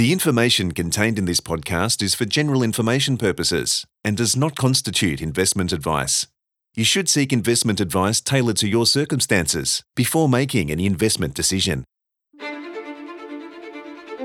The 0.00 0.14
information 0.14 0.72
contained 0.72 1.18
in 1.18 1.26
this 1.26 1.40
podcast 1.40 2.02
is 2.02 2.14
for 2.14 2.24
general 2.24 2.62
information 2.62 3.18
purposes 3.18 3.84
and 4.02 4.16
does 4.16 4.34
not 4.34 4.56
constitute 4.56 5.20
investment 5.20 5.74
advice. 5.74 6.26
You 6.74 6.84
should 6.84 7.06
seek 7.06 7.34
investment 7.34 7.80
advice 7.80 8.22
tailored 8.22 8.56
to 8.56 8.66
your 8.66 8.86
circumstances 8.86 9.82
before 9.94 10.26
making 10.26 10.70
any 10.70 10.86
investment 10.86 11.34
decision. 11.34 11.84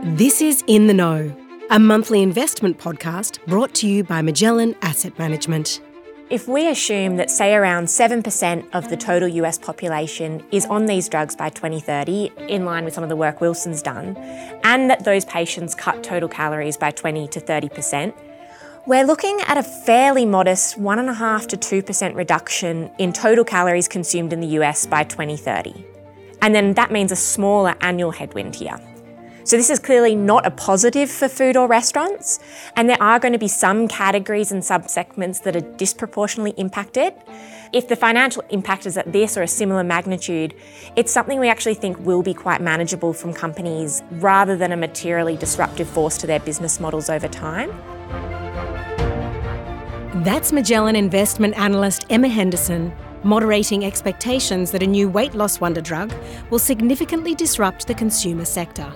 This 0.02 0.42
is 0.42 0.64
In 0.66 0.88
the 0.88 0.94
Know, 0.94 1.36
a 1.70 1.78
monthly 1.78 2.24
investment 2.24 2.78
podcast 2.78 3.46
brought 3.46 3.74
to 3.74 3.86
you 3.86 4.06
by 4.06 4.22
Magellan 4.22 4.78
Asset 4.82 5.20
Management. 5.20 5.82
If 6.28 6.48
we 6.48 6.68
assume 6.70 7.18
that, 7.18 7.30
say, 7.30 7.54
around 7.54 7.86
7% 7.86 8.66
of 8.74 8.90
the 8.90 8.98
total 8.98 9.28
US 9.28 9.60
population 9.60 10.44
is 10.52 10.66
on 10.66 10.88
these 10.88 11.08
drugs 11.08 11.36
by 11.36 11.50
2030, 11.50 12.32
in 12.48 12.66
line 12.66 12.84
with 12.84 12.96
some 12.96 13.04
of 13.04 13.10
the 13.10 13.16
work 13.16 13.42
Wilson's 13.42 13.84
done, 13.84 14.18
and 14.64 14.90
that 14.90 15.04
those 15.04 15.24
patients 15.26 15.76
cut 15.76 16.04
total 16.04 16.28
calories 16.28 16.78
by 16.78 16.90
20 16.90 17.28
to 17.28 17.40
30%, 17.40 18.12
we're 18.88 19.06
looking 19.06 19.40
at 19.46 19.60
a 19.60 19.62
fairly 19.62 20.26
modest 20.26 20.80
1.5 20.80 21.60
to 21.60 21.84
2% 21.84 22.16
reduction 22.16 22.90
in 22.98 23.14
total 23.14 23.46
calories 23.46 23.88
consumed 23.88 24.34
in 24.34 24.42
the 24.42 24.60
US 24.60 24.88
by 24.88 25.04
2030. 25.04 25.86
And 26.42 26.56
then 26.56 26.74
that 26.74 26.92
means 26.92 27.12
a 27.12 27.16
smaller 27.16 27.76
annual 27.82 28.10
headwind 28.10 28.56
here. 28.56 28.80
So, 29.46 29.58
this 29.58 29.70
is 29.70 29.78
clearly 29.78 30.16
not 30.16 30.48
a 30.48 30.50
positive 30.50 31.12
for 31.12 31.30
food 31.30 31.56
or 31.56 31.68
restaurants, 31.68 32.40
and 32.76 32.90
there 32.90 33.00
are 33.00 33.20
going 33.20 33.34
to 33.34 33.38
be 33.38 33.48
some 33.48 33.88
categories 33.88 34.52
and 34.52 34.64
subsegments 34.64 35.44
that 35.44 35.56
are 35.56 35.62
disproportionately 35.62 36.56
impacted. 36.58 37.14
If 37.72 37.88
the 37.88 37.96
financial 37.96 38.44
impact 38.50 38.88
is 38.88 38.98
at 38.98 39.14
this 39.14 39.38
or 39.38 39.44
a 39.44 39.48
similar 39.48 39.84
magnitude, 39.84 40.56
it's 40.96 41.12
something 41.12 41.40
we 41.40 41.48
actually 41.48 41.76
think 41.76 42.00
will 42.00 42.24
be 42.24 42.34
quite 42.34 42.60
manageable 42.60 43.14
from 43.14 43.36
companies 43.36 44.02
rather 44.14 44.58
than 44.58 44.72
a 44.72 44.78
materially 44.78 45.38
disruptive 45.38 45.88
force 45.88 46.18
to 46.18 46.26
their 46.26 46.40
business 46.40 46.80
models 46.80 47.08
over 47.08 47.28
time. 47.28 47.70
That's 50.24 50.52
Magellan 50.52 50.96
investment 50.96 51.56
analyst 51.56 52.08
Emma 52.10 52.30
Henderson 52.30 52.92
moderating 53.24 53.86
expectations 53.86 54.70
that 54.72 54.84
a 54.84 54.88
new 54.88 55.10
weight 55.10 55.34
loss 55.34 55.60
wonder 55.60 55.82
drug 55.82 56.14
will 56.52 56.60
significantly 56.60 57.34
disrupt 57.34 57.88
the 57.88 57.94
consumer 57.94 58.46
sector. 58.46 58.94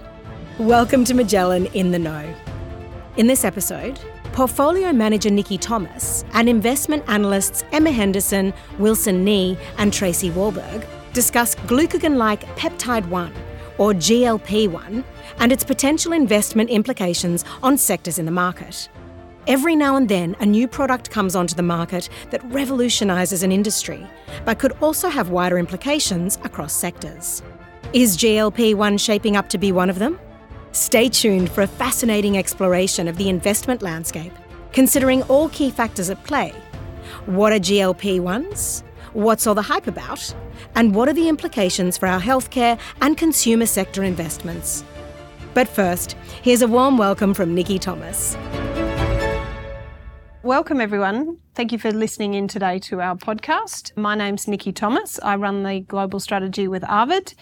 Welcome 0.59 1.05
to 1.05 1.13
Magellan 1.13 1.67
in 1.67 1.91
the 1.91 1.99
Know. 1.99 2.35
In 3.15 3.27
this 3.27 3.45
episode, 3.45 3.97
portfolio 4.33 4.91
manager 4.91 5.29
Nikki 5.29 5.57
Thomas 5.57 6.25
and 6.33 6.49
investment 6.49 7.01
analysts 7.07 7.63
Emma 7.71 7.91
Henderson, 7.91 8.53
Wilson 8.77 9.23
Nghe, 9.23 9.57
and 9.77 9.93
Tracey 9.93 10.31
Wahlberg 10.31 10.85
discuss 11.13 11.55
glucagon 11.55 12.17
like 12.17 12.41
peptide 12.57 13.07
1, 13.07 13.33
or 13.77 13.93
GLP 13.93 14.67
1, 14.69 15.05
and 15.37 15.53
its 15.53 15.63
potential 15.63 16.11
investment 16.11 16.69
implications 16.69 17.45
on 17.63 17.77
sectors 17.77 18.19
in 18.19 18.25
the 18.25 18.31
market. 18.31 18.89
Every 19.47 19.77
now 19.77 19.95
and 19.95 20.09
then, 20.09 20.35
a 20.41 20.45
new 20.45 20.67
product 20.67 21.09
comes 21.09 21.37
onto 21.37 21.55
the 21.55 21.63
market 21.63 22.09
that 22.31 22.43
revolutionises 22.49 23.43
an 23.43 23.53
industry, 23.53 24.05
but 24.43 24.59
could 24.59 24.73
also 24.81 25.07
have 25.07 25.29
wider 25.29 25.57
implications 25.57 26.37
across 26.43 26.73
sectors. 26.73 27.41
Is 27.93 28.17
GLP 28.17 28.75
1 28.75 28.97
shaping 28.97 29.37
up 29.37 29.47
to 29.47 29.57
be 29.57 29.71
one 29.71 29.89
of 29.89 29.99
them? 29.99 30.19
Stay 30.71 31.09
tuned 31.09 31.49
for 31.49 31.61
a 31.61 31.67
fascinating 31.67 32.37
exploration 32.37 33.07
of 33.07 33.17
the 33.17 33.27
investment 33.27 33.81
landscape, 33.81 34.31
considering 34.71 35.23
all 35.23 35.49
key 35.49 35.71
factors 35.71 36.11
at 36.11 36.23
play. 36.25 36.53
What 37.25 37.51
are 37.51 37.59
GLP 37.59 38.19
1s? 38.19 38.83
What's 39.13 39.47
all 39.47 39.55
the 39.55 39.63
hype 39.63 39.87
about? 39.87 40.33
And 40.75 40.93
what 40.93 41.09
are 41.09 41.13
the 41.13 41.27
implications 41.27 41.97
for 41.97 42.05
our 42.07 42.21
healthcare 42.21 42.79
and 43.01 43.17
consumer 43.17 43.65
sector 43.65 44.03
investments? 44.03 44.83
But 45.55 45.67
first, 45.67 46.15
here's 46.43 46.61
a 46.61 46.67
warm 46.67 46.99
welcome 46.99 47.33
from 47.33 47.55
Nikki 47.55 47.79
Thomas. 47.79 48.37
Welcome, 50.43 50.79
everyone. 50.81 51.37
Thank 51.55 51.71
you 51.71 51.79
for 51.79 51.91
listening 51.91 52.35
in 52.35 52.47
today 52.47 52.79
to 52.79 53.01
our 53.01 53.15
podcast. 53.15 53.97
My 53.97 54.15
name's 54.15 54.47
Nikki 54.47 54.71
Thomas. 54.71 55.19
I 55.21 55.35
run 55.35 55.63
the 55.63 55.81
global 55.81 56.19
strategy 56.19 56.67
with 56.67 56.83
Arvid. 56.83 57.33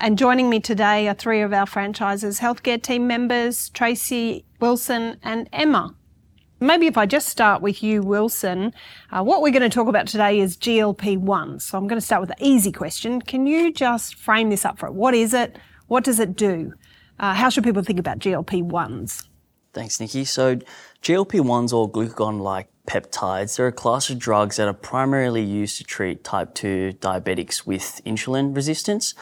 And 0.00 0.18
joining 0.18 0.50
me 0.50 0.58
today 0.58 1.06
are 1.08 1.14
three 1.14 1.40
of 1.40 1.52
our 1.52 1.66
franchise's 1.66 2.40
healthcare 2.40 2.82
team 2.82 3.06
members 3.06 3.68
Tracey, 3.70 4.44
Wilson, 4.60 5.18
and 5.22 5.48
Emma. 5.52 5.94
Maybe 6.58 6.86
if 6.86 6.98
I 6.98 7.06
just 7.06 7.28
start 7.28 7.62
with 7.62 7.82
you, 7.82 8.02
Wilson, 8.02 8.72
uh, 9.12 9.22
what 9.22 9.40
we're 9.40 9.52
going 9.52 9.62
to 9.62 9.68
talk 9.68 9.86
about 9.86 10.06
today 10.06 10.40
is 10.40 10.56
GLP 10.56 11.18
1. 11.18 11.60
So 11.60 11.78
I'm 11.78 11.86
going 11.86 12.00
to 12.00 12.04
start 12.04 12.20
with 12.20 12.30
the 12.30 12.44
easy 12.44 12.72
question. 12.72 13.20
Can 13.22 13.46
you 13.46 13.72
just 13.72 14.16
frame 14.16 14.50
this 14.50 14.64
up 14.64 14.78
for 14.78 14.86
it? 14.86 14.94
What 14.94 15.14
is 15.14 15.32
it? 15.32 15.58
What 15.86 16.04
does 16.04 16.18
it 16.18 16.34
do? 16.34 16.72
Uh, 17.18 17.34
how 17.34 17.48
should 17.48 17.64
people 17.64 17.82
think 17.82 17.98
about 17.98 18.18
GLP 18.18 18.68
1s? 18.68 19.26
Thanks, 19.72 20.00
Nikki. 20.00 20.24
So, 20.24 20.56
GLP 21.02 21.40
1s 21.40 21.72
or 21.72 21.90
glucagon 21.90 22.40
like 22.40 22.68
peptides, 22.86 23.56
they're 23.56 23.68
a 23.68 23.72
class 23.72 24.10
of 24.10 24.18
drugs 24.18 24.56
that 24.56 24.66
are 24.68 24.74
primarily 24.74 25.42
used 25.42 25.78
to 25.78 25.84
treat 25.84 26.24
type 26.24 26.54
2 26.54 26.94
diabetics 27.00 27.66
with 27.66 28.00
insulin 28.04 28.54
resistance. 28.54 29.14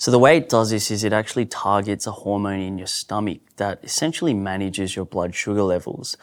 So 0.00 0.12
the 0.12 0.18
way 0.20 0.36
it 0.36 0.48
does 0.48 0.70
this 0.70 0.92
is 0.92 1.02
it 1.02 1.12
actually 1.12 1.46
targets 1.46 2.06
a 2.06 2.12
hormone 2.12 2.60
in 2.60 2.78
your 2.78 2.86
stomach 2.86 3.40
that 3.56 3.80
essentially 3.82 4.32
manages 4.32 4.94
your 4.94 5.04
blood 5.04 5.34
sugar 5.34 5.64
levels. 5.64 6.16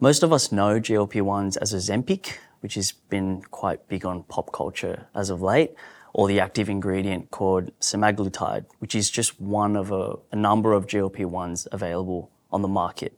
Most 0.00 0.24
of 0.24 0.32
us 0.32 0.50
know 0.50 0.80
GLP-1s 0.80 1.56
as 1.60 1.72
Ozempic, 1.72 2.38
which 2.58 2.74
has 2.74 2.90
been 2.90 3.42
quite 3.42 3.86
big 3.86 4.04
on 4.04 4.24
pop 4.24 4.52
culture 4.52 5.06
as 5.14 5.30
of 5.30 5.40
late, 5.40 5.70
or 6.12 6.26
the 6.26 6.40
active 6.40 6.68
ingredient 6.68 7.30
called 7.30 7.70
semaglutide, 7.78 8.64
which 8.80 8.96
is 8.96 9.08
just 9.08 9.40
one 9.40 9.76
of 9.76 9.92
a, 9.92 10.16
a 10.32 10.36
number 10.36 10.72
of 10.72 10.88
GLP-1s 10.88 11.68
available 11.70 12.28
on 12.50 12.62
the 12.62 12.68
market. 12.68 13.16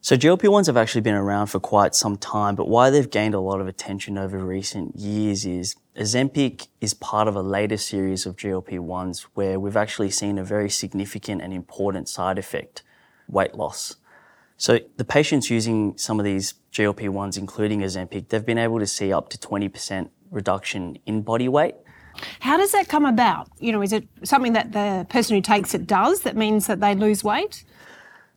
So 0.00 0.16
GLP-1s 0.16 0.66
have 0.66 0.76
actually 0.76 1.02
been 1.02 1.14
around 1.14 1.46
for 1.46 1.60
quite 1.60 1.94
some 1.94 2.16
time, 2.16 2.56
but 2.56 2.68
why 2.68 2.90
they've 2.90 3.08
gained 3.08 3.34
a 3.34 3.40
lot 3.40 3.60
of 3.60 3.68
attention 3.68 4.18
over 4.18 4.38
recent 4.38 4.96
years 4.96 5.46
is 5.46 5.76
Ozempic 6.00 6.68
is 6.80 6.94
part 6.94 7.28
of 7.28 7.36
a 7.36 7.42
later 7.42 7.76
series 7.76 8.24
of 8.24 8.34
GLP-1s 8.34 9.26
where 9.34 9.60
we've 9.60 9.76
actually 9.76 10.08
seen 10.08 10.38
a 10.38 10.44
very 10.44 10.70
significant 10.70 11.42
and 11.42 11.52
important 11.52 12.08
side 12.08 12.38
effect, 12.38 12.82
weight 13.28 13.54
loss. 13.54 13.96
So 14.56 14.78
the 14.96 15.04
patients 15.04 15.50
using 15.50 15.98
some 15.98 16.18
of 16.18 16.24
these 16.24 16.54
GLP-1s, 16.72 17.36
including 17.36 17.80
Ozempic, 17.80 18.30
they've 18.30 18.44
been 18.44 18.56
able 18.56 18.78
to 18.78 18.86
see 18.86 19.12
up 19.12 19.28
to 19.28 19.36
20% 19.36 20.08
reduction 20.30 20.98
in 21.04 21.20
body 21.20 21.48
weight. 21.48 21.74
How 22.40 22.56
does 22.56 22.72
that 22.72 22.88
come 22.88 23.04
about? 23.04 23.50
You 23.58 23.72
know, 23.72 23.82
is 23.82 23.92
it 23.92 24.08
something 24.24 24.54
that 24.54 24.72
the 24.72 25.06
person 25.10 25.36
who 25.36 25.42
takes 25.42 25.74
it 25.74 25.86
does 25.86 26.22
that 26.22 26.34
means 26.34 26.66
that 26.66 26.80
they 26.80 26.94
lose 26.94 27.22
weight? 27.22 27.62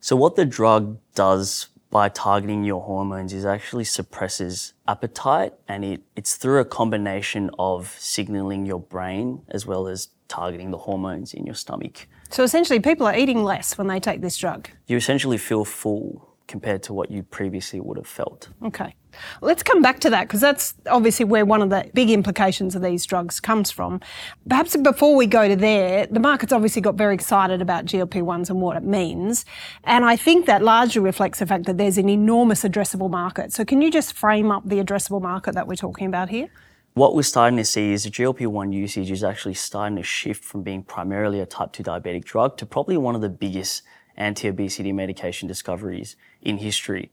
So 0.01 0.17
what 0.17 0.35
the 0.35 0.45
drug 0.45 0.97
does 1.15 1.69
by 1.93 2.09
targeting 2.09 2.63
your 2.63 2.81
hormones 2.81 3.31
is 3.33 3.45
actually 3.45 3.83
suppresses 3.83 4.73
appetite 4.87 5.53
and 5.67 5.85
it, 5.85 6.01
it's 6.15 6.37
through 6.37 6.59
a 6.59 6.65
combination 6.65 7.51
of 7.59 7.95
signaling 7.99 8.65
your 8.65 8.79
brain 8.79 9.43
as 9.49 9.67
well 9.67 9.87
as 9.87 10.09
targeting 10.27 10.71
the 10.71 10.77
hormones 10.79 11.35
in 11.35 11.45
your 11.45 11.53
stomach. 11.53 12.07
So 12.31 12.41
essentially 12.41 12.79
people 12.79 13.05
are 13.05 13.15
eating 13.15 13.43
less 13.43 13.77
when 13.77 13.85
they 13.85 13.99
take 13.99 14.21
this 14.21 14.35
drug. 14.37 14.69
You 14.87 14.97
essentially 14.97 15.37
feel 15.37 15.65
full 15.65 16.35
compared 16.47 16.81
to 16.83 16.93
what 16.93 17.11
you 17.11 17.21
previously 17.21 17.79
would 17.79 17.97
have 17.97 18.07
felt. 18.07 18.49
Okay. 18.65 18.95
Let's 19.41 19.63
come 19.63 19.81
back 19.81 19.99
to 20.01 20.09
that 20.09 20.27
because 20.27 20.41
that's 20.41 20.73
obviously 20.87 21.25
where 21.25 21.45
one 21.45 21.61
of 21.61 21.69
the 21.69 21.89
big 21.93 22.09
implications 22.09 22.75
of 22.75 22.81
these 22.81 23.05
drugs 23.05 23.39
comes 23.39 23.71
from. 23.71 24.01
Perhaps 24.47 24.75
before 24.77 25.15
we 25.15 25.27
go 25.27 25.47
to 25.47 25.55
there, 25.55 26.07
the 26.07 26.19
market's 26.19 26.53
obviously 26.53 26.81
got 26.81 26.95
very 26.95 27.13
excited 27.13 27.61
about 27.61 27.85
GLP 27.85 28.21
1s 28.21 28.49
and 28.49 28.61
what 28.61 28.77
it 28.77 28.83
means. 28.83 29.45
And 29.83 30.05
I 30.05 30.15
think 30.15 30.45
that 30.45 30.61
largely 30.61 31.01
reflects 31.01 31.39
the 31.39 31.45
fact 31.45 31.65
that 31.65 31.77
there's 31.77 31.97
an 31.97 32.09
enormous 32.09 32.63
addressable 32.63 33.09
market. 33.09 33.53
So, 33.53 33.65
can 33.65 33.81
you 33.81 33.91
just 33.91 34.13
frame 34.13 34.51
up 34.51 34.67
the 34.67 34.83
addressable 34.83 35.21
market 35.21 35.55
that 35.55 35.67
we're 35.67 35.75
talking 35.75 36.07
about 36.07 36.29
here? 36.29 36.49
What 36.95 37.15
we're 37.15 37.23
starting 37.23 37.57
to 37.57 37.65
see 37.65 37.91
is 37.91 38.03
the 38.03 38.11
GLP 38.11 38.45
1 38.45 38.71
usage 38.71 39.09
is 39.09 39.23
actually 39.23 39.55
starting 39.55 39.95
to 39.95 40.03
shift 40.03 40.43
from 40.43 40.61
being 40.61 40.83
primarily 40.83 41.39
a 41.39 41.45
type 41.47 41.71
2 41.73 41.81
diabetic 41.81 42.23
drug 42.23 42.55
to 42.57 42.67
probably 42.67 42.97
one 42.97 43.15
of 43.15 43.21
the 43.21 43.29
biggest 43.29 43.81
anti 44.15 44.47
obesity 44.47 44.91
medication 44.91 45.47
discoveries 45.47 46.15
in 46.43 46.57
history. 46.57 47.11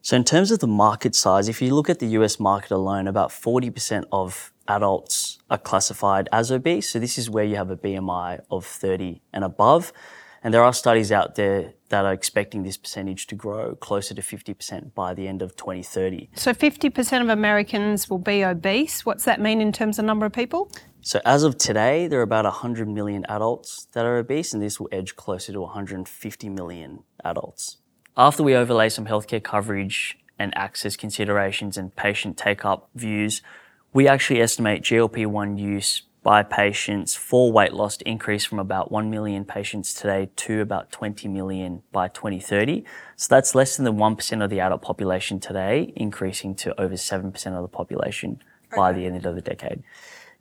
So, 0.00 0.16
in 0.16 0.24
terms 0.24 0.50
of 0.50 0.60
the 0.60 0.66
market 0.66 1.14
size, 1.14 1.48
if 1.48 1.60
you 1.60 1.74
look 1.74 1.90
at 1.90 1.98
the 1.98 2.06
US 2.18 2.38
market 2.38 2.70
alone, 2.70 3.08
about 3.08 3.30
40% 3.30 4.04
of 4.12 4.52
adults 4.68 5.38
are 5.50 5.58
classified 5.58 6.28
as 6.32 6.52
obese. 6.52 6.90
So, 6.90 6.98
this 6.98 7.18
is 7.18 7.28
where 7.28 7.44
you 7.44 7.56
have 7.56 7.70
a 7.70 7.76
BMI 7.76 8.40
of 8.50 8.64
30 8.64 9.20
and 9.32 9.44
above. 9.44 9.92
And 10.42 10.54
there 10.54 10.62
are 10.62 10.72
studies 10.72 11.10
out 11.10 11.34
there 11.34 11.74
that 11.88 12.04
are 12.04 12.12
expecting 12.12 12.62
this 12.62 12.76
percentage 12.76 13.26
to 13.26 13.34
grow 13.34 13.74
closer 13.74 14.14
to 14.14 14.22
50% 14.22 14.94
by 14.94 15.12
the 15.14 15.26
end 15.26 15.42
of 15.42 15.56
2030. 15.56 16.30
So 16.34 16.52
50% 16.52 17.22
of 17.22 17.28
Americans 17.28 18.08
will 18.08 18.18
be 18.18 18.44
obese. 18.44 19.04
What's 19.04 19.24
that 19.24 19.40
mean 19.40 19.60
in 19.60 19.72
terms 19.72 19.98
of 19.98 20.04
number 20.04 20.26
of 20.26 20.32
people? 20.32 20.70
So 21.00 21.20
as 21.24 21.42
of 21.42 21.58
today, 21.58 22.06
there 22.06 22.20
are 22.20 22.22
about 22.22 22.44
100 22.44 22.88
million 22.88 23.24
adults 23.28 23.88
that 23.92 24.04
are 24.04 24.18
obese, 24.18 24.52
and 24.52 24.62
this 24.62 24.78
will 24.78 24.88
edge 24.92 25.16
closer 25.16 25.52
to 25.52 25.60
150 25.60 26.48
million 26.50 27.02
adults. 27.24 27.78
After 28.18 28.42
we 28.42 28.56
overlay 28.56 28.88
some 28.88 29.06
healthcare 29.06 29.40
coverage 29.40 30.18
and 30.40 30.52
access 30.58 30.96
considerations 30.96 31.76
and 31.76 31.94
patient 31.94 32.36
take 32.36 32.64
up 32.64 32.90
views, 32.96 33.42
we 33.92 34.08
actually 34.08 34.40
estimate 34.40 34.82
GLP 34.82 35.24
1 35.24 35.56
use 35.56 36.02
by 36.24 36.42
patients 36.42 37.14
for 37.14 37.52
weight 37.52 37.72
loss 37.72 37.96
to 37.98 38.08
increase 38.08 38.44
from 38.44 38.58
about 38.58 38.90
1 38.90 39.08
million 39.08 39.44
patients 39.44 39.94
today 39.94 40.30
to 40.34 40.60
about 40.60 40.90
20 40.90 41.28
million 41.28 41.84
by 41.92 42.08
2030. 42.08 42.82
So 43.14 43.32
that's 43.32 43.54
less 43.54 43.76
than 43.76 43.84
the 43.84 43.92
1% 43.92 44.42
of 44.42 44.50
the 44.50 44.58
adult 44.58 44.82
population 44.82 45.38
today, 45.38 45.92
increasing 45.94 46.56
to 46.56 46.78
over 46.80 46.94
7% 46.94 47.46
of 47.54 47.62
the 47.62 47.68
population 47.68 48.42
by 48.74 48.92
the 48.92 49.06
end 49.06 49.24
of 49.26 49.36
the 49.36 49.40
decade. 49.40 49.84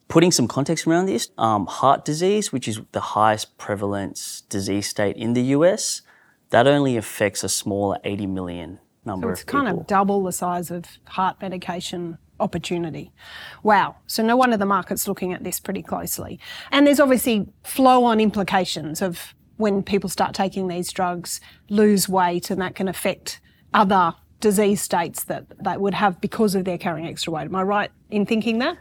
Putting 0.07 0.31
some 0.31 0.47
context 0.47 0.87
around 0.87 1.05
this, 1.05 1.29
um, 1.37 1.67
heart 1.67 2.03
disease, 2.03 2.51
which 2.51 2.67
is 2.67 2.81
the 2.91 3.01
highest 3.13 3.55
prevalence 3.59 4.41
disease 4.49 4.87
state 4.87 5.15
in 5.15 5.33
the 5.33 5.43
US, 5.57 6.01
that 6.49 6.67
only 6.67 6.97
affects 6.97 7.43
a 7.43 7.49
smaller 7.49 7.97
80 8.03 8.27
million 8.27 8.79
number 9.05 9.27
so 9.27 9.31
it's 9.31 9.41
of 9.41 9.47
people. 9.47 9.61
kind 9.61 9.79
of 9.79 9.87
double 9.87 10.23
the 10.23 10.31
size 10.31 10.71
of 10.71 10.85
heart 11.05 11.41
medication 11.41 12.17
opportunity. 12.39 13.11
Wow. 13.63 13.95
So 14.05 14.23
no 14.23 14.37
wonder 14.37 14.57
the 14.57 14.65
market's 14.65 15.07
looking 15.07 15.33
at 15.33 15.43
this 15.43 15.59
pretty 15.59 15.81
closely. 15.81 16.39
And 16.71 16.85
there's 16.85 16.99
obviously 16.99 17.47
flow 17.63 18.03
on 18.03 18.19
implications 18.19 19.01
of 19.01 19.33
when 19.57 19.81
people 19.81 20.09
start 20.09 20.35
taking 20.35 20.67
these 20.67 20.91
drugs, 20.91 21.41
lose 21.69 22.07
weight, 22.07 22.51
and 22.51 22.61
that 22.61 22.75
can 22.75 22.87
affect 22.87 23.41
other 23.73 24.13
disease 24.39 24.81
states 24.81 25.23
that 25.23 25.45
they 25.63 25.77
would 25.77 25.95
have 25.95 26.21
because 26.21 26.53
of 26.53 26.63
their 26.65 26.77
carrying 26.77 27.07
extra 27.07 27.33
weight. 27.33 27.45
Am 27.45 27.55
I 27.55 27.63
right 27.63 27.91
in 28.11 28.25
thinking 28.25 28.59
that? 28.59 28.77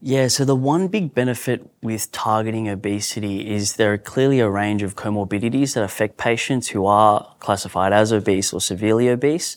Yeah, 0.00 0.28
so 0.28 0.44
the 0.44 0.54
one 0.54 0.88
big 0.88 1.14
benefit 1.14 1.70
with 1.82 2.12
targeting 2.12 2.68
obesity 2.68 3.50
is 3.50 3.76
there 3.76 3.94
are 3.94 3.98
clearly 3.98 4.40
a 4.40 4.50
range 4.50 4.82
of 4.82 4.94
comorbidities 4.94 5.74
that 5.74 5.82
affect 5.82 6.18
patients 6.18 6.68
who 6.68 6.84
are 6.84 7.34
classified 7.40 7.94
as 7.94 8.12
obese 8.12 8.52
or 8.52 8.60
severely 8.60 9.08
obese. 9.08 9.56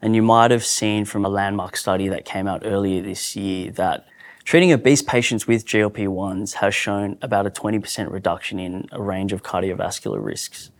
And 0.00 0.14
you 0.14 0.22
might 0.22 0.52
have 0.52 0.64
seen 0.64 1.04
from 1.04 1.24
a 1.24 1.28
landmark 1.28 1.76
study 1.76 2.08
that 2.08 2.24
came 2.24 2.46
out 2.46 2.62
earlier 2.64 3.02
this 3.02 3.34
year 3.34 3.72
that 3.72 4.06
treating 4.44 4.72
obese 4.72 5.02
patients 5.02 5.48
with 5.48 5.66
GLP 5.66 6.06
1s 6.06 6.54
has 6.54 6.74
shown 6.74 7.18
about 7.20 7.46
a 7.46 7.50
20% 7.50 8.10
reduction 8.10 8.60
in 8.60 8.88
a 8.92 9.02
range 9.02 9.32
of 9.32 9.42
cardiovascular 9.42 10.24
risks. 10.24 10.70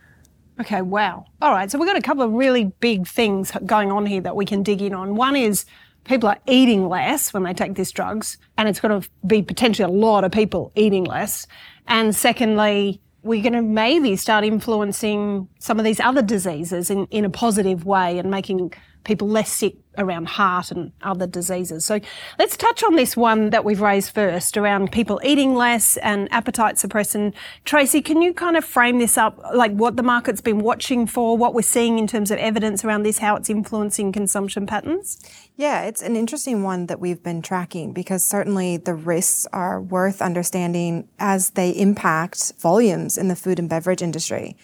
Okay, 0.59 0.81
wow. 0.81 1.25
All 1.41 1.51
right, 1.51 1.69
so 1.69 1.77
we've 1.77 1.87
got 1.87 1.97
a 1.97 2.01
couple 2.01 2.23
of 2.23 2.31
really 2.31 2.65
big 2.79 3.07
things 3.07 3.51
going 3.65 3.91
on 3.91 4.05
here 4.05 4.21
that 4.21 4.35
we 4.35 4.45
can 4.45 4.63
dig 4.63 4.81
in 4.81 4.93
on. 4.93 5.15
One 5.15 5.35
is 5.35 5.65
people 6.03 6.29
are 6.29 6.39
eating 6.47 6.89
less 6.89 7.33
when 7.33 7.43
they 7.43 7.53
take 7.53 7.75
these 7.75 7.91
drugs, 7.91 8.37
and 8.57 8.67
it's 8.67 8.79
going 8.79 9.01
to 9.01 9.09
be 9.25 9.41
potentially 9.41 9.85
a 9.85 9.95
lot 9.95 10.23
of 10.23 10.31
people 10.31 10.71
eating 10.75 11.03
less. 11.03 11.47
And 11.87 12.15
secondly, 12.15 13.01
we're 13.23 13.41
going 13.41 13.53
to 13.53 13.61
maybe 13.61 14.15
start 14.15 14.43
influencing 14.43 15.47
some 15.59 15.77
of 15.77 15.85
these 15.85 15.99
other 15.99 16.21
diseases 16.21 16.89
in, 16.89 17.05
in 17.07 17.23
a 17.25 17.29
positive 17.29 17.85
way 17.85 18.17
and 18.17 18.31
making 18.31 18.73
people 19.03 19.27
less 19.27 19.51
sick 19.51 19.75
around 19.97 20.27
heart 20.27 20.71
and 20.71 20.91
other 21.01 21.27
diseases. 21.27 21.85
So 21.85 21.99
let's 22.39 22.55
touch 22.55 22.83
on 22.83 22.95
this 22.95 23.17
one 23.17 23.49
that 23.49 23.65
we've 23.65 23.81
raised 23.81 24.13
first 24.13 24.55
around 24.55 24.91
people 24.91 25.19
eating 25.23 25.53
less 25.53 25.97
and 25.97 26.31
appetite 26.31 26.75
suppressant. 26.75 27.33
Tracey, 27.65 28.01
can 28.01 28.21
you 28.21 28.33
kind 28.33 28.55
of 28.55 28.63
frame 28.63 28.99
this 28.99 29.17
up, 29.17 29.37
like 29.53 29.71
what 29.73 29.97
the 29.97 30.03
market's 30.03 30.41
been 30.41 30.59
watching 30.59 31.07
for, 31.07 31.37
what 31.37 31.53
we're 31.53 31.61
seeing 31.61 31.99
in 31.99 32.07
terms 32.07 32.31
of 32.31 32.37
evidence 32.39 32.85
around 32.85 33.03
this, 33.03 33.17
how 33.17 33.35
it's 33.35 33.49
influencing 33.49 34.11
consumption 34.11 34.65
patterns? 34.65 35.19
Yeah, 35.57 35.83
it's 35.83 36.01
an 36.01 36.15
interesting 36.15 36.63
one 36.63 36.87
that 36.87 36.99
we've 36.99 37.21
been 37.21 37.41
tracking 37.41 37.91
because 37.91 38.23
certainly 38.23 38.77
the 38.77 38.93
risks 38.93 39.45
are 39.51 39.81
worth 39.81 40.21
understanding 40.21 41.09
as 41.19 41.51
they 41.51 41.71
impact 41.71 42.53
volumes 42.59 43.17
in 43.17 43.27
the 43.27 43.35
food 43.35 43.59
and 43.59 43.69
beverage 43.69 44.01
industry. 44.01 44.55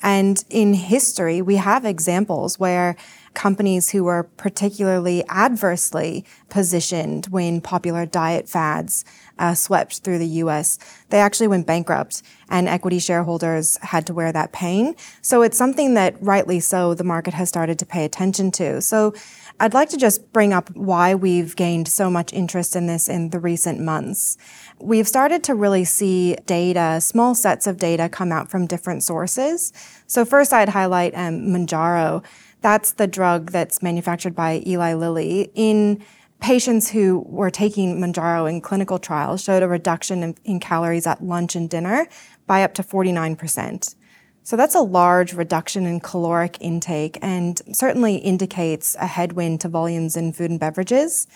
And 0.00 0.44
in 0.48 0.74
history, 0.74 1.42
we 1.42 1.56
have 1.56 1.84
examples 1.84 2.58
where 2.58 2.96
companies 3.38 3.90
who 3.90 4.02
were 4.02 4.24
particularly 4.36 5.24
adversely 5.28 6.24
positioned 6.48 7.26
when 7.26 7.60
popular 7.60 8.04
diet 8.04 8.48
fads 8.48 9.04
uh, 9.38 9.54
swept 9.54 10.00
through 10.00 10.18
the 10.18 10.42
US, 10.42 10.76
they 11.10 11.20
actually 11.20 11.46
went 11.46 11.64
bankrupt 11.64 12.20
and 12.50 12.66
equity 12.66 12.98
shareholders 12.98 13.78
had 13.80 14.04
to 14.08 14.12
wear 14.12 14.32
that 14.32 14.50
pain. 14.52 14.96
So 15.22 15.42
it's 15.42 15.56
something 15.56 15.94
that 15.94 16.20
rightly 16.20 16.58
so 16.58 16.94
the 16.94 17.04
market 17.04 17.32
has 17.34 17.48
started 17.48 17.78
to 17.78 17.86
pay 17.86 18.04
attention 18.04 18.50
to. 18.52 18.82
So 18.82 19.14
I'd 19.60 19.74
like 19.74 19.88
to 19.90 19.96
just 19.96 20.32
bring 20.32 20.52
up 20.52 20.74
why 20.74 21.14
we've 21.14 21.54
gained 21.54 21.86
so 21.86 22.10
much 22.10 22.32
interest 22.32 22.74
in 22.74 22.88
this 22.88 23.08
in 23.08 23.30
the 23.30 23.38
recent 23.38 23.78
months. 23.78 24.36
We've 24.80 25.06
started 25.06 25.44
to 25.44 25.54
really 25.54 25.84
see 25.84 26.34
data, 26.46 27.00
small 27.00 27.36
sets 27.36 27.68
of 27.68 27.76
data 27.76 28.08
come 28.08 28.32
out 28.32 28.50
from 28.50 28.66
different 28.66 29.04
sources. 29.04 29.72
So 30.08 30.24
first 30.24 30.52
I'd 30.52 30.70
highlight 30.70 31.14
um, 31.14 31.48
Mounjaro. 31.52 32.24
That's 32.60 32.92
the 32.92 33.06
drug 33.06 33.52
that's 33.52 33.82
manufactured 33.82 34.34
by 34.34 34.62
Eli 34.66 34.94
Lilly. 34.94 35.50
In 35.54 36.02
patients 36.40 36.90
who 36.90 37.24
were 37.26 37.50
taking 37.50 38.00
Mounjaro 38.00 38.48
in 38.48 38.60
clinical 38.60 38.98
trials 38.98 39.42
showed 39.42 39.62
a 39.62 39.68
reduction 39.68 40.22
in, 40.22 40.36
in, 40.44 40.60
calories 40.60 41.06
at 41.06 41.22
lunch 41.22 41.56
and 41.56 41.68
dinner 41.68 42.06
by 42.46 42.62
up 42.62 42.74
to 42.74 42.82
49%. 42.82 43.94
So 44.44 44.56
that's 44.56 44.74
a 44.74 44.80
large 44.80 45.34
reduction 45.34 45.84
in 45.84 46.00
caloric 46.00 46.56
intake 46.60 47.18
and 47.20 47.60
certainly 47.72 48.16
indicates 48.16 48.96
a 48.98 49.06
headwind 49.06 49.60
to 49.60 49.68
volumes 49.68 50.16
in 50.16 50.32
food 50.32 50.50
and 50.50 50.60
beverages. 50.60 51.26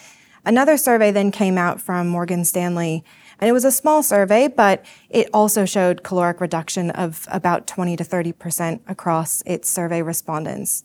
Another 0.44 0.76
survey 0.76 1.10
then 1.10 1.30
came 1.30 1.58
out 1.58 1.80
from 1.80 2.08
Morgan 2.08 2.44
Stanley 2.44 3.04
and 3.42 3.48
it 3.48 3.52
was 3.52 3.64
a 3.64 3.72
small 3.72 4.04
survey, 4.04 4.46
but 4.46 4.84
it 5.10 5.28
also 5.34 5.64
showed 5.64 6.04
caloric 6.04 6.40
reduction 6.40 6.90
of 6.92 7.26
about 7.28 7.66
20 7.66 7.96
to 7.96 8.04
30% 8.04 8.78
across 8.86 9.42
its 9.44 9.68
survey 9.68 10.00
respondents. 10.00 10.84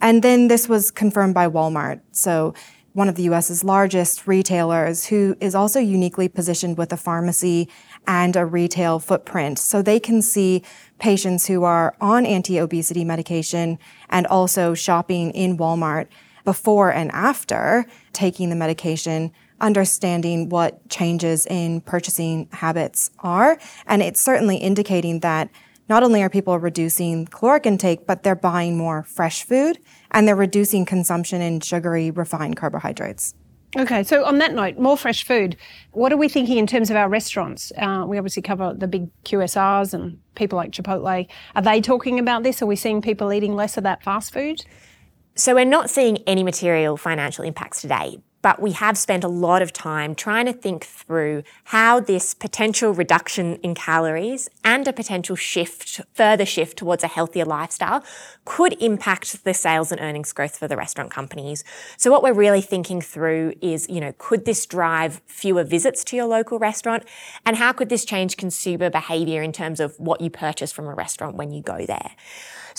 And 0.00 0.22
then 0.22 0.46
this 0.46 0.68
was 0.68 0.92
confirmed 0.92 1.34
by 1.34 1.48
Walmart. 1.48 2.02
So 2.12 2.54
one 2.92 3.08
of 3.08 3.16
the 3.16 3.24
US's 3.24 3.64
largest 3.64 4.28
retailers 4.28 5.06
who 5.06 5.36
is 5.40 5.56
also 5.56 5.80
uniquely 5.80 6.28
positioned 6.28 6.78
with 6.78 6.92
a 6.92 6.96
pharmacy 6.96 7.68
and 8.06 8.36
a 8.36 8.46
retail 8.46 9.00
footprint. 9.00 9.58
So 9.58 9.82
they 9.82 9.98
can 9.98 10.22
see 10.22 10.62
patients 11.00 11.48
who 11.48 11.64
are 11.64 11.96
on 12.00 12.24
anti-obesity 12.24 13.04
medication 13.04 13.80
and 14.10 14.28
also 14.28 14.74
shopping 14.74 15.32
in 15.32 15.58
Walmart 15.58 16.06
before 16.44 16.92
and 16.92 17.10
after 17.10 17.84
taking 18.12 18.48
the 18.48 18.54
medication 18.54 19.32
understanding 19.60 20.48
what 20.48 20.88
changes 20.88 21.46
in 21.46 21.80
purchasing 21.82 22.48
habits 22.52 23.10
are. 23.20 23.58
And 23.86 24.02
it's 24.02 24.20
certainly 24.20 24.56
indicating 24.56 25.20
that 25.20 25.50
not 25.88 26.02
only 26.02 26.22
are 26.22 26.30
people 26.30 26.58
reducing 26.58 27.26
caloric 27.26 27.66
intake, 27.66 28.06
but 28.06 28.22
they're 28.22 28.34
buying 28.34 28.76
more 28.76 29.04
fresh 29.04 29.44
food 29.44 29.78
and 30.10 30.26
they're 30.26 30.34
reducing 30.36 30.84
consumption 30.84 31.40
in 31.40 31.60
sugary, 31.60 32.10
refined 32.10 32.56
carbohydrates. 32.56 33.34
Okay, 33.76 34.02
so 34.04 34.24
on 34.24 34.38
that 34.38 34.54
note, 34.54 34.78
more 34.78 34.96
fresh 34.96 35.24
food. 35.24 35.56
What 35.92 36.12
are 36.12 36.16
we 36.16 36.28
thinking 36.28 36.56
in 36.56 36.66
terms 36.66 36.90
of 36.90 36.96
our 36.96 37.08
restaurants? 37.08 37.72
Uh, 37.76 38.04
we 38.06 38.16
obviously 38.16 38.42
cover 38.42 38.72
the 38.74 38.88
big 38.88 39.10
QSRs 39.24 39.92
and 39.92 40.18
people 40.34 40.56
like 40.56 40.70
Chipotle. 40.70 41.28
Are 41.54 41.62
they 41.62 41.80
talking 41.80 42.18
about 42.18 42.42
this? 42.42 42.62
Are 42.62 42.66
we 42.66 42.76
seeing 42.76 43.02
people 43.02 43.32
eating 43.32 43.54
less 43.54 43.76
of 43.76 43.82
that 43.82 44.02
fast 44.02 44.32
food? 44.32 44.64
So 45.34 45.54
we're 45.54 45.66
not 45.66 45.90
seeing 45.90 46.18
any 46.26 46.42
material 46.42 46.96
financial 46.96 47.44
impacts 47.44 47.82
today, 47.82 48.16
but 48.46 48.62
we 48.62 48.70
have 48.70 48.96
spent 48.96 49.24
a 49.24 49.28
lot 49.28 49.60
of 49.60 49.72
time 49.72 50.14
trying 50.14 50.46
to 50.46 50.52
think 50.52 50.84
through 50.84 51.42
how 51.64 51.98
this 51.98 52.32
potential 52.32 52.94
reduction 52.94 53.56
in 53.56 53.74
calories 53.74 54.48
and 54.62 54.86
a 54.86 54.92
potential 54.92 55.34
shift, 55.34 56.00
further 56.14 56.46
shift 56.46 56.78
towards 56.78 57.02
a 57.02 57.08
healthier 57.08 57.44
lifestyle 57.44 58.04
could 58.44 58.80
impact 58.80 59.42
the 59.42 59.52
sales 59.52 59.90
and 59.90 60.00
earnings 60.00 60.32
growth 60.32 60.56
for 60.56 60.68
the 60.68 60.76
restaurant 60.76 61.10
companies. 61.10 61.64
So 61.96 62.12
what 62.12 62.22
we're 62.22 62.34
really 62.34 62.60
thinking 62.60 63.00
through 63.00 63.54
is, 63.60 63.88
you 63.88 64.00
know, 64.00 64.14
could 64.16 64.44
this 64.44 64.64
drive 64.64 65.22
fewer 65.26 65.64
visits 65.64 66.04
to 66.04 66.14
your 66.14 66.26
local 66.26 66.60
restaurant? 66.60 67.02
And 67.44 67.56
how 67.56 67.72
could 67.72 67.88
this 67.88 68.04
change 68.04 68.36
consumer 68.36 68.90
behavior 68.90 69.42
in 69.42 69.50
terms 69.50 69.80
of 69.80 69.98
what 69.98 70.20
you 70.20 70.30
purchase 70.30 70.70
from 70.70 70.86
a 70.86 70.94
restaurant 70.94 71.34
when 71.34 71.50
you 71.50 71.62
go 71.62 71.84
there? 71.84 72.12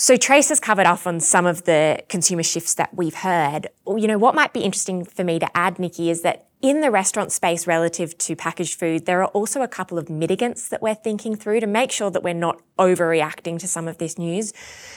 So 0.00 0.16
Trace 0.16 0.48
has 0.50 0.60
covered 0.60 0.86
off 0.86 1.08
on 1.08 1.18
some 1.18 1.44
of 1.44 1.64
the 1.64 2.04
consumer 2.08 2.44
shifts 2.44 2.72
that 2.74 2.94
we've 2.94 3.16
heard. 3.16 3.66
You 3.84 4.06
know, 4.06 4.16
what 4.16 4.36
might 4.36 4.52
be 4.52 4.60
interesting 4.60 5.04
for 5.04 5.24
me 5.24 5.40
to 5.40 5.56
add, 5.56 5.80
Nikki, 5.80 6.08
is 6.08 6.22
that 6.22 6.47
in 6.60 6.80
the 6.80 6.90
restaurant 6.90 7.30
space 7.30 7.68
relative 7.68 8.18
to 8.18 8.34
packaged 8.34 8.78
food, 8.78 9.06
there 9.06 9.22
are 9.22 9.28
also 9.28 9.62
a 9.62 9.68
couple 9.68 9.96
of 9.96 10.06
mitigants 10.06 10.68
that 10.70 10.82
we're 10.82 10.94
thinking 10.94 11.36
through 11.36 11.60
to 11.60 11.68
make 11.68 11.92
sure 11.92 12.10
that 12.10 12.24
we're 12.24 12.34
not 12.34 12.60
overreacting 12.80 13.60
to 13.60 13.68
some 13.68 13.86
of 13.86 13.98
this 13.98 14.18
news. 14.18 14.52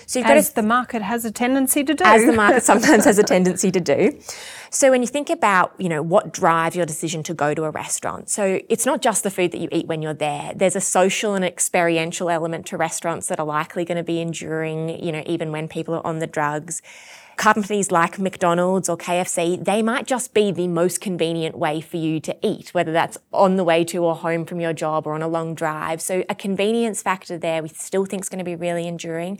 So 0.08 0.20
you've 0.20 0.28
as 0.28 0.50
got 0.50 0.50
to, 0.50 0.56
the 0.56 0.68
market 0.68 1.04
has 1.04 1.24
a 1.24 1.32
tendency 1.32 1.84
to 1.84 1.94
do. 1.94 2.04
As 2.04 2.26
the 2.26 2.32
market 2.34 2.64
sometimes 2.72 3.06
has 3.06 3.20
a 3.20 3.24
tendency 3.24 3.70
to 3.72 3.80
do. 3.80 4.20
So 4.72 4.90
when 4.90 5.02
you 5.02 5.08
think 5.08 5.30
about, 5.30 5.74
you 5.78 5.88
know, 5.88 6.02
what 6.02 6.34
drives 6.34 6.76
your 6.76 6.88
decision 6.88 7.22
to 7.24 7.34
go 7.36 7.54
to 7.54 7.66
a 7.66 7.70
restaurant, 7.70 8.30
so 8.30 8.60
it's 8.68 8.88
not 8.88 9.04
just 9.04 9.22
the 9.24 9.32
food 9.32 9.52
that 9.52 9.60
you 9.60 9.70
eat 9.72 9.86
when 9.86 10.02
you're 10.02 10.16
there. 10.16 10.54
There's 10.56 10.76
a 10.76 10.82
social 10.82 11.36
and 11.36 11.46
experiential 11.46 12.32
element 12.32 12.66
to 12.68 12.78
restaurants 12.78 13.28
that 13.28 13.40
are 13.40 13.46
likely 13.46 13.86
going 13.86 13.98
to 13.98 14.04
be 14.04 14.20
enduring, 14.20 15.04
you 15.04 15.12
know, 15.12 15.22
even 15.28 15.52
when 15.52 15.68
people 15.68 15.94
are 15.94 16.06
on 16.06 16.20
the 16.20 16.28
drugs 16.28 16.82
companies 17.38 17.92
like 17.92 18.20
McDonald's 18.20 18.90
or 18.90 18.98
KFC, 18.98 19.64
they 19.64 19.82
might 19.82 20.06
just 20.06 20.34
be 20.34 20.52
the 20.52 20.68
most 20.68 21.02
convenient 21.02 21.58
way 21.58 21.82
for 21.82 21.98
you 21.98 22.20
to 22.22 22.36
eat, 22.42 22.74
whether 22.74 22.92
that's 22.92 23.18
on 23.32 23.56
the 23.56 23.64
way 23.64 23.84
to 23.86 23.98
or 24.04 24.16
home 24.16 24.46
from 24.46 24.60
your 24.60 24.74
job 24.74 25.08
or 25.08 25.14
on 25.14 25.22
a 25.22 25.28
long 25.28 25.56
drive. 25.56 26.02
So 26.02 26.24
a 26.30 26.36
convenience 26.36 27.02
factor 27.02 27.38
there 27.38 27.62
we 27.62 27.70
still 27.70 28.06
think 28.06 28.24
is 28.24 28.30
going 28.30 28.40
to 28.40 28.46
be 28.46 28.56
really 28.56 28.88
enduring. 28.88 29.40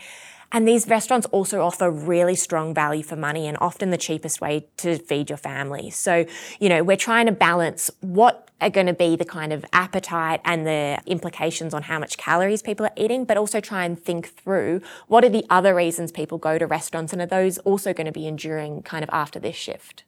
And 0.52 0.68
these 0.68 0.88
restaurants 0.88 1.28
also 1.28 1.62
offer 1.62 1.90
really 1.90 2.36
strong 2.36 2.74
value 2.74 3.04
for 3.04 3.16
money 3.16 3.48
and 3.48 3.58
often 3.62 3.90
the 3.90 3.98
cheapest 3.98 4.42
way 4.42 4.68
to 4.78 4.98
feed 4.98 5.30
your 5.30 5.38
family. 5.38 5.90
So, 5.90 6.26
you 6.60 6.68
know, 6.68 6.84
we're 6.84 6.98
trying 6.98 7.28
to 7.28 7.32
balance 7.32 7.90
what 8.02 8.50
are 8.60 8.70
going 8.70 8.88
to 8.88 8.94
be 8.94 9.16
the 9.16 9.26
kind 9.26 9.54
of 9.54 9.66
appetite 9.74 10.42
and 10.44 10.68
the 10.68 11.00
implications 11.06 11.74
on 11.74 11.84
how 11.84 12.00
much 12.00 12.18
calories 12.18 12.62
people 12.62 12.86
are 12.86 12.94
eating, 12.98 13.26
but 13.26 13.38
also 13.38 13.60
try 13.60 13.86
and 13.86 14.02
think 14.02 14.28
through 14.28 14.82
what 15.08 15.24
are 15.24 15.30
the 15.30 15.46
other 15.50 15.74
reasons 15.74 16.12
people 16.12 16.38
go 16.38 16.58
to 16.58 16.68
restaurants 16.68 17.14
and 17.14 17.22
are 17.22 17.26
those 17.26 17.58
also 17.60 17.94
going 17.94 18.06
to 18.06 18.12
be 18.12 18.28
enduring 18.28 18.84
kind 18.84 19.04
of 19.04 19.10
after 19.12 19.40
this 19.40 19.56
shift? 19.56 20.04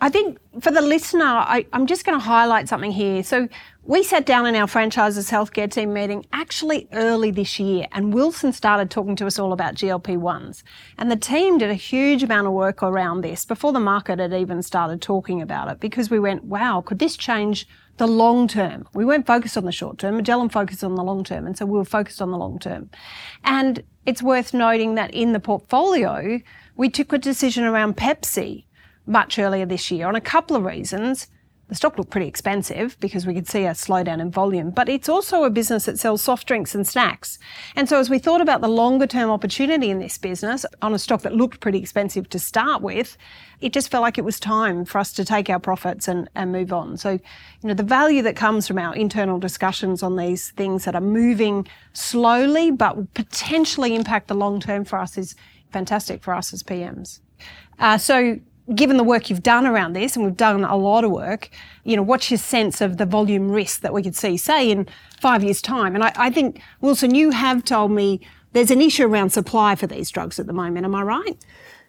I 0.00 0.10
think 0.10 0.38
for 0.60 0.70
the 0.70 0.80
listener, 0.80 1.24
I, 1.24 1.66
am 1.72 1.86
just 1.86 2.04
going 2.04 2.18
to 2.18 2.24
highlight 2.24 2.68
something 2.68 2.92
here. 2.92 3.22
So, 3.24 3.48
we 3.82 4.02
sat 4.02 4.26
down 4.26 4.46
in 4.46 4.54
our 4.54 4.66
franchises 4.66 5.30
healthcare 5.30 5.70
team 5.70 5.94
meeting 5.94 6.26
actually 6.30 6.88
early 6.92 7.30
this 7.30 7.58
year, 7.58 7.86
and 7.90 8.12
Wilson 8.12 8.52
started 8.52 8.90
talking 8.90 9.16
to 9.16 9.26
us 9.26 9.38
all 9.38 9.52
about 9.52 9.74
GLP 9.74 10.18
1s. 10.18 10.62
And 10.98 11.10
the 11.10 11.16
team 11.16 11.56
did 11.56 11.70
a 11.70 11.74
huge 11.74 12.22
amount 12.22 12.46
of 12.46 12.52
work 12.52 12.82
around 12.82 13.22
this 13.22 13.46
before 13.46 13.72
the 13.72 13.80
market 13.80 14.18
had 14.18 14.34
even 14.34 14.62
started 14.62 15.00
talking 15.00 15.40
about 15.40 15.68
it 15.68 15.80
because 15.80 16.10
we 16.10 16.18
went, 16.18 16.44
wow, 16.44 16.82
could 16.84 16.98
this 16.98 17.16
change 17.16 17.66
the 17.96 18.06
long 18.06 18.46
term? 18.46 18.86
We 18.92 19.06
weren't 19.06 19.26
focused 19.26 19.56
on 19.56 19.64
the 19.64 19.72
short 19.72 19.98
term. 19.98 20.16
Magellan 20.16 20.50
focused 20.50 20.84
on 20.84 20.94
the 20.94 21.02
long 21.02 21.24
term, 21.24 21.46
and 21.46 21.56
so 21.56 21.64
we 21.64 21.78
were 21.78 21.84
focused 21.84 22.20
on 22.20 22.30
the 22.30 22.38
long 22.38 22.58
term. 22.58 22.90
And 23.42 23.82
it's 24.04 24.22
worth 24.22 24.52
noting 24.52 24.96
that 24.96 25.12
in 25.12 25.32
the 25.32 25.40
portfolio, 25.40 26.40
we 26.76 26.90
took 26.90 27.12
a 27.14 27.18
decision 27.18 27.64
around 27.64 27.96
Pepsi 27.96 28.64
much 29.08 29.38
earlier 29.38 29.66
this 29.66 29.90
year 29.90 30.06
on 30.06 30.14
a 30.14 30.20
couple 30.20 30.56
of 30.56 30.64
reasons. 30.64 31.28
The 31.68 31.74
stock 31.74 31.98
looked 31.98 32.10
pretty 32.10 32.28
expensive 32.28 32.96
because 32.98 33.26
we 33.26 33.34
could 33.34 33.46
see 33.46 33.64
a 33.64 33.72
slowdown 33.72 34.22
in 34.22 34.30
volume, 34.30 34.70
but 34.70 34.88
it's 34.88 35.08
also 35.08 35.44
a 35.44 35.50
business 35.50 35.84
that 35.84 35.98
sells 35.98 36.22
soft 36.22 36.48
drinks 36.48 36.74
and 36.74 36.86
snacks. 36.86 37.38
And 37.76 37.86
so 37.86 38.00
as 38.00 38.08
we 38.08 38.18
thought 38.18 38.40
about 38.40 38.62
the 38.62 38.68
longer 38.68 39.06
term 39.06 39.28
opportunity 39.28 39.90
in 39.90 39.98
this 39.98 40.16
business 40.16 40.64
on 40.80 40.94
a 40.94 40.98
stock 40.98 41.20
that 41.22 41.34
looked 41.34 41.60
pretty 41.60 41.78
expensive 41.78 42.30
to 42.30 42.38
start 42.38 42.80
with, 42.80 43.18
it 43.60 43.74
just 43.74 43.90
felt 43.90 44.00
like 44.00 44.16
it 44.16 44.24
was 44.24 44.40
time 44.40 44.86
for 44.86 44.96
us 44.96 45.12
to 45.12 45.26
take 45.26 45.50
our 45.50 45.60
profits 45.60 46.08
and, 46.08 46.30
and 46.34 46.52
move 46.52 46.72
on. 46.72 46.96
So, 46.96 47.10
you 47.10 47.20
know, 47.68 47.74
the 47.74 47.82
value 47.82 48.22
that 48.22 48.34
comes 48.34 48.66
from 48.66 48.78
our 48.78 48.94
internal 48.94 49.38
discussions 49.38 50.02
on 50.02 50.16
these 50.16 50.52
things 50.52 50.86
that 50.86 50.94
are 50.94 51.02
moving 51.02 51.68
slowly 51.92 52.70
but 52.70 53.12
potentially 53.12 53.94
impact 53.94 54.28
the 54.28 54.34
long 54.34 54.58
term 54.58 54.86
for 54.86 54.98
us 54.98 55.18
is 55.18 55.34
fantastic 55.70 56.22
for 56.22 56.32
us 56.32 56.54
as 56.54 56.62
PMs. 56.62 57.20
Uh, 57.78 57.98
so 57.98 58.38
given 58.74 58.96
the 58.96 59.04
work 59.04 59.30
you've 59.30 59.42
done 59.42 59.66
around 59.66 59.94
this, 59.94 60.16
and 60.16 60.24
we've 60.24 60.36
done 60.36 60.64
a 60.64 60.76
lot 60.76 61.04
of 61.04 61.10
work, 61.10 61.50
you 61.84 61.96
know, 61.96 62.02
what's 62.02 62.30
your 62.30 62.38
sense 62.38 62.80
of 62.80 62.96
the 62.96 63.06
volume 63.06 63.50
risk 63.50 63.80
that 63.80 63.92
we 63.92 64.02
could 64.02 64.16
see, 64.16 64.36
say, 64.36 64.70
in 64.70 64.86
five 65.20 65.42
years' 65.42 65.62
time? 65.62 65.94
And 65.94 66.04
I, 66.04 66.12
I 66.16 66.30
think, 66.30 66.60
Wilson, 66.80 67.14
you 67.14 67.30
have 67.30 67.64
told 67.64 67.90
me 67.90 68.20
there's 68.52 68.70
an 68.70 68.80
issue 68.80 69.06
around 69.06 69.30
supply 69.30 69.74
for 69.74 69.86
these 69.86 70.10
drugs 70.10 70.38
at 70.38 70.46
the 70.46 70.52
moment. 70.52 70.84
Am 70.84 70.94
I 70.94 71.02
right? 71.02 71.44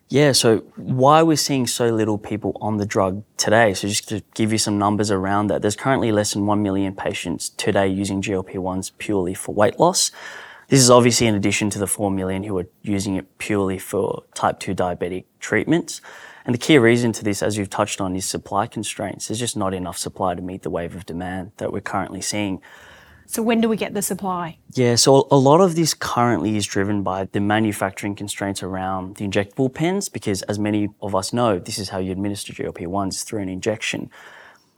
Yeah, 0.09 0.31
so 0.31 0.59
why 0.75 1.19
are 1.19 1.25
we're 1.25 1.37
seeing 1.37 1.67
so 1.67 1.89
little 1.89 2.17
people 2.17 2.57
on 2.61 2.77
the 2.77 2.85
drug 2.85 3.23
today, 3.37 3.75
so 3.75 3.87
just 3.87 4.09
to 4.09 4.23
give 4.33 4.51
you 4.51 4.57
some 4.57 4.79
numbers 4.79 5.11
around 5.11 5.47
that, 5.47 5.61
there's 5.61 5.75
currently 5.75 6.11
less 6.11 6.33
than 6.33 6.47
1 6.47 6.63
million 6.63 6.95
patients 6.95 7.49
today 7.49 7.87
using 7.87 8.19
GLP 8.19 8.55
1s 8.55 8.91
purely 8.97 9.35
for 9.35 9.53
weight 9.53 9.79
loss. 9.79 10.09
This 10.69 10.79
is 10.79 10.89
obviously 10.89 11.27
in 11.27 11.35
addition 11.35 11.69
to 11.71 11.79
the 11.79 11.85
4 11.85 12.09
million 12.09 12.43
who 12.43 12.57
are 12.57 12.67
using 12.81 13.17
it 13.17 13.37
purely 13.37 13.77
for 13.77 14.23
type 14.33 14.59
2 14.59 14.73
diabetic 14.73 15.25
treatments. 15.39 16.01
And 16.49 16.55
the 16.55 16.57
key 16.57 16.79
reason 16.79 17.11
to 17.11 17.23
this, 17.23 17.43
as 17.43 17.59
you've 17.59 17.69
touched 17.69 18.01
on, 18.01 18.15
is 18.15 18.25
supply 18.25 18.65
constraints. 18.65 19.27
There's 19.27 19.37
just 19.37 19.55
not 19.55 19.71
enough 19.71 19.99
supply 19.99 20.33
to 20.33 20.41
meet 20.41 20.63
the 20.63 20.71
wave 20.71 20.95
of 20.95 21.05
demand 21.05 21.51
that 21.57 21.71
we're 21.71 21.79
currently 21.79 22.21
seeing. 22.21 22.59
So 23.27 23.43
when 23.43 23.61
do 23.61 23.69
we 23.69 23.77
get 23.77 23.93
the 23.93 24.01
supply? 24.01 24.57
Yeah, 24.73 24.95
so 24.95 25.27
a 25.29 25.37
lot 25.37 25.61
of 25.61 25.75
this 25.75 25.93
currently 25.93 26.57
is 26.57 26.65
driven 26.65 27.03
by 27.03 27.25
the 27.25 27.39
manufacturing 27.39 28.15
constraints 28.15 28.63
around 28.63 29.17
the 29.17 29.27
injectable 29.27 29.71
pens, 29.71 30.09
because 30.09 30.41
as 30.41 30.57
many 30.57 30.89
of 31.03 31.13
us 31.13 31.33
know, 31.33 31.59
this 31.59 31.77
is 31.77 31.89
how 31.89 31.99
you 31.99 32.11
administer 32.11 32.51
GLP-1s 32.51 33.23
through 33.23 33.43
an 33.43 33.49
injection. 33.49 34.09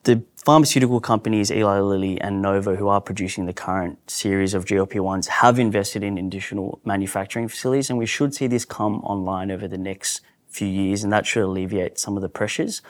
The 0.03 0.23
pharmaceutical 0.43 0.99
companies, 0.99 1.51
Eli 1.51 1.79
Lilly 1.79 2.19
and 2.19 2.41
Novo, 2.41 2.75
who 2.75 2.89
are 2.89 2.99
producing 2.99 3.45
the 3.45 3.53
current 3.53 4.11
series 4.11 4.53
of 4.53 4.65
GLP-1s, 4.65 5.27
have 5.27 5.57
invested 5.57 6.03
in 6.03 6.17
additional 6.17 6.81
manufacturing 6.83 7.47
facilities, 7.47 7.89
and 7.89 7.97
we 7.97 8.05
should 8.05 8.35
see 8.35 8.47
this 8.47 8.65
come 8.65 8.99
online 9.05 9.49
over 9.51 9.69
the 9.69 9.77
next 9.77 10.19
few 10.51 10.67
years, 10.67 11.03
and 11.03 11.11
that 11.11 11.25
should 11.25 11.43
alleviate 11.43 11.97
some 11.97 12.15
of 12.15 12.21
the 12.21 12.29
pressures. 12.29 12.81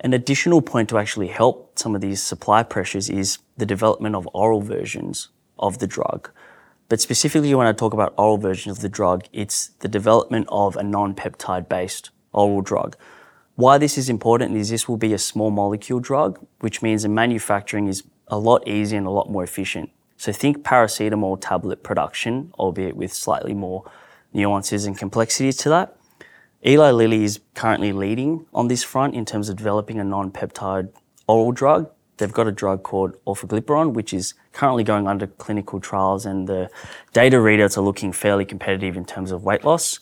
An 0.00 0.12
additional 0.12 0.62
point 0.62 0.88
to 0.90 0.98
actually 0.98 1.28
help 1.28 1.76
some 1.78 1.94
of 1.94 2.00
these 2.00 2.22
supply 2.22 2.62
pressures 2.62 3.10
is 3.10 3.38
the 3.56 3.66
development 3.66 4.14
of 4.14 4.28
oral 4.32 4.60
versions 4.60 5.28
of 5.58 5.78
the 5.78 5.88
drug. 5.88 6.30
But 6.88 7.00
specifically, 7.00 7.54
when 7.54 7.66
I 7.66 7.72
talk 7.72 7.92
about 7.92 8.14
oral 8.16 8.38
versions 8.38 8.78
of 8.78 8.82
the 8.82 8.88
drug, 8.88 9.24
it's 9.32 9.68
the 9.80 9.88
development 9.88 10.46
of 10.50 10.76
a 10.76 10.82
non 10.82 11.14
peptide 11.14 11.68
based 11.68 12.10
oral 12.32 12.62
drug. 12.62 12.96
Why 13.56 13.76
this 13.76 13.98
is 13.98 14.08
important 14.08 14.56
is 14.56 14.70
this 14.70 14.88
will 14.88 14.96
be 14.96 15.12
a 15.12 15.18
small 15.18 15.50
molecule 15.50 15.98
drug, 15.98 16.38
which 16.60 16.80
means 16.80 17.02
the 17.02 17.08
manufacturing 17.08 17.88
is 17.88 18.04
a 18.28 18.38
lot 18.38 18.66
easier 18.68 18.98
and 18.98 19.06
a 19.06 19.10
lot 19.10 19.30
more 19.30 19.42
efficient. 19.42 19.90
So 20.16 20.32
think 20.32 20.58
paracetamol 20.62 21.38
tablet 21.40 21.82
production, 21.82 22.52
albeit 22.58 22.96
with 22.96 23.12
slightly 23.12 23.54
more 23.54 23.90
nuances 24.32 24.86
and 24.86 24.96
complexities 24.96 25.56
to 25.58 25.68
that. 25.70 25.97
Eli 26.66 26.90
Lilly 26.90 27.22
is 27.22 27.38
currently 27.54 27.92
leading 27.92 28.44
on 28.52 28.66
this 28.66 28.82
front 28.82 29.14
in 29.14 29.24
terms 29.24 29.48
of 29.48 29.56
developing 29.56 30.00
a 30.00 30.04
non-peptide 30.04 30.88
oral 31.28 31.52
drug. 31.52 31.88
They've 32.16 32.32
got 32.32 32.48
a 32.48 32.52
drug 32.52 32.82
called 32.82 33.16
orforglipron, 33.28 33.92
which 33.92 34.12
is 34.12 34.34
currently 34.52 34.82
going 34.82 35.06
under 35.06 35.28
clinical 35.28 35.78
trials, 35.78 36.26
and 36.26 36.48
the 36.48 36.68
data 37.12 37.36
readouts 37.36 37.78
are 37.78 37.82
looking 37.82 38.12
fairly 38.12 38.44
competitive 38.44 38.96
in 38.96 39.04
terms 39.04 39.30
of 39.30 39.44
weight 39.44 39.64
loss. 39.64 40.00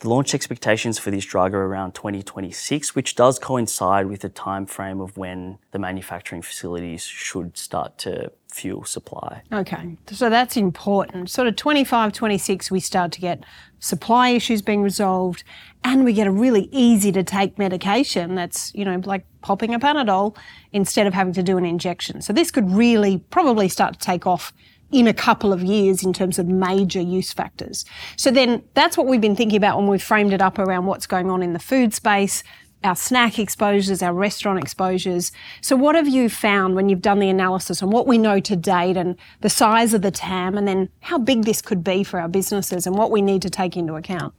The 0.00 0.08
launch 0.08 0.34
expectations 0.34 0.98
for 0.98 1.12
this 1.12 1.24
drug 1.24 1.54
are 1.54 1.64
around 1.64 1.92
2026, 1.92 2.96
which 2.96 3.14
does 3.14 3.38
coincide 3.38 4.06
with 4.06 4.22
the 4.22 4.28
time 4.28 4.66
frame 4.66 5.00
of 5.00 5.16
when 5.16 5.58
the 5.70 5.78
manufacturing 5.78 6.42
facilities 6.42 7.04
should 7.04 7.56
start 7.56 7.98
to 7.98 8.32
fuel 8.52 8.84
supply. 8.84 9.42
Okay, 9.52 9.96
so 10.10 10.30
that's 10.30 10.56
important. 10.56 11.30
Sort 11.30 11.48
of 11.48 11.56
25, 11.56 12.12
26, 12.12 12.70
we 12.70 12.80
start 12.80 13.12
to 13.12 13.20
get 13.20 13.44
supply 13.78 14.30
issues 14.30 14.62
being 14.62 14.82
resolved, 14.82 15.44
and 15.84 16.04
we 16.04 16.12
get 16.12 16.26
a 16.26 16.30
really 16.30 16.68
easy 16.70 17.10
to 17.12 17.22
take 17.22 17.58
medication 17.58 18.34
that's, 18.34 18.72
you 18.74 18.84
know, 18.84 19.00
like 19.04 19.24
popping 19.42 19.74
a 19.74 19.80
Panadol 19.80 20.36
instead 20.72 21.06
of 21.06 21.14
having 21.14 21.32
to 21.32 21.42
do 21.42 21.58
an 21.58 21.64
injection. 21.64 22.22
So 22.22 22.32
this 22.32 22.50
could 22.50 22.70
really 22.70 23.18
probably 23.30 23.68
start 23.68 23.94
to 23.94 23.98
take 23.98 24.26
off 24.26 24.52
in 24.92 25.06
a 25.06 25.14
couple 25.14 25.52
of 25.52 25.62
years 25.62 26.04
in 26.04 26.12
terms 26.12 26.38
of 26.38 26.46
major 26.46 27.00
use 27.00 27.32
factors. 27.32 27.84
So 28.16 28.30
then 28.30 28.62
that's 28.74 28.96
what 28.96 29.06
we've 29.06 29.20
been 29.20 29.34
thinking 29.34 29.56
about 29.56 29.78
when 29.78 29.86
we've 29.86 30.02
framed 30.02 30.34
it 30.34 30.42
up 30.42 30.58
around 30.58 30.86
what's 30.86 31.06
going 31.06 31.30
on 31.30 31.42
in 31.42 31.54
the 31.54 31.58
food 31.58 31.94
space, 31.94 32.44
our 32.84 32.96
snack 32.96 33.38
exposures, 33.38 34.02
our 34.02 34.12
restaurant 34.12 34.58
exposures. 34.58 35.32
So 35.60 35.76
what 35.76 35.94
have 35.94 36.08
you 36.08 36.28
found 36.28 36.74
when 36.74 36.88
you've 36.88 37.02
done 37.02 37.18
the 37.18 37.28
analysis 37.28 37.82
on 37.82 37.90
what 37.90 38.06
we 38.06 38.18
know 38.18 38.40
to 38.40 38.56
date 38.56 38.96
and 38.96 39.16
the 39.40 39.50
size 39.50 39.94
of 39.94 40.02
the 40.02 40.10
TAM 40.10 40.56
and 40.56 40.66
then 40.66 40.88
how 41.00 41.18
big 41.18 41.44
this 41.44 41.62
could 41.62 41.84
be 41.84 42.04
for 42.04 42.20
our 42.20 42.28
businesses 42.28 42.86
and 42.86 42.96
what 42.96 43.10
we 43.10 43.22
need 43.22 43.42
to 43.42 43.50
take 43.50 43.76
into 43.76 43.94
account? 43.94 44.34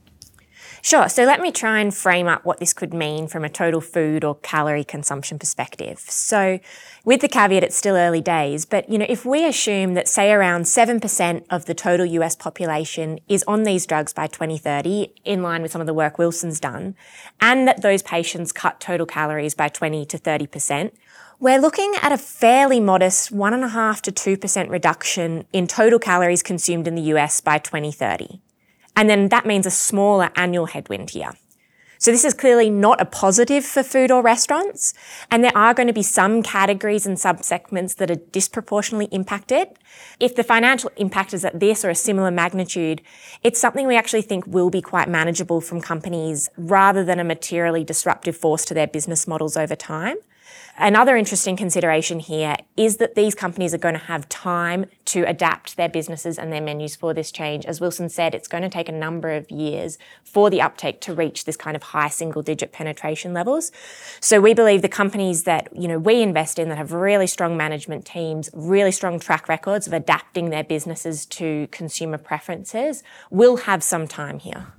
Sure. 0.84 1.08
So 1.08 1.24
let 1.24 1.40
me 1.40 1.50
try 1.50 1.80
and 1.80 1.94
frame 1.94 2.26
up 2.26 2.44
what 2.44 2.60
this 2.60 2.74
could 2.74 2.92
mean 2.92 3.26
from 3.26 3.42
a 3.42 3.48
total 3.48 3.80
food 3.80 4.22
or 4.22 4.34
calorie 4.34 4.84
consumption 4.84 5.38
perspective. 5.38 5.98
So 6.00 6.60
with 7.06 7.22
the 7.22 7.28
caveat 7.28 7.64
it's 7.64 7.74
still 7.74 7.96
early 7.96 8.20
days, 8.20 8.66
but 8.66 8.86
you 8.90 8.98
know, 8.98 9.06
if 9.08 9.24
we 9.24 9.46
assume 9.46 9.94
that 9.94 10.08
say 10.08 10.30
around 10.30 10.64
7% 10.64 11.46
of 11.48 11.64
the 11.64 11.72
total 11.72 12.04
US 12.04 12.36
population 12.36 13.18
is 13.30 13.42
on 13.48 13.62
these 13.62 13.86
drugs 13.86 14.12
by 14.12 14.26
2030, 14.26 15.14
in 15.24 15.42
line 15.42 15.62
with 15.62 15.72
some 15.72 15.80
of 15.80 15.86
the 15.86 15.94
work 15.94 16.18
Wilson's 16.18 16.60
done, 16.60 16.96
and 17.40 17.66
that 17.66 17.80
those 17.80 18.02
patients 18.02 18.52
cut 18.52 18.78
total 18.78 19.06
calories 19.06 19.54
by 19.54 19.68
20 19.68 20.04
to 20.04 20.18
30%, 20.18 20.92
we're 21.40 21.62
looking 21.62 21.94
at 22.02 22.12
a 22.12 22.18
fairly 22.18 22.78
modest 22.78 23.32
1.5 23.32 24.02
to 24.02 24.38
2% 24.38 24.68
reduction 24.68 25.46
in 25.50 25.66
total 25.66 25.98
calories 25.98 26.42
consumed 26.42 26.86
in 26.86 26.94
the 26.94 27.14
US 27.14 27.40
by 27.40 27.56
2030. 27.56 28.42
And 28.96 29.10
then 29.10 29.28
that 29.28 29.46
means 29.46 29.66
a 29.66 29.70
smaller 29.70 30.30
annual 30.36 30.66
headwind 30.66 31.10
here. 31.10 31.32
So 31.98 32.10
this 32.10 32.24
is 32.26 32.34
clearly 32.34 32.68
not 32.68 33.00
a 33.00 33.06
positive 33.06 33.64
for 33.64 33.82
food 33.82 34.10
or 34.10 34.20
restaurants. 34.20 34.92
And 35.30 35.42
there 35.42 35.56
are 35.56 35.72
going 35.72 35.86
to 35.86 35.94
be 35.94 36.02
some 36.02 36.42
categories 36.42 37.06
and 37.06 37.16
subsegments 37.16 37.96
that 37.96 38.10
are 38.10 38.16
disproportionately 38.16 39.08
impacted. 39.10 39.68
If 40.20 40.34
the 40.34 40.44
financial 40.44 40.90
impact 40.96 41.32
is 41.32 41.46
at 41.46 41.60
this 41.60 41.82
or 41.82 41.88
a 41.88 41.94
similar 41.94 42.30
magnitude, 42.30 43.00
it's 43.42 43.58
something 43.58 43.86
we 43.86 43.96
actually 43.96 44.20
think 44.20 44.46
will 44.46 44.68
be 44.68 44.82
quite 44.82 45.08
manageable 45.08 45.62
from 45.62 45.80
companies 45.80 46.50
rather 46.58 47.04
than 47.04 47.20
a 47.20 47.24
materially 47.24 47.84
disruptive 47.84 48.36
force 48.36 48.66
to 48.66 48.74
their 48.74 48.86
business 48.86 49.26
models 49.26 49.56
over 49.56 49.74
time. 49.74 50.16
Another 50.76 51.16
interesting 51.16 51.56
consideration 51.56 52.18
here 52.18 52.56
is 52.76 52.96
that 52.96 53.14
these 53.14 53.36
companies 53.36 53.72
are 53.72 53.78
going 53.78 53.94
to 53.94 54.00
have 54.00 54.28
time 54.28 54.86
to 55.04 55.22
adapt 55.22 55.76
their 55.76 55.88
businesses 55.88 56.36
and 56.36 56.52
their 56.52 56.60
menus 56.60 56.96
for 56.96 57.14
this 57.14 57.30
change. 57.30 57.64
As 57.64 57.80
Wilson 57.80 58.08
said, 58.08 58.34
it's 58.34 58.48
going 58.48 58.64
to 58.64 58.68
take 58.68 58.88
a 58.88 58.92
number 58.92 59.30
of 59.30 59.48
years 59.52 59.98
for 60.24 60.50
the 60.50 60.60
uptake 60.60 61.00
to 61.02 61.14
reach 61.14 61.44
this 61.44 61.56
kind 61.56 61.76
of 61.76 61.84
high 61.84 62.08
single 62.08 62.42
digit 62.42 62.72
penetration 62.72 63.32
levels. 63.32 63.70
So 64.18 64.40
we 64.40 64.52
believe 64.52 64.82
the 64.82 64.88
companies 64.88 65.44
that, 65.44 65.68
you 65.76 65.86
know, 65.86 65.98
we 66.00 66.20
invest 66.22 66.58
in 66.58 66.68
that 66.70 66.78
have 66.78 66.90
really 66.90 67.28
strong 67.28 67.56
management 67.56 68.04
teams, 68.04 68.50
really 68.52 68.90
strong 68.90 69.20
track 69.20 69.48
records 69.48 69.86
of 69.86 69.92
adapting 69.92 70.50
their 70.50 70.64
businesses 70.64 71.24
to 71.26 71.68
consumer 71.70 72.18
preferences 72.18 73.04
will 73.30 73.58
have 73.58 73.84
some 73.84 74.08
time 74.08 74.40
here. 74.40 74.73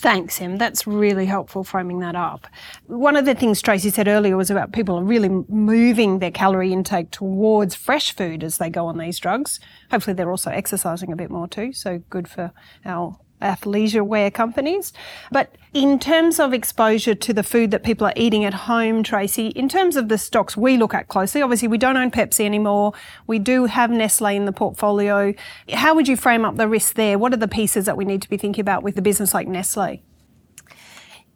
Thanks, 0.00 0.40
Em. 0.40 0.56
That's 0.56 0.86
really 0.86 1.26
helpful 1.26 1.62
framing 1.62 2.00
that 2.00 2.16
up. 2.16 2.46
One 2.86 3.16
of 3.16 3.26
the 3.26 3.34
things 3.34 3.60
Tracey 3.60 3.90
said 3.90 4.08
earlier 4.08 4.34
was 4.34 4.50
about 4.50 4.72
people 4.72 4.98
are 4.98 5.04
really 5.04 5.28
moving 5.28 6.20
their 6.20 6.30
calorie 6.30 6.72
intake 6.72 7.10
towards 7.10 7.74
fresh 7.74 8.16
food 8.16 8.42
as 8.42 8.56
they 8.56 8.70
go 8.70 8.86
on 8.86 8.96
these 8.96 9.18
drugs. 9.18 9.60
Hopefully, 9.90 10.14
they're 10.14 10.30
also 10.30 10.50
exercising 10.50 11.12
a 11.12 11.16
bit 11.16 11.30
more 11.30 11.46
too, 11.46 11.74
so 11.74 11.98
good 12.08 12.28
for 12.28 12.50
our 12.86 13.18
athleisure 13.40 14.06
wear 14.06 14.30
companies. 14.30 14.92
But 15.30 15.54
in 15.72 15.98
terms 15.98 16.40
of 16.40 16.52
exposure 16.52 17.14
to 17.14 17.32
the 17.32 17.42
food 17.42 17.70
that 17.70 17.82
people 17.82 18.06
are 18.06 18.12
eating 18.16 18.44
at 18.44 18.54
home, 18.54 19.02
Tracey, 19.02 19.48
in 19.48 19.68
terms 19.68 19.96
of 19.96 20.08
the 20.08 20.18
stocks 20.18 20.56
we 20.56 20.76
look 20.76 20.94
at 20.94 21.08
closely, 21.08 21.42
obviously 21.42 21.68
we 21.68 21.78
don't 21.78 21.96
own 21.96 22.10
Pepsi 22.10 22.44
anymore. 22.44 22.92
We 23.26 23.38
do 23.38 23.66
have 23.66 23.90
Nestle 23.90 24.26
in 24.26 24.44
the 24.44 24.52
portfolio. 24.52 25.32
How 25.72 25.94
would 25.94 26.08
you 26.08 26.16
frame 26.16 26.44
up 26.44 26.56
the 26.56 26.68
risk 26.68 26.94
there? 26.94 27.18
What 27.18 27.32
are 27.32 27.38
the 27.38 27.48
pieces 27.48 27.86
that 27.86 27.96
we 27.96 28.04
need 28.04 28.22
to 28.22 28.28
be 28.28 28.36
thinking 28.36 28.62
about 28.62 28.82
with 28.82 28.98
a 28.98 29.02
business 29.02 29.32
like 29.32 29.48
Nestle? 29.48 30.02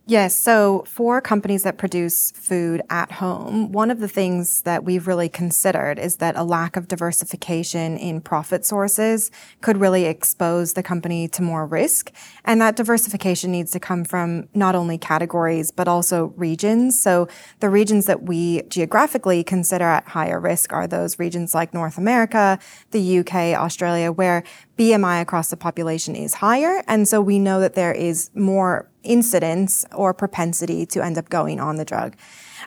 Yes. 0.06 0.36
So 0.36 0.84
for 0.86 1.22
companies 1.22 1.62
that 1.62 1.78
produce 1.78 2.30
food 2.32 2.82
at 2.90 3.10
home, 3.12 3.72
one 3.72 3.90
of 3.90 4.00
the 4.00 4.08
things 4.08 4.60
that 4.62 4.84
we've 4.84 5.06
really 5.06 5.30
considered 5.30 5.98
is 5.98 6.16
that 6.16 6.36
a 6.36 6.44
lack 6.44 6.76
of 6.76 6.88
diversification 6.88 7.96
in 7.96 8.20
profit 8.20 8.66
sources 8.66 9.30
could 9.62 9.78
really 9.78 10.04
expose 10.04 10.74
the 10.74 10.82
company 10.82 11.26
to 11.28 11.40
more 11.40 11.64
risk. 11.64 12.12
And 12.44 12.60
that 12.60 12.76
diversification 12.76 13.50
needs 13.50 13.70
to 13.70 13.80
come 13.80 14.04
from 14.04 14.46
not 14.52 14.74
only 14.74 14.98
categories, 14.98 15.70
but 15.70 15.88
also 15.88 16.34
regions. 16.36 17.00
So 17.00 17.26
the 17.60 17.70
regions 17.70 18.04
that 18.04 18.24
we 18.24 18.60
geographically 18.64 19.42
consider 19.42 19.86
at 19.86 20.08
higher 20.08 20.38
risk 20.38 20.74
are 20.74 20.86
those 20.86 21.18
regions 21.18 21.54
like 21.54 21.72
North 21.72 21.96
America, 21.96 22.58
the 22.90 23.20
UK, 23.20 23.34
Australia, 23.56 24.12
where 24.12 24.44
BMI 24.78 25.20
across 25.20 25.50
the 25.50 25.56
population 25.56 26.16
is 26.16 26.34
higher. 26.34 26.82
And 26.88 27.06
so 27.06 27.20
we 27.20 27.38
know 27.38 27.60
that 27.60 27.74
there 27.74 27.92
is 27.92 28.30
more 28.34 28.88
incidence 29.02 29.84
or 29.94 30.12
propensity 30.12 30.84
to 30.86 31.04
end 31.04 31.18
up 31.18 31.28
going 31.28 31.60
on 31.60 31.76
the 31.76 31.84
drug. 31.84 32.16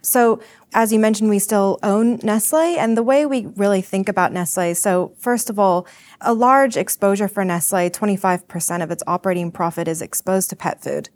So, 0.01 0.39
as 0.73 0.93
you 0.93 0.99
mentioned, 0.99 1.29
we 1.29 1.39
still 1.39 1.79
own 1.81 2.19
Nestle. 2.23 2.77
And 2.77 2.95
the 2.95 3.03
way 3.03 3.25
we 3.25 3.47
really 3.55 3.81
think 3.81 4.07
about 4.07 4.31
Nestle, 4.31 4.75
so 4.75 5.13
first 5.17 5.49
of 5.49 5.57
all, 5.57 5.87
a 6.21 6.33
large 6.33 6.77
exposure 6.77 7.27
for 7.27 7.43
Nestle, 7.43 7.89
25% 7.89 8.83
of 8.83 8.91
its 8.91 9.03
operating 9.07 9.51
profit 9.51 9.87
is 9.87 10.01
exposed 10.01 10.49
to 10.51 10.55
pet 10.55 10.83
food. 10.83 11.09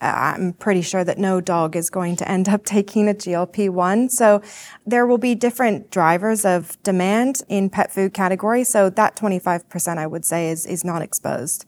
I'm 0.00 0.52
pretty 0.54 0.82
sure 0.82 1.04
that 1.04 1.18
no 1.18 1.40
dog 1.40 1.76
is 1.76 1.90
going 1.90 2.16
to 2.16 2.30
end 2.30 2.48
up 2.48 2.64
taking 2.66 3.08
a 3.08 3.14
GLP 3.14 3.70
1. 3.70 4.10
So 4.10 4.42
there 4.86 5.06
will 5.06 5.18
be 5.18 5.34
different 5.34 5.90
drivers 5.90 6.44
of 6.44 6.80
demand 6.82 7.42
in 7.48 7.70
pet 7.70 7.92
food 7.92 8.14
category. 8.14 8.64
So 8.64 8.90
that 8.90 9.16
25% 9.16 9.98
I 9.98 10.06
would 10.06 10.24
say 10.24 10.50
is, 10.50 10.66
is 10.66 10.84
not 10.84 11.02
exposed. 11.02 11.66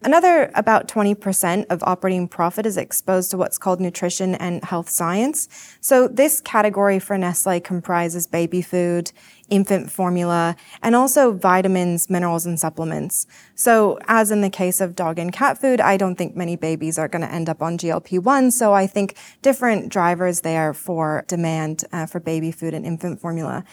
Another 0.00 0.52
about 0.54 0.86
20% 0.86 1.66
of 1.70 1.82
operating 1.82 2.28
profit 2.28 2.66
is 2.66 2.76
exposed 2.76 3.32
to 3.32 3.36
what's 3.36 3.58
called 3.58 3.80
nutrition 3.80 4.36
and 4.36 4.62
health 4.62 4.88
science. 4.88 5.48
So 5.80 6.06
this 6.06 6.40
category 6.40 7.00
for 7.00 7.18
Nestle 7.18 7.60
comprises 7.60 8.26
baby 8.28 8.62
food, 8.62 9.10
infant 9.50 9.90
formula, 9.90 10.56
and 10.82 10.94
also 10.94 11.32
vitamins, 11.32 12.10
minerals, 12.10 12.46
and 12.46 12.58
supplements. 12.58 13.26
So 13.54 13.98
as 14.06 14.30
in 14.30 14.40
the 14.40 14.50
case 14.50 14.80
of 14.80 14.94
dog 14.94 15.18
and 15.18 15.32
cat 15.32 15.58
food, 15.58 15.80
I 15.80 15.96
don't 15.96 16.16
think 16.16 16.36
many 16.36 16.56
babies 16.56 16.98
are 16.98 17.08
going 17.08 17.22
to 17.22 17.32
end 17.32 17.48
up 17.48 17.62
on 17.62 17.78
GLP-1. 17.78 18.52
So 18.52 18.72
I 18.72 18.86
think 18.86 19.16
different 19.42 19.90
drivers 19.90 20.42
there 20.42 20.74
for 20.74 21.24
demand 21.28 21.84
uh, 21.92 22.06
for 22.06 22.20
baby 22.20 22.52
food 22.52 22.74
and 22.74 22.84
infant 22.84 23.20
formula. 23.20 23.64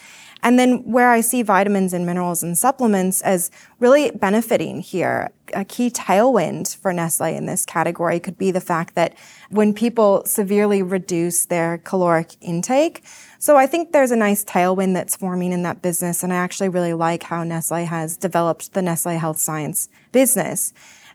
And 0.42 0.58
then 0.58 0.78
where 0.84 1.10
I 1.10 1.20
see 1.20 1.42
vitamins 1.42 1.92
and 1.92 2.06
minerals 2.06 2.42
and 2.42 2.56
supplements 2.56 3.20
as 3.22 3.50
really 3.80 4.10
benefiting 4.10 4.80
here, 4.80 5.30
a 5.54 5.64
key 5.64 5.90
tailwind 5.90 6.76
for 6.76 6.92
Nestle 6.92 7.34
in 7.34 7.46
this 7.46 7.64
category 7.64 8.20
could 8.20 8.38
be 8.38 8.50
the 8.50 8.60
fact 8.60 8.94
that 8.94 9.16
when 9.50 9.72
people 9.72 10.24
severely 10.24 10.82
reduce 10.82 11.46
their 11.46 11.78
caloric 11.78 12.36
intake, 12.40 13.04
so 13.38 13.56
I 13.56 13.66
think 13.66 13.92
there's 13.92 14.10
a 14.10 14.16
nice 14.16 14.44
tailwind 14.44 14.94
that's 14.94 15.16
forming 15.16 15.52
in 15.52 15.62
that 15.62 15.82
business. 15.82 16.22
And 16.22 16.32
I 16.32 16.36
actually 16.36 16.68
really 16.68 16.92
like 16.92 17.24
how 17.24 17.44
Nestle 17.44 17.84
has 17.84 18.16
developed 18.16 18.72
the 18.72 18.82
Nestle 18.82 19.18
Health 19.18 19.38
Science 19.38 19.88
business. 20.12 20.72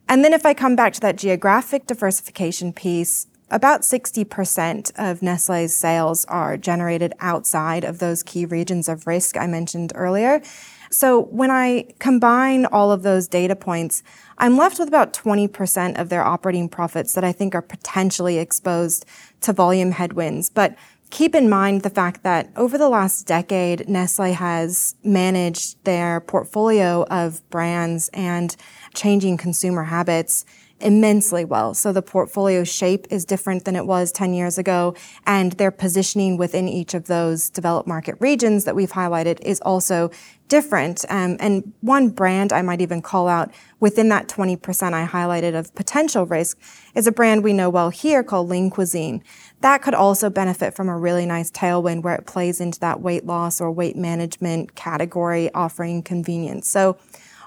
And 0.08 0.24
then 0.24 0.34
if 0.34 0.46
I 0.46 0.54
come 0.54 0.75
back 0.75 0.94
to 0.94 1.00
that 1.01 1.16
geographic 1.16 1.88
diversification 1.88 2.74
piece, 2.74 3.28
about 3.50 3.82
60% 3.82 4.92
of 4.98 5.22
Nestle's 5.22 5.75
sales 5.75 6.24
are 6.25 6.56
generated 6.56 7.14
outside 7.20 7.84
of 7.84 8.00
those 8.00 8.24
key 8.24 8.46
regions 8.46 8.88
of 8.88 9.07
risk 9.07 9.36
I 9.36 9.46
mentioned 9.46 9.92
earlier. 9.94 10.42
So 10.90 11.24
when 11.24 11.51
I 11.51 11.88
combine 12.00 12.66
all 12.66 12.92
of 12.92 13.03
those 13.03 13.27
data 13.27 13.55
points, 13.55 14.03
I'm 14.38 14.57
left 14.57 14.79
with 14.79 14.88
about 14.88 15.14
20% 15.14 16.00
of 16.00 16.10
their 16.10 16.24
operating 16.24 16.70
profits 16.70 17.14
that 17.14 17.24
I 17.24 17.31
think 17.31 17.53
are 17.53 17.62
potentially 17.62 18.38
exposed 18.38 19.05
to 19.42 19.53
volume 19.53 19.92
headwinds. 19.92 20.50
But 20.50 20.75
keep 21.11 21.35
in 21.35 21.50
mind 21.50 21.81
the 21.81 21.89
fact 21.89 22.24
that 22.24 22.50
over 22.55 22.77
the 22.77 22.89
last 22.89 23.27
decade, 23.27 23.87
Nestle 23.87 24.33
has 24.33 24.95
managed 25.03 25.83
their 25.83 26.21
portfolio 26.21 27.03
of 27.11 27.47
brands 27.50 28.09
and 28.13 28.55
changing 28.95 29.37
consumer 29.37 29.83
habits 29.83 30.45
immensely 30.79 31.45
well. 31.45 31.74
So 31.74 31.91
the 31.93 32.01
portfolio 32.01 32.63
shape 32.63 33.05
is 33.09 33.25
different 33.25 33.65
than 33.65 33.75
it 33.75 33.85
was 33.85 34.11
10 34.11 34.33
years 34.33 34.57
ago, 34.57 34.95
and 35.25 35.51
their 35.53 35.69
positioning 35.69 36.37
within 36.37 36.67
each 36.67 36.93
of 36.93 37.05
those 37.05 37.50
developed 37.50 37.87
market 37.87 38.15
regions 38.19 38.65
that 38.65 38.75
we've 38.75 38.91
highlighted 38.91 39.39
is 39.41 39.61
also 39.61 40.09
different. 40.47 41.05
Um, 41.09 41.37
and 41.39 41.71
one 41.81 42.09
brand 42.09 42.51
I 42.51 42.61
might 42.61 42.81
even 42.81 43.01
call 43.01 43.27
out 43.27 43.51
within 43.79 44.09
that 44.09 44.27
20% 44.27 44.93
I 44.93 45.07
highlighted 45.07 45.57
of 45.57 45.74
potential 45.75 46.25
risk 46.25 46.59
is 46.93 47.07
a 47.07 47.11
brand 47.11 47.43
we 47.43 47.53
know 47.53 47.69
well 47.69 47.89
here 47.89 48.24
called 48.24 48.50
Lean 48.50 48.69
Cuisine. 48.69 49.24
That 49.61 49.81
could 49.83 49.93
also 49.93 50.29
benefit 50.29 50.75
from 50.75 50.89
a 50.89 50.97
really 50.97 51.25
nice 51.25 51.51
tailwind 51.51 52.03
where 52.03 52.15
it 52.15 52.25
plays 52.25 52.59
into 52.59 52.79
that 52.79 53.01
weight 53.01 53.25
loss 53.25 53.61
or 53.61 53.71
weight 53.71 53.95
management 53.95 54.75
category 54.75 55.53
offering 55.53 56.01
convenience. 56.01 56.67
So 56.67 56.97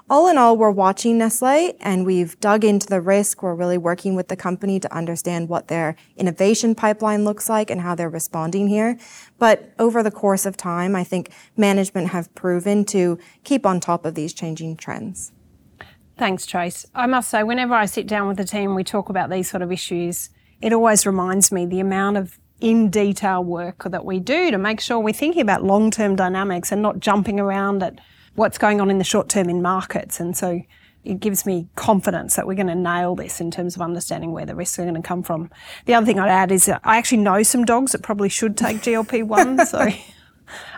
all 0.09 0.27
in 0.29 0.37
all, 0.37 0.55
we're 0.55 0.69
watching 0.69 1.17
Nestle 1.17 1.73
and 1.81 2.05
we've 2.05 2.39
dug 2.39 2.63
into 2.63 2.87
the 2.87 3.01
risk. 3.01 3.41
We're 3.41 3.55
really 3.55 3.77
working 3.77 4.15
with 4.15 4.27
the 4.27 4.35
company 4.35 4.79
to 4.79 4.95
understand 4.95 5.49
what 5.49 5.67
their 5.67 5.95
innovation 6.15 6.75
pipeline 6.75 7.25
looks 7.25 7.49
like 7.49 7.71
and 7.71 7.81
how 7.81 7.95
they're 7.95 8.07
responding 8.07 8.67
here. 8.67 8.97
But 9.39 9.73
over 9.79 10.03
the 10.03 10.11
course 10.11 10.45
of 10.45 10.55
time, 10.55 10.95
I 10.95 11.03
think 11.03 11.31
management 11.57 12.09
have 12.09 12.33
proven 12.35 12.85
to 12.85 13.17
keep 13.43 13.65
on 13.65 13.79
top 13.79 14.05
of 14.05 14.13
these 14.13 14.31
changing 14.31 14.77
trends. 14.77 15.31
Thanks, 16.17 16.45
Trace. 16.45 16.85
I 16.95 17.07
must 17.07 17.29
say, 17.29 17.43
whenever 17.43 17.73
I 17.73 17.87
sit 17.87 18.07
down 18.07 18.27
with 18.27 18.37
the 18.37 18.45
team, 18.45 18.73
we 18.73 18.85
talk 18.85 19.09
about 19.09 19.29
these 19.29 19.49
sort 19.49 19.63
of 19.63 19.71
issues, 19.71 20.29
it 20.61 20.73
always 20.73 21.05
reminds 21.05 21.51
me 21.51 21.65
the 21.65 21.79
amount 21.79 22.17
of 22.17 22.39
in 22.61 22.89
detail 22.89 23.43
work 23.43 23.83
that 23.83 24.05
we 24.05 24.19
do 24.19 24.49
to 24.49 24.57
make 24.57 24.79
sure 24.79 24.99
we're 24.99 25.13
thinking 25.13 25.41
about 25.41 25.63
long 25.63 25.91
term 25.91 26.15
dynamics 26.15 26.71
and 26.71 26.81
not 26.81 26.99
jumping 26.99 27.39
around 27.39 27.83
at 27.83 27.99
what's 28.35 28.57
going 28.57 28.81
on 28.81 28.89
in 28.89 28.97
the 28.97 29.03
short 29.03 29.29
term 29.29 29.49
in 29.49 29.61
markets. 29.61 30.19
And 30.19 30.35
so 30.35 30.61
it 31.03 31.19
gives 31.19 31.45
me 31.45 31.67
confidence 31.75 32.35
that 32.35 32.47
we're 32.47 32.55
going 32.55 32.67
to 32.67 32.75
nail 32.75 33.15
this 33.15 33.39
in 33.39 33.51
terms 33.51 33.75
of 33.75 33.81
understanding 33.81 34.31
where 34.31 34.45
the 34.45 34.55
risks 34.55 34.79
are 34.79 34.83
going 34.83 34.95
to 34.95 35.01
come 35.01 35.21
from. 35.21 35.49
The 35.85 35.93
other 35.93 36.05
thing 36.05 36.19
I'd 36.19 36.29
add 36.29 36.51
is 36.51 36.65
that 36.65 36.81
I 36.83 36.97
actually 36.97 37.19
know 37.19 37.43
some 37.43 37.63
dogs 37.63 37.91
that 37.91 38.01
probably 38.01 38.29
should 38.29 38.57
take 38.57 38.77
GLP 38.77 39.23
1. 39.23 39.65
so. 39.67 39.89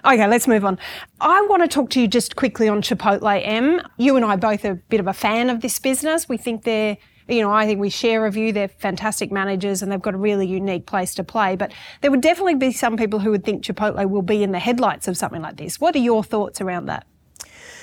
Okay, 0.06 0.28
let's 0.28 0.48
move 0.48 0.66
on. 0.66 0.80
I 1.20 1.46
want 1.50 1.62
to 1.64 1.68
talk 1.68 1.90
to 1.92 2.02
you 2.02 2.08
just 2.08 2.36
quickly 2.36 2.68
on 2.68 2.82
Chipotle 2.82 3.42
M. 3.46 3.82
You 3.98 4.16
and 4.16 4.26
I 4.26 4.36
both 4.36 4.64
are 4.66 4.72
a 4.72 4.76
bit 4.76 5.00
of 5.00 5.08
a 5.08 5.14
fan 5.14 5.50
of 5.50 5.62
this 5.62 5.80
business. 5.80 6.30
We 6.30 6.38
think 6.38 6.64
they're, 6.64 6.98
you 7.28 7.42
know, 7.42 7.52
I 7.52 7.66
think 7.66 7.80
we 7.80 7.90
share 7.90 8.26
a 8.26 8.32
view. 8.32 8.52
They're 8.52 8.68
fantastic 8.68 9.32
managers 9.32 9.82
and 9.82 9.92
they've 9.92 10.02
got 10.02 10.14
a 10.14 10.18
really 10.18 10.48
unique 10.48 10.86
place 10.86 11.14
to 11.16 11.24
play. 11.24 11.56
But 11.56 11.72
there 12.02 12.12
would 12.12 12.22
definitely 12.22 12.56
be 12.56 12.72
some 12.72 12.98
people 12.98 13.20
who 13.20 13.32
would 13.32 13.44
think 13.44 13.64
Chipotle 13.64 14.10
will 14.10 14.22
be 14.22 14.44
in 14.44 14.52
the 14.52 14.60
headlights 14.60 15.08
of 15.08 15.18
something 15.18 15.42
like 15.42 15.58
this. 15.58 15.80
What 15.80 15.96
are 15.96 16.00
your 16.00 16.24
thoughts 16.24 16.62
around 16.62 16.86
that? 16.86 17.06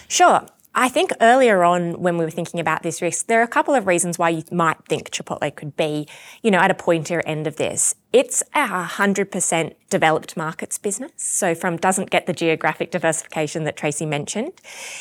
Sure. 0.09 0.47
I 0.77 0.89
think 0.89 1.13
earlier 1.21 1.63
on 1.63 2.01
when 2.01 2.19
we 2.19 2.25
were 2.25 2.33
thinking 2.33 2.59
about 2.59 2.83
this 2.83 3.01
risk, 3.01 3.29
there 3.29 3.39
are 3.41 3.45
a 3.45 3.49
couple 3.49 3.75
of 3.75 3.87
reasons 3.87 4.19
why 4.19 4.31
you 4.31 4.43
might 4.51 4.77
think 4.89 5.11
Chipotle 5.11 5.55
could 5.55 5.77
be, 5.77 6.09
you 6.43 6.51
know, 6.51 6.59
at 6.59 6.71
a 6.71 6.75
pointier 6.75 7.23
end 7.25 7.47
of 7.47 7.57
this. 7.57 7.95
It's 8.13 8.43
a 8.55 8.67
100% 8.67 9.75
developed 9.89 10.37
markets 10.37 10.79
business, 10.79 11.13
so 11.17 11.55
from 11.55 11.77
doesn't 11.77 12.11
get 12.11 12.27
the 12.27 12.33
geographic 12.33 12.91
diversification 12.91 13.63
that 13.65 13.77
Tracey 13.77 14.05
mentioned. 14.05 14.53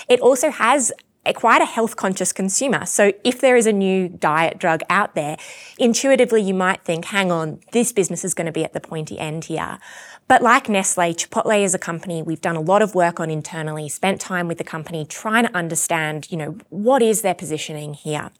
It 0.08 0.19
also 0.19 0.51
has 0.51 0.91
a, 1.25 1.33
quite 1.33 1.62
a 1.62 1.65
health 1.65 1.95
conscious 1.95 2.31
consumer. 2.33 2.86
So 2.86 3.13
if 3.23 3.39
there 3.39 3.55
is 3.55 3.65
a 3.65 3.73
new 3.73 4.09
diet 4.09 4.57
drug 4.57 4.81
out 4.89 5.15
there, 5.15 5.38
intuitively 5.77 6.41
you 6.41 6.53
might 6.53 6.83
think, 6.83 7.05
hang 7.05 7.31
on, 7.31 7.59
this 7.71 7.91
business 7.91 8.25
is 8.25 8.33
going 8.33 8.45
to 8.45 8.51
be 8.51 8.63
at 8.63 8.73
the 8.73 8.81
pointy 8.81 9.17
end 9.19 9.45
here. 9.45 9.79
But 10.27 10.41
like 10.41 10.69
Nestle, 10.69 11.13
Chipotle 11.13 11.63
is 11.63 11.73
a 11.73 11.79
company 11.79 12.21
we've 12.21 12.41
done 12.41 12.55
a 12.55 12.62
lot 12.62 12.81
of 12.81 12.95
work 12.95 13.19
on 13.19 13.29
internally, 13.29 13.89
spent 13.89 14.21
time 14.21 14.47
with 14.47 14.57
the 14.57 14.63
company 14.63 15.05
trying 15.05 15.45
to 15.45 15.55
understand, 15.55 16.31
you 16.31 16.38
know, 16.38 16.57
what 16.69 17.01
is 17.01 17.21
their 17.21 17.36
positioning 17.36 17.93
here. 17.93 18.31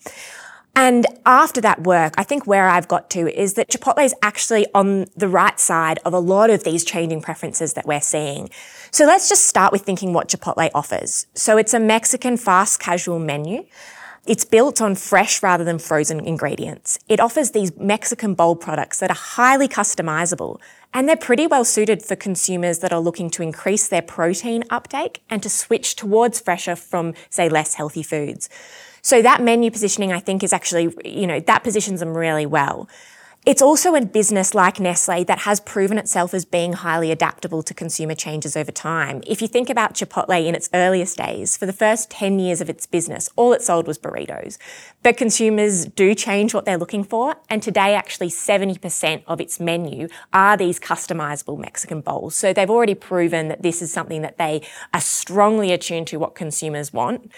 And 0.76 1.06
after 1.26 1.62
that 1.62 1.84
work, 1.84 2.16
I 2.18 2.24
think 2.24 2.48
where 2.48 2.68
I've 2.68 2.88
got 2.88 3.10
to 3.12 3.28
is 3.40 3.54
that 3.54 3.70
Chipotle 3.70 4.04
is 4.04 4.16
actually 4.24 4.66
on 4.74 5.06
the 5.16 5.28
right 5.28 5.60
side 5.60 6.00
of 6.04 6.14
a 6.14 6.20
lot 6.20 6.50
of 6.50 6.64
these 6.64 6.84
changing 6.84 7.22
preferences 7.22 7.74
that 7.74 7.86
we're 7.86 8.02
seeing. 8.02 8.50
So 8.90 9.06
let's 9.06 9.30
just 9.30 9.46
start 9.46 9.72
with 9.72 9.84
thinking 9.84 10.14
what 10.14 10.30
Chipotle 10.30 10.72
offers. 10.74 11.28
So 11.36 11.58
it's 11.58 11.76
a 11.76 11.80
Mexican 11.80 12.38
fast 12.38 12.80
casual 12.80 13.20
menu. 13.20 13.66
It's 14.26 14.46
built 14.46 14.82
on 14.82 14.96
fresh 14.96 15.44
rather 15.44 15.64
than 15.64 15.78
frozen 15.78 16.26
ingredients. 16.26 16.98
It 17.08 17.20
offers 17.20 17.52
these 17.52 17.78
Mexican 17.78 18.34
bowl 18.34 18.56
products 18.56 19.00
that 19.00 19.12
are 19.12 19.16
highly 19.16 19.68
customizable 19.68 20.60
and 20.94 21.10
they're 21.10 21.18
pretty 21.18 21.46
well 21.46 21.66
suited 21.66 22.04
for 22.04 22.16
consumers 22.16 22.80
that 22.80 22.94
are 22.94 23.00
looking 23.00 23.30
to 23.32 23.44
increase 23.44 23.88
their 23.88 24.02
protein 24.02 24.64
uptake 24.70 25.24
and 25.30 25.44
to 25.44 25.50
switch 25.50 25.96
towards 25.96 26.40
fresher 26.40 26.76
from, 26.76 27.14
say, 27.30 27.50
less 27.50 27.74
healthy 27.74 28.04
foods. 28.04 28.50
So 29.04 29.22
that 29.22 29.42
menu 29.42 29.70
positioning, 29.70 30.14
I 30.14 30.20
think, 30.20 30.44
is 30.44 30.54
actually, 30.54 30.94
you 31.04 31.28
know, 31.28 31.40
that 31.42 31.64
positions 31.64 32.00
them 32.00 32.18
really 32.18 32.46
well. 32.46 32.88
It's 33.46 33.62
also 33.62 33.94
a 33.94 34.06
business 34.06 34.54
like 34.54 34.80
Nestle 34.80 35.26
that 35.26 35.40
has 35.40 35.60
proven 35.60 35.98
itself 35.98 36.34
as 36.34 36.46
being 36.46 36.72
highly 36.72 37.12
adaptable 37.12 37.62
to 37.64 37.74
consumer 37.74 38.16
changes 38.16 38.56
over 38.56 38.72
time. 38.72 39.22
If 39.28 39.42
you 39.42 39.50
think 39.50 39.70
about 39.70 39.96
Chipotle 39.96 40.48
in 40.48 40.56
its 40.56 40.70
earliest 40.74 41.18
days, 41.18 41.58
for 41.58 41.66
the 41.66 41.74
first 41.74 42.10
10 42.10 42.40
years 42.40 42.62
of 42.62 42.70
its 42.70 42.86
business, 42.86 43.30
all 43.36 43.52
it 43.52 43.62
sold 43.62 43.86
was 43.86 44.00
burritos. 44.00 44.58
But 45.02 45.18
consumers 45.18 45.84
do 45.84 46.16
change 46.16 46.54
what 46.54 46.64
they're 46.64 46.78
looking 46.78 47.04
for, 47.04 47.36
and 47.50 47.62
today 47.62 47.94
actually 47.96 48.30
70% 48.30 49.24
of 49.28 49.42
its 49.42 49.60
menu 49.60 50.08
are 50.32 50.56
these 50.56 50.80
customizable 50.80 51.60
Mexican 51.60 52.00
bowls. 52.00 52.36
So 52.36 52.54
they've 52.54 52.70
already 52.70 52.96
proven 52.96 53.50
that 53.50 53.62
this 53.62 53.82
is 53.82 53.92
something 53.92 54.22
that 54.22 54.38
they 54.38 54.62
are 54.94 55.02
strongly 55.02 55.74
attuned 55.74 56.08
to 56.08 56.18
what 56.18 56.34
consumers 56.34 56.94
want. 56.94 57.30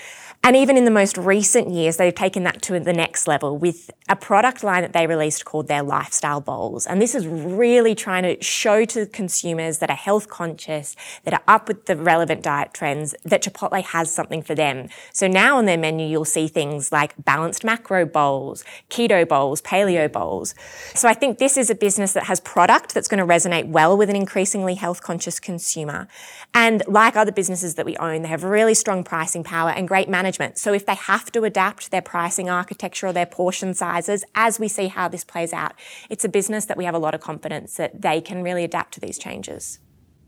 And 0.44 0.56
even 0.56 0.78
in 0.78 0.86
the 0.86 0.92
most 0.92 1.18
recent 1.18 1.72
years, 1.72 1.98
they've 1.98 2.14
taken 2.14 2.44
that 2.44 2.62
to 2.62 2.80
the 2.80 2.94
next 2.94 3.28
level 3.28 3.58
with 3.58 3.90
a 4.08 4.16
product 4.16 4.64
line 4.64 4.84
that 4.84 4.94
they 4.94 5.08
released 5.08 5.44
called 5.46 5.68
their 5.68 5.82
Lifestyle 5.96 6.42
Bowls. 6.42 6.86
And 6.86 7.02
this 7.02 7.16
is 7.16 7.26
really 7.26 7.96
trying 7.96 8.24
to 8.24 8.44
show 8.44 8.84
to 8.84 9.06
consumers 9.06 9.78
that 9.80 9.90
are 9.90 9.96
health 9.96 10.28
conscious, 10.28 10.96
that 11.24 11.34
are 11.34 11.44
up 11.48 11.70
with 11.70 11.86
the 11.86 11.96
relevant 11.96 12.44
diet 12.44 12.74
trends, 12.74 13.16
that 13.24 13.42
Chipotle 13.42 13.82
has 13.82 14.12
something 14.12 14.42
for 14.42 14.56
them. 14.56 14.90
So 15.14 15.26
now 15.28 15.58
on 15.58 15.66
their 15.66 15.78
menu, 15.78 16.06
you'll 16.06 16.26
see 16.26 16.48
things 16.50 16.92
like 16.92 17.14
balanced 17.24 17.64
macro 17.64 18.06
bowls, 18.06 18.66
keto 18.90 19.26
bowls, 19.26 19.62
paleo 19.62 20.12
bowls. 20.12 20.54
So 20.94 21.08
I 21.08 21.14
think 21.14 21.38
this 21.38 21.56
is 21.56 21.70
a 21.70 21.76
business 21.76 22.12
that 22.12 22.26
has 22.26 22.42
product 22.42 22.94
that's 22.94 23.08
going 23.08 23.26
to 23.26 23.34
resonate 23.36 23.68
well 23.68 23.96
with 23.96 24.10
an 24.10 24.18
increasingly 24.18 24.76
health 24.76 25.02
conscious 25.02 25.40
consumer. 25.40 26.10
And 26.54 26.84
like 26.88 27.16
other 27.16 27.32
businesses 27.32 27.76
that 27.76 27.86
we 27.86 27.96
own, 27.98 28.24
they 28.24 28.30
have 28.30 28.44
really 28.44 28.74
strong 28.74 29.04
pricing 29.06 29.44
power 29.46 29.70
and 29.70 29.88
great 29.88 30.10
management. 30.10 30.58
So 30.58 30.74
if 30.74 30.86
they 30.86 30.96
have 30.96 31.32
to 31.32 31.44
adapt 31.44 31.92
their 31.92 32.02
pricing 32.02 32.50
architecture 32.50 33.08
or 33.08 33.14
their 33.14 33.26
portion 33.26 33.74
sizes 33.74 34.26
as 34.36 34.60
we 34.60 34.68
see 34.68 34.88
how 34.88 35.08
this 35.08 35.24
plays 35.24 35.54
out, 35.54 35.74
it's 36.10 36.26
a 36.26 36.30
business 36.30 36.66
that 36.66 36.78
we 36.78 36.86
have 36.86 36.96
a 36.96 37.00
lot 37.00 37.14
of 37.14 37.22
confidence 37.22 37.76
that 37.76 38.02
they 38.02 38.22
can 38.22 38.44
really 38.44 38.64
adapt 38.64 38.94
to 38.96 39.00
these 39.00 39.18
changes. 39.18 39.80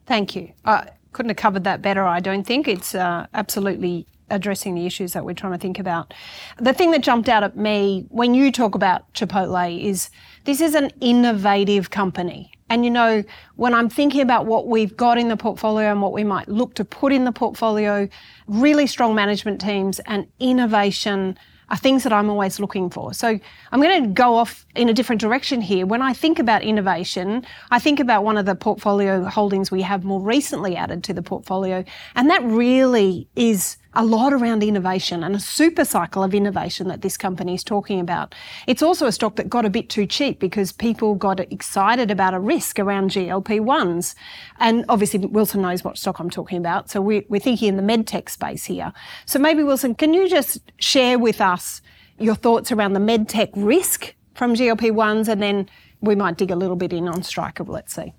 Thank 0.05 0.35
you. 0.35 0.53
I 0.65 0.89
couldn't 1.11 1.29
have 1.29 1.37
covered 1.37 1.63
that 1.65 1.81
better, 1.81 2.03
I 2.05 2.19
don't 2.19 2.45
think. 2.45 2.67
It's 2.67 2.95
uh, 2.95 3.27
absolutely 3.33 4.07
addressing 4.29 4.75
the 4.75 4.85
issues 4.85 5.13
that 5.13 5.25
we're 5.25 5.33
trying 5.33 5.53
to 5.53 5.57
think 5.57 5.79
about. 5.79 6.13
The 6.57 6.73
thing 6.73 6.91
that 6.91 7.01
jumped 7.01 7.29
out 7.29 7.43
at 7.43 7.55
me 7.55 8.05
when 8.09 8.33
you 8.33 8.51
talk 8.51 8.75
about 8.75 9.11
Chipotle 9.13 9.83
is 9.83 10.09
this 10.43 10.61
is 10.61 10.75
an 10.75 10.91
innovative 11.01 11.89
company. 11.89 12.51
And 12.69 12.83
you 12.83 12.91
know, 12.91 13.23
when 13.55 13.73
I'm 13.73 13.89
thinking 13.89 14.21
about 14.21 14.45
what 14.45 14.67
we've 14.67 14.95
got 14.95 15.17
in 15.17 15.29
the 15.29 15.37
portfolio 15.37 15.91
and 15.91 16.01
what 16.01 16.11
we 16.11 16.23
might 16.23 16.49
look 16.49 16.73
to 16.75 16.85
put 16.85 17.13
in 17.13 17.23
the 17.23 17.31
portfolio, 17.31 18.09
really 18.47 18.87
strong 18.87 19.15
management 19.15 19.61
teams 19.61 19.99
and 19.99 20.27
innovation 20.39 21.37
are 21.69 21.77
things 21.77 22.03
that 22.03 22.13
I'm 22.13 22.29
always 22.29 22.59
looking 22.59 22.89
for. 22.89 23.13
So 23.13 23.39
I'm 23.71 23.81
going 23.81 24.03
to 24.03 24.09
go 24.09 24.35
off 24.35 24.65
in 24.75 24.89
a 24.89 24.93
different 24.93 25.21
direction 25.21 25.61
here. 25.61 25.85
When 25.85 26.01
I 26.01 26.13
think 26.13 26.39
about 26.39 26.63
innovation, 26.63 27.45
I 27.71 27.79
think 27.79 27.99
about 27.99 28.23
one 28.23 28.37
of 28.37 28.45
the 28.45 28.55
portfolio 28.55 29.23
holdings 29.25 29.69
we 29.71 29.81
have 29.81 30.03
more 30.03 30.21
recently 30.21 30.75
added 30.75 31.03
to 31.05 31.13
the 31.13 31.21
portfolio, 31.21 31.83
and 32.15 32.29
that 32.29 32.43
really 32.43 33.27
is 33.35 33.77
a 33.93 34.05
lot 34.05 34.33
around 34.33 34.63
innovation 34.63 35.23
and 35.23 35.35
a 35.35 35.39
super 35.39 35.85
cycle 35.85 36.23
of 36.23 36.33
innovation 36.33 36.87
that 36.87 37.01
this 37.01 37.17
company 37.17 37.55
is 37.55 37.63
talking 37.63 37.99
about. 37.99 38.35
It's 38.67 38.81
also 38.81 39.07
a 39.07 39.11
stock 39.11 39.35
that 39.37 39.49
got 39.49 39.65
a 39.65 39.69
bit 39.69 39.89
too 39.89 40.05
cheap 40.05 40.39
because 40.39 40.71
people 40.71 41.15
got 41.15 41.39
excited 41.39 42.11
about 42.11 42.33
a 42.33 42.39
risk 42.39 42.79
around 42.79 43.11
GLP-1s. 43.11 44.15
And 44.59 44.85
obviously 44.89 45.19
Wilson 45.19 45.61
knows 45.61 45.83
what 45.83 45.97
stock 45.97 46.19
I'm 46.19 46.29
talking 46.29 46.57
about. 46.57 46.89
So 46.89 47.01
we're, 47.01 47.23
we're 47.29 47.39
thinking 47.39 47.69
in 47.69 47.77
the 47.77 47.83
medtech 47.83 48.29
space 48.29 48.65
here. 48.65 48.93
So 49.25 49.39
maybe 49.39 49.63
Wilson, 49.63 49.95
can 49.95 50.13
you 50.13 50.29
just 50.29 50.59
share 50.77 51.17
with 51.17 51.41
us 51.41 51.81
your 52.19 52.35
thoughts 52.35 52.71
around 52.71 52.93
the 52.93 52.99
medtech 52.99 53.49
risk 53.55 54.13
from 54.33 54.53
GLP-1s 54.53 55.27
and 55.27 55.41
then 55.41 55.69
we 56.01 56.15
might 56.15 56.37
dig 56.37 56.51
a 56.51 56.55
little 56.55 56.75
bit 56.75 56.93
in 56.93 57.07
on 57.07 57.23
Stryker, 57.23 57.63
let's 57.63 57.95
see. 57.95 58.13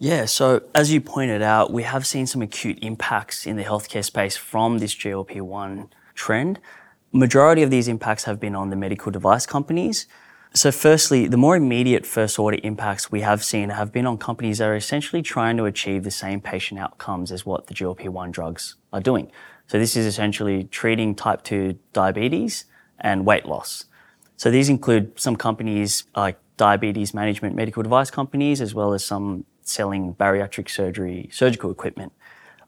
Yeah, 0.00 0.26
so 0.26 0.62
as 0.76 0.92
you 0.92 1.00
pointed 1.00 1.42
out, 1.42 1.72
we 1.72 1.82
have 1.82 2.06
seen 2.06 2.28
some 2.28 2.40
acute 2.40 2.78
impacts 2.82 3.46
in 3.46 3.56
the 3.56 3.64
healthcare 3.64 4.04
space 4.04 4.36
from 4.36 4.78
this 4.78 4.94
GLP 4.94 5.40
1 5.40 5.90
trend. 6.14 6.60
Majority 7.10 7.64
of 7.64 7.70
these 7.70 7.88
impacts 7.88 8.22
have 8.22 8.38
been 8.38 8.54
on 8.54 8.70
the 8.70 8.76
medical 8.76 9.10
device 9.10 9.44
companies. 9.44 10.06
So, 10.54 10.70
firstly, 10.70 11.26
the 11.26 11.36
more 11.36 11.56
immediate 11.56 12.06
first 12.06 12.38
order 12.38 12.58
impacts 12.62 13.10
we 13.10 13.22
have 13.22 13.42
seen 13.42 13.70
have 13.70 13.92
been 13.92 14.06
on 14.06 14.18
companies 14.18 14.58
that 14.58 14.68
are 14.68 14.76
essentially 14.76 15.20
trying 15.20 15.56
to 15.56 15.64
achieve 15.64 16.04
the 16.04 16.12
same 16.12 16.40
patient 16.40 16.78
outcomes 16.78 17.32
as 17.32 17.44
what 17.44 17.66
the 17.66 17.74
GLP 17.74 18.08
1 18.08 18.30
drugs 18.30 18.76
are 18.92 19.00
doing. 19.00 19.32
So, 19.66 19.80
this 19.80 19.96
is 19.96 20.06
essentially 20.06 20.62
treating 20.62 21.16
type 21.16 21.42
2 21.42 21.76
diabetes 21.92 22.66
and 23.00 23.26
weight 23.26 23.46
loss. 23.46 23.86
So, 24.36 24.48
these 24.48 24.68
include 24.68 25.18
some 25.18 25.34
companies 25.34 26.04
like 26.14 26.38
diabetes 26.56 27.12
management 27.12 27.56
medical 27.56 27.82
device 27.82 28.12
companies, 28.12 28.60
as 28.60 28.74
well 28.74 28.92
as 28.94 29.04
some 29.04 29.44
selling 29.68 30.14
bariatric 30.14 30.70
surgery 30.70 31.28
surgical 31.32 31.70
equipment. 31.70 32.12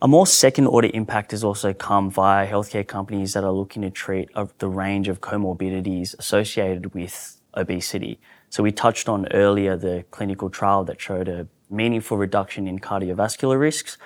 A 0.02 0.08
more 0.08 0.26
second 0.26 0.66
order 0.66 0.88
impact 0.94 1.32
has 1.32 1.44
also 1.44 1.74
come 1.74 2.10
via 2.10 2.50
healthcare 2.50 2.86
companies 2.86 3.34
that 3.34 3.44
are 3.44 3.52
looking 3.52 3.82
to 3.82 3.90
treat 3.90 4.30
the 4.58 4.68
range 4.68 5.08
of 5.08 5.20
comorbidities 5.20 6.18
associated 6.18 6.94
with 6.94 7.38
obesity. 7.54 8.18
So 8.48 8.62
we 8.62 8.72
touched 8.72 9.08
on 9.08 9.30
earlier 9.32 9.76
the 9.76 10.04
clinical 10.10 10.48
trial 10.48 10.84
that 10.84 11.00
showed 11.00 11.28
a 11.28 11.48
meaningful 11.68 12.16
reduction 12.16 12.66
in 12.66 12.78
cardiovascular 12.78 13.60
risks. 13.60 13.98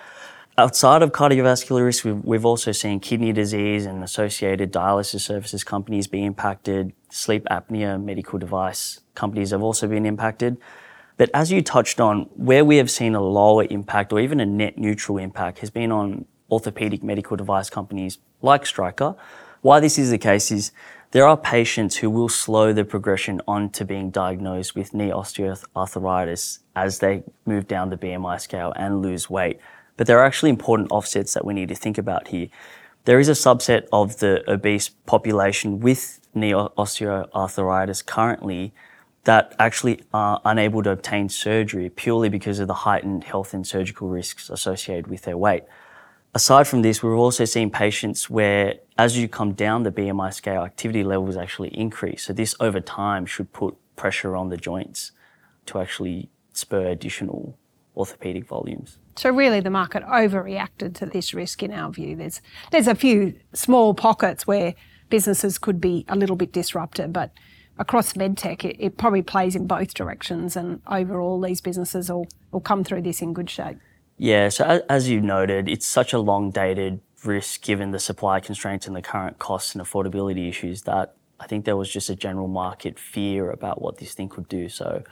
Outside 0.58 1.02
of 1.02 1.12
cardiovascular 1.12 1.84
risk, 1.84 2.04
we've, 2.04 2.24
we've 2.24 2.44
also 2.44 2.72
seen 2.72 3.00
kidney 3.00 3.32
disease 3.32 3.86
and 3.86 4.04
associated 4.04 4.72
dialysis 4.72 5.20
services 5.20 5.64
companies 5.64 6.06
be 6.06 6.24
impacted. 6.24 6.92
Sleep 7.10 7.44
apnea 7.50 8.02
medical 8.02 8.38
device 8.38 9.00
companies 9.14 9.50
have 9.50 9.62
also 9.62 9.88
been 9.88 10.06
impacted. 10.06 10.58
But 11.16 11.30
as 11.32 11.52
you 11.52 11.62
touched 11.62 12.00
on, 12.00 12.22
where 12.34 12.64
we 12.64 12.76
have 12.78 12.90
seen 12.90 13.14
a 13.14 13.20
lower 13.20 13.66
impact 13.70 14.12
or 14.12 14.20
even 14.20 14.40
a 14.40 14.46
net 14.46 14.76
neutral 14.78 15.18
impact 15.18 15.60
has 15.60 15.70
been 15.70 15.92
on 15.92 16.24
orthopedic 16.50 17.02
medical 17.02 17.36
device 17.36 17.70
companies 17.70 18.18
like 18.42 18.66
Stryker. 18.66 19.14
Why 19.62 19.80
this 19.80 19.98
is 19.98 20.10
the 20.10 20.18
case 20.18 20.50
is 20.50 20.72
there 21.12 21.26
are 21.26 21.36
patients 21.36 21.96
who 21.96 22.10
will 22.10 22.28
slow 22.28 22.72
the 22.72 22.84
progression 22.84 23.40
on 23.46 23.70
to 23.70 23.84
being 23.84 24.10
diagnosed 24.10 24.74
with 24.74 24.92
knee 24.92 25.10
osteoarthritis 25.10 26.58
as 26.74 26.98
they 26.98 27.22
move 27.46 27.68
down 27.68 27.90
the 27.90 27.96
BMI 27.96 28.40
scale 28.40 28.72
and 28.74 29.00
lose 29.00 29.30
weight. 29.30 29.60
But 29.96 30.08
there 30.08 30.18
are 30.18 30.24
actually 30.24 30.50
important 30.50 30.90
offsets 30.90 31.32
that 31.34 31.44
we 31.44 31.54
need 31.54 31.68
to 31.68 31.76
think 31.76 31.98
about 31.98 32.28
here. 32.28 32.48
There 33.04 33.20
is 33.20 33.28
a 33.28 33.32
subset 33.32 33.86
of 33.92 34.18
the 34.18 34.42
obese 34.50 34.88
population 34.88 35.78
with 35.78 36.20
knee 36.34 36.50
osteoarthritis 36.52 38.04
currently 38.04 38.74
that 39.24 39.54
actually 39.58 40.02
are 40.12 40.40
unable 40.44 40.82
to 40.82 40.90
obtain 40.90 41.28
surgery 41.28 41.88
purely 41.88 42.28
because 42.28 42.58
of 42.58 42.68
the 42.68 42.74
heightened 42.74 43.24
health 43.24 43.54
and 43.54 43.66
surgical 43.66 44.08
risks 44.08 44.50
associated 44.50 45.06
with 45.06 45.22
their 45.22 45.36
weight. 45.36 45.64
Aside 46.34 46.66
from 46.66 46.82
this, 46.82 47.02
we're 47.02 47.16
also 47.16 47.44
seeing 47.44 47.70
patients 47.70 48.28
where 48.28 48.74
as 48.98 49.16
you 49.16 49.28
come 49.28 49.52
down 49.52 49.82
the 49.82 49.92
BMI 49.92 50.32
scale, 50.34 50.62
activity 50.62 51.04
levels 51.04 51.36
actually 51.36 51.68
increase. 51.68 52.24
So 52.24 52.32
this 52.32 52.54
over 52.60 52.80
time 52.80 53.24
should 53.24 53.52
put 53.52 53.76
pressure 53.96 54.36
on 54.36 54.48
the 54.48 54.56
joints 54.56 55.12
to 55.66 55.78
actually 55.78 56.28
spur 56.52 56.86
additional 56.86 57.56
orthopedic 57.96 58.46
volumes. 58.46 58.98
So 59.16 59.30
really 59.30 59.60
the 59.60 59.70
market 59.70 60.02
overreacted 60.04 60.94
to 60.96 61.06
this 61.06 61.32
risk 61.32 61.62
in 61.62 61.72
our 61.72 61.90
view. 61.90 62.16
There's 62.16 62.40
there's 62.72 62.88
a 62.88 62.94
few 62.94 63.34
small 63.52 63.94
pockets 63.94 64.46
where 64.46 64.74
businesses 65.08 65.58
could 65.58 65.80
be 65.80 66.04
a 66.08 66.16
little 66.16 66.36
bit 66.36 66.52
disrupted, 66.52 67.12
but 67.12 67.30
across 67.78 68.12
medtech, 68.14 68.64
it, 68.64 68.76
it 68.78 68.96
probably 68.96 69.22
plays 69.22 69.56
in 69.56 69.66
both 69.66 69.94
directions, 69.94 70.56
and 70.56 70.80
overall, 70.86 71.40
these 71.40 71.60
businesses 71.60 72.10
will, 72.10 72.26
will 72.52 72.60
come 72.60 72.84
through 72.84 73.02
this 73.02 73.20
in 73.20 73.32
good 73.32 73.50
shape. 73.50 73.78
Yeah, 74.16 74.48
so 74.48 74.82
as 74.88 75.08
you 75.08 75.20
noted, 75.20 75.68
it's 75.68 75.86
such 75.86 76.12
a 76.12 76.18
long 76.18 76.50
dated 76.50 77.00
risk 77.24 77.62
given 77.62 77.90
the 77.90 77.98
supply 77.98 78.38
constraints 78.38 78.86
and 78.86 78.94
the 78.94 79.02
current 79.02 79.38
costs 79.38 79.74
and 79.74 79.82
affordability 79.82 80.48
issues 80.48 80.82
that 80.82 81.14
I 81.40 81.46
think 81.46 81.64
there 81.64 81.76
was 81.76 81.90
just 81.90 82.10
a 82.10 82.14
general 82.14 82.48
market 82.48 82.98
fear 82.98 83.50
about 83.50 83.82
what 83.82 83.98
this 83.98 84.14
thing 84.14 84.28
could 84.28 84.48
do. 84.48 84.68
So 84.68 85.02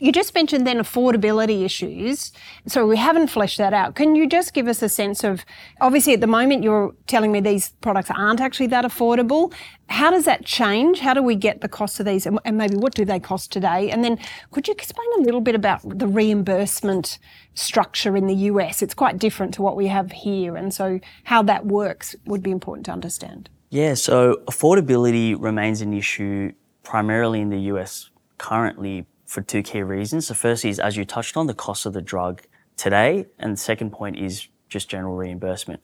you 0.00 0.12
just 0.12 0.34
mentioned 0.34 0.66
then 0.66 0.78
affordability 0.78 1.64
issues. 1.64 2.32
So 2.66 2.86
we 2.86 2.96
haven't 2.96 3.28
fleshed 3.28 3.58
that 3.58 3.72
out. 3.72 3.94
Can 3.94 4.14
you 4.14 4.28
just 4.28 4.54
give 4.54 4.68
us 4.68 4.82
a 4.82 4.88
sense 4.88 5.24
of, 5.24 5.44
obviously 5.80 6.14
at 6.14 6.20
the 6.20 6.26
moment 6.26 6.62
you're 6.62 6.94
telling 7.06 7.32
me 7.32 7.40
these 7.40 7.70
products 7.80 8.10
aren't 8.10 8.40
actually 8.40 8.68
that 8.68 8.84
affordable. 8.84 9.52
How 9.88 10.10
does 10.10 10.24
that 10.24 10.44
change? 10.44 11.00
How 11.00 11.14
do 11.14 11.22
we 11.22 11.34
get 11.34 11.60
the 11.60 11.68
cost 11.68 12.00
of 12.00 12.06
these 12.06 12.26
and 12.26 12.38
maybe 12.56 12.76
what 12.76 12.94
do 12.94 13.04
they 13.04 13.20
cost 13.20 13.52
today? 13.52 13.90
And 13.90 14.02
then 14.02 14.18
could 14.50 14.66
you 14.68 14.72
explain 14.72 15.06
a 15.18 15.22
little 15.22 15.40
bit 15.40 15.54
about 15.54 15.80
the 15.98 16.06
reimbursement 16.06 17.18
structure 17.54 18.16
in 18.16 18.26
the 18.26 18.34
US? 18.34 18.82
It's 18.82 18.94
quite 18.94 19.18
different 19.18 19.54
to 19.54 19.62
what 19.62 19.76
we 19.76 19.88
have 19.88 20.12
here. 20.12 20.56
And 20.56 20.72
so 20.72 21.00
how 21.24 21.42
that 21.42 21.66
works 21.66 22.16
would 22.26 22.42
be 22.42 22.50
important 22.50 22.86
to 22.86 22.92
understand. 22.92 23.50
Yeah, 23.70 23.94
so 23.94 24.42
affordability 24.46 25.34
remains 25.38 25.80
an 25.80 25.92
issue 25.94 26.52
primarily 26.82 27.40
in 27.40 27.50
the 27.50 27.60
US 27.72 28.10
currently 28.38 29.06
for 29.32 29.40
two 29.40 29.62
key 29.62 29.82
reasons. 29.82 30.28
The 30.28 30.34
first 30.34 30.62
is, 30.62 30.78
as 30.78 30.98
you 30.98 31.06
touched 31.06 31.38
on, 31.38 31.46
the 31.46 31.54
cost 31.54 31.86
of 31.86 31.94
the 31.94 32.02
drug 32.02 32.42
today, 32.76 33.26
and 33.38 33.54
the 33.54 33.60
second 33.60 33.90
point 33.90 34.18
is 34.18 34.46
just 34.68 34.90
general 34.90 35.16
reimbursement. 35.16 35.80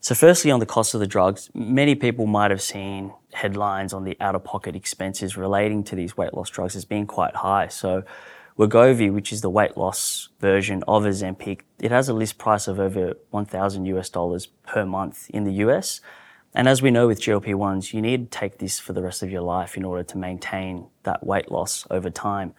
So, 0.00 0.14
firstly, 0.14 0.50
on 0.50 0.58
the 0.58 0.66
cost 0.66 0.94
of 0.94 1.00
the 1.00 1.06
drugs, 1.06 1.50
many 1.52 1.94
people 1.94 2.26
might 2.26 2.50
have 2.50 2.62
seen 2.62 3.12
headlines 3.34 3.92
on 3.92 4.04
the 4.04 4.16
out 4.20 4.34
of 4.34 4.42
pocket 4.42 4.74
expenses 4.74 5.36
relating 5.36 5.84
to 5.84 5.96
these 5.96 6.16
weight 6.16 6.32
loss 6.32 6.48
drugs 6.48 6.76
as 6.76 6.86
being 6.86 7.06
quite 7.06 7.36
high. 7.36 7.68
So, 7.68 8.04
Wegovy, 8.58 9.12
which 9.12 9.32
is 9.34 9.42
the 9.42 9.50
weight 9.50 9.76
loss 9.76 10.30
version 10.40 10.82
of 10.88 11.02
Ozempic, 11.02 11.60
it 11.78 11.90
has 11.90 12.08
a 12.08 12.14
list 12.14 12.38
price 12.38 12.68
of 12.68 12.80
over 12.80 13.14
1,000 13.30 13.84
US 13.84 14.08
dollars 14.08 14.46
per 14.46 14.86
month 14.86 15.28
in 15.28 15.44
the 15.44 15.52
US. 15.64 16.00
And 16.54 16.66
as 16.66 16.80
we 16.80 16.90
know 16.90 17.06
with 17.06 17.20
GLP 17.20 17.54
1s, 17.54 17.92
you 17.92 18.00
need 18.00 18.32
to 18.32 18.38
take 18.38 18.58
this 18.58 18.78
for 18.78 18.94
the 18.94 19.02
rest 19.02 19.22
of 19.22 19.30
your 19.30 19.42
life 19.42 19.76
in 19.76 19.84
order 19.84 20.02
to 20.04 20.16
maintain 20.16 20.86
that 21.02 21.24
weight 21.24 21.52
loss 21.52 21.86
over 21.90 22.08
time. 22.08 22.54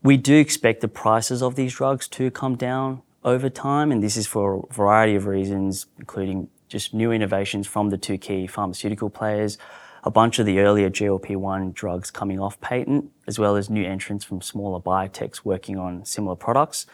We 0.00 0.16
do 0.16 0.36
expect 0.36 0.80
the 0.80 0.88
prices 0.88 1.42
of 1.42 1.56
these 1.56 1.74
drugs 1.74 2.06
to 2.08 2.30
come 2.30 2.54
down 2.54 3.02
over 3.24 3.50
time, 3.50 3.90
and 3.90 4.00
this 4.00 4.16
is 4.16 4.28
for 4.28 4.64
a 4.70 4.72
variety 4.72 5.16
of 5.16 5.26
reasons, 5.26 5.86
including 5.98 6.48
just 6.68 6.94
new 6.94 7.10
innovations 7.10 7.66
from 7.66 7.90
the 7.90 7.98
two 7.98 8.16
key 8.16 8.46
pharmaceutical 8.46 9.10
players, 9.10 9.58
a 10.04 10.10
bunch 10.10 10.38
of 10.38 10.46
the 10.46 10.60
earlier 10.60 10.88
GLP 10.88 11.34
1 11.34 11.72
drugs 11.72 12.12
coming 12.12 12.38
off 12.38 12.60
patent, 12.60 13.10
as 13.26 13.40
well 13.40 13.56
as 13.56 13.68
new 13.68 13.84
entrants 13.84 14.24
from 14.24 14.40
smaller 14.40 14.78
biotechs 14.78 15.38
working 15.44 15.76
on 15.76 16.04
similar 16.04 16.36
products. 16.36 16.86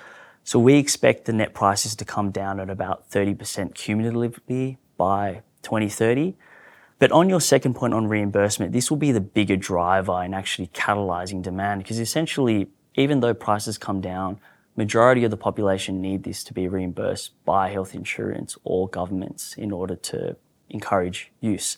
So 0.42 0.58
we 0.58 0.76
expect 0.76 1.26
the 1.26 1.34
net 1.34 1.52
prices 1.52 1.94
to 1.96 2.06
come 2.06 2.30
down 2.30 2.58
at 2.58 2.70
about 2.70 3.10
30% 3.10 3.74
cumulatively 3.74 4.78
by 4.96 5.42
2030. 5.62 6.36
But 6.98 7.12
on 7.12 7.28
your 7.28 7.40
second 7.40 7.74
point 7.74 7.92
on 7.92 8.06
reimbursement, 8.08 8.72
this 8.72 8.90
will 8.90 8.96
be 8.96 9.12
the 9.12 9.20
bigger 9.20 9.56
driver 9.56 10.22
in 10.22 10.32
actually 10.32 10.68
catalyzing 10.68 11.42
demand 11.42 11.82
because 11.82 11.98
essentially, 11.98 12.68
even 12.94 13.20
though 13.20 13.34
prices 13.34 13.78
come 13.78 14.00
down, 14.00 14.38
majority 14.76 15.24
of 15.24 15.30
the 15.30 15.36
population 15.36 16.00
need 16.00 16.24
this 16.24 16.44
to 16.44 16.52
be 16.52 16.68
reimbursed 16.68 17.32
by 17.44 17.70
health 17.70 17.94
insurance 17.94 18.56
or 18.64 18.88
governments 18.88 19.54
in 19.54 19.72
order 19.72 19.96
to 19.96 20.36
encourage 20.70 21.30
use. 21.40 21.76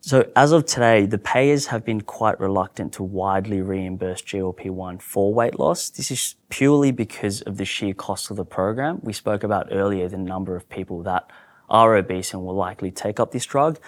So 0.00 0.28
as 0.34 0.50
of 0.50 0.66
today, 0.66 1.06
the 1.06 1.18
payers 1.18 1.66
have 1.66 1.84
been 1.84 2.00
quite 2.00 2.40
reluctant 2.40 2.92
to 2.94 3.04
widely 3.04 3.62
reimburse 3.62 4.20
GLP-1 4.22 5.00
for 5.00 5.32
weight 5.32 5.60
loss. 5.60 5.90
This 5.90 6.10
is 6.10 6.34
purely 6.48 6.90
because 6.90 7.40
of 7.42 7.56
the 7.56 7.64
sheer 7.64 7.94
cost 7.94 8.28
of 8.28 8.36
the 8.36 8.44
program. 8.44 8.98
We 9.02 9.12
spoke 9.12 9.44
about 9.44 9.68
earlier 9.70 10.08
the 10.08 10.18
number 10.18 10.56
of 10.56 10.68
people 10.68 11.04
that 11.04 11.30
are 11.70 11.96
obese 11.96 12.34
and 12.34 12.44
will 12.44 12.56
likely 12.56 12.90
take 12.90 13.20
up 13.20 13.30
this 13.30 13.46
drug. 13.46 13.78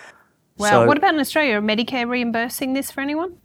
Well, 0.57 0.71
so, 0.71 0.87
what 0.87 0.97
about 0.97 1.15
in 1.15 1.21
Australia? 1.21 1.57
Are 1.57 1.61
Medicare 1.61 2.09
reimbursing 2.09 2.75
this 2.75 2.93
for 2.93 3.01
anyone? 3.01 3.39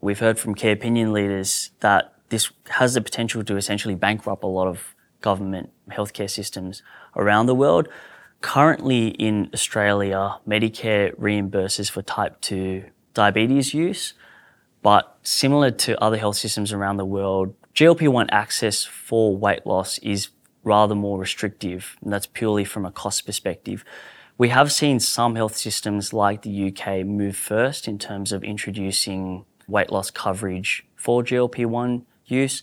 We've 0.00 0.18
heard 0.18 0.36
from 0.36 0.56
key 0.56 0.70
opinion 0.70 1.12
leaders 1.12 1.70
that 1.78 2.12
this 2.28 2.50
has 2.70 2.94
the 2.94 3.00
potential 3.00 3.44
to 3.44 3.56
essentially 3.56 3.94
bankrupt 3.94 4.42
a 4.42 4.46
lot 4.46 4.66
of 4.66 4.94
government 5.20 5.70
healthcare 5.90 6.30
systems 6.30 6.82
around 7.14 7.46
the 7.46 7.54
world. 7.54 7.88
Currently 8.40 9.08
in 9.08 9.50
Australia, 9.54 10.36
Medicare 10.46 11.14
reimburses 11.16 11.90
for 11.90 12.02
type 12.02 12.40
2 12.40 12.84
diabetes 13.14 13.72
use, 13.72 14.14
but 14.82 15.16
similar 15.22 15.70
to 15.70 16.00
other 16.02 16.16
health 16.16 16.36
systems 16.36 16.72
around 16.72 16.96
the 16.96 17.04
world, 17.04 17.54
GLP 17.74 18.08
1 18.08 18.28
access 18.30 18.84
for 18.84 19.36
weight 19.36 19.66
loss 19.66 19.98
is 19.98 20.28
rather 20.62 20.94
more 20.94 21.18
restrictive, 21.18 21.96
and 22.02 22.12
that's 22.12 22.26
purely 22.26 22.64
from 22.64 22.84
a 22.84 22.90
cost 22.90 23.24
perspective. 23.24 23.84
We 24.38 24.50
have 24.50 24.70
seen 24.70 25.00
some 25.00 25.34
health 25.34 25.56
systems 25.56 26.12
like 26.12 26.42
the 26.42 26.68
UK 26.68 27.06
move 27.06 27.36
first 27.36 27.88
in 27.88 27.98
terms 27.98 28.32
of 28.32 28.44
introducing 28.44 29.46
weight 29.66 29.90
loss 29.90 30.10
coverage 30.10 30.86
for 30.94 31.22
GLP 31.22 31.66
1 31.66 32.04
use. 32.26 32.62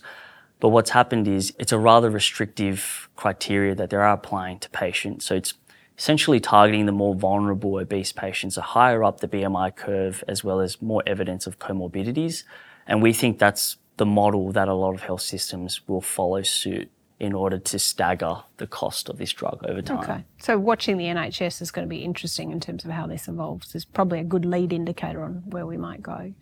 But 0.60 0.70
what's 0.70 0.90
happened 0.90 1.28
is 1.28 1.52
it's 1.58 1.72
a 1.72 1.78
rather 1.78 2.10
restrictive 2.10 3.08
criteria 3.16 3.74
that 3.74 3.90
they 3.90 3.96
are 3.96 4.12
applying 4.12 4.58
to 4.60 4.70
patients. 4.70 5.26
So 5.26 5.34
it's 5.34 5.54
essentially 5.98 6.40
targeting 6.40 6.86
the 6.86 6.92
more 6.92 7.14
vulnerable 7.14 7.76
obese 7.76 8.12
patients, 8.12 8.58
are 8.58 8.62
higher 8.62 9.04
up 9.04 9.20
the 9.20 9.28
BMI 9.28 9.76
curve, 9.76 10.24
as 10.26 10.42
well 10.42 10.60
as 10.60 10.82
more 10.82 11.02
evidence 11.06 11.46
of 11.46 11.58
comorbidities. 11.58 12.44
And 12.86 13.02
we 13.02 13.12
think 13.12 13.38
that's 13.38 13.76
the 13.96 14.06
model 14.06 14.50
that 14.52 14.68
a 14.68 14.74
lot 14.74 14.94
of 14.94 15.02
health 15.02 15.22
systems 15.22 15.86
will 15.86 16.00
follow 16.00 16.42
suit 16.42 16.90
in 17.20 17.32
order 17.32 17.58
to 17.58 17.78
stagger 17.78 18.42
the 18.56 18.66
cost 18.66 19.08
of 19.08 19.18
this 19.18 19.32
drug 19.32 19.64
over 19.68 19.80
time. 19.80 19.98
Okay. 19.98 20.24
So 20.38 20.58
watching 20.58 20.96
the 20.98 21.04
NHS 21.04 21.62
is 21.62 21.70
going 21.70 21.86
to 21.86 21.88
be 21.88 21.98
interesting 21.98 22.50
in 22.50 22.58
terms 22.58 22.84
of 22.84 22.90
how 22.90 23.06
this 23.06 23.28
evolves. 23.28 23.74
It's 23.74 23.84
probably 23.84 24.18
a 24.18 24.24
good 24.24 24.44
lead 24.44 24.72
indicator 24.72 25.22
on 25.22 25.44
where 25.46 25.64
we 25.64 25.76
might 25.76 26.02
go. 26.02 26.34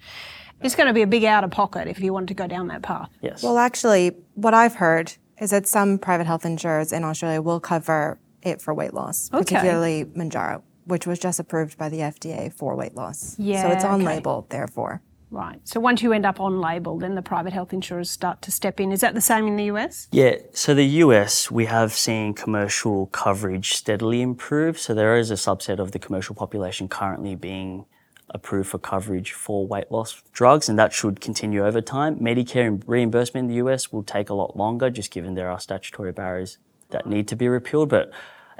It's 0.62 0.74
going 0.74 0.86
to 0.86 0.92
be 0.92 1.02
a 1.02 1.06
big 1.06 1.24
out 1.24 1.44
of 1.44 1.50
pocket 1.50 1.88
if 1.88 2.00
you 2.00 2.12
want 2.12 2.28
to 2.28 2.34
go 2.34 2.46
down 2.46 2.68
that 2.68 2.82
path. 2.82 3.10
Yes. 3.20 3.42
Well, 3.42 3.58
actually, 3.58 4.12
what 4.34 4.54
I've 4.54 4.74
heard 4.74 5.12
is 5.40 5.50
that 5.50 5.66
some 5.66 5.98
private 5.98 6.26
health 6.26 6.44
insurers 6.44 6.92
in 6.92 7.04
Australia 7.04 7.42
will 7.42 7.60
cover 7.60 8.18
it 8.42 8.60
for 8.60 8.74
weight 8.74 8.94
loss, 8.94 9.30
okay. 9.32 9.42
particularly 9.44 10.04
Mounjaro, 10.04 10.62
which 10.84 11.06
was 11.06 11.18
just 11.18 11.40
approved 11.40 11.78
by 11.78 11.88
the 11.88 11.98
FDA 11.98 12.52
for 12.52 12.76
weight 12.76 12.94
loss. 12.94 13.36
Yeah. 13.38 13.62
So 13.62 13.68
it's 13.70 13.84
on 13.84 14.02
okay. 14.02 14.16
label, 14.16 14.46
therefore. 14.50 15.02
Right. 15.32 15.60
So 15.64 15.80
once 15.80 16.02
you 16.02 16.12
end 16.12 16.26
up 16.26 16.40
on 16.40 16.60
label, 16.60 16.98
then 16.98 17.14
the 17.14 17.22
private 17.22 17.54
health 17.54 17.72
insurers 17.72 18.10
start 18.10 18.42
to 18.42 18.52
step 18.52 18.78
in. 18.78 18.92
Is 18.92 19.00
that 19.00 19.14
the 19.14 19.20
same 19.22 19.46
in 19.46 19.56
the 19.56 19.64
US? 19.64 20.08
Yeah. 20.12 20.36
So 20.52 20.74
the 20.74 20.84
US, 20.84 21.50
we 21.50 21.64
have 21.64 21.94
seen 21.94 22.34
commercial 22.34 23.06
coverage 23.06 23.72
steadily 23.72 24.20
improve. 24.20 24.78
So 24.78 24.92
there 24.92 25.16
is 25.16 25.30
a 25.30 25.34
subset 25.34 25.78
of 25.78 25.92
the 25.92 25.98
commercial 25.98 26.34
population 26.34 26.86
currently 26.86 27.34
being 27.34 27.86
approved 28.34 28.68
for 28.68 28.78
coverage 28.78 29.32
for 29.32 29.66
weight 29.66 29.90
loss 29.90 30.22
drugs, 30.32 30.68
and 30.68 30.78
that 30.78 30.92
should 30.92 31.20
continue 31.20 31.64
over 31.64 31.80
time. 31.80 32.16
Medicare 32.16 32.82
reimbursement 32.86 33.44
in 33.44 33.48
the 33.48 33.56
US 33.66 33.92
will 33.92 34.02
take 34.02 34.30
a 34.30 34.34
lot 34.34 34.56
longer, 34.56 34.90
just 34.90 35.10
given 35.10 35.34
there 35.34 35.50
are 35.50 35.60
statutory 35.60 36.12
barriers 36.12 36.58
that 36.90 37.06
need 37.06 37.28
to 37.28 37.36
be 37.36 37.48
repealed. 37.48 37.88
But 37.88 38.10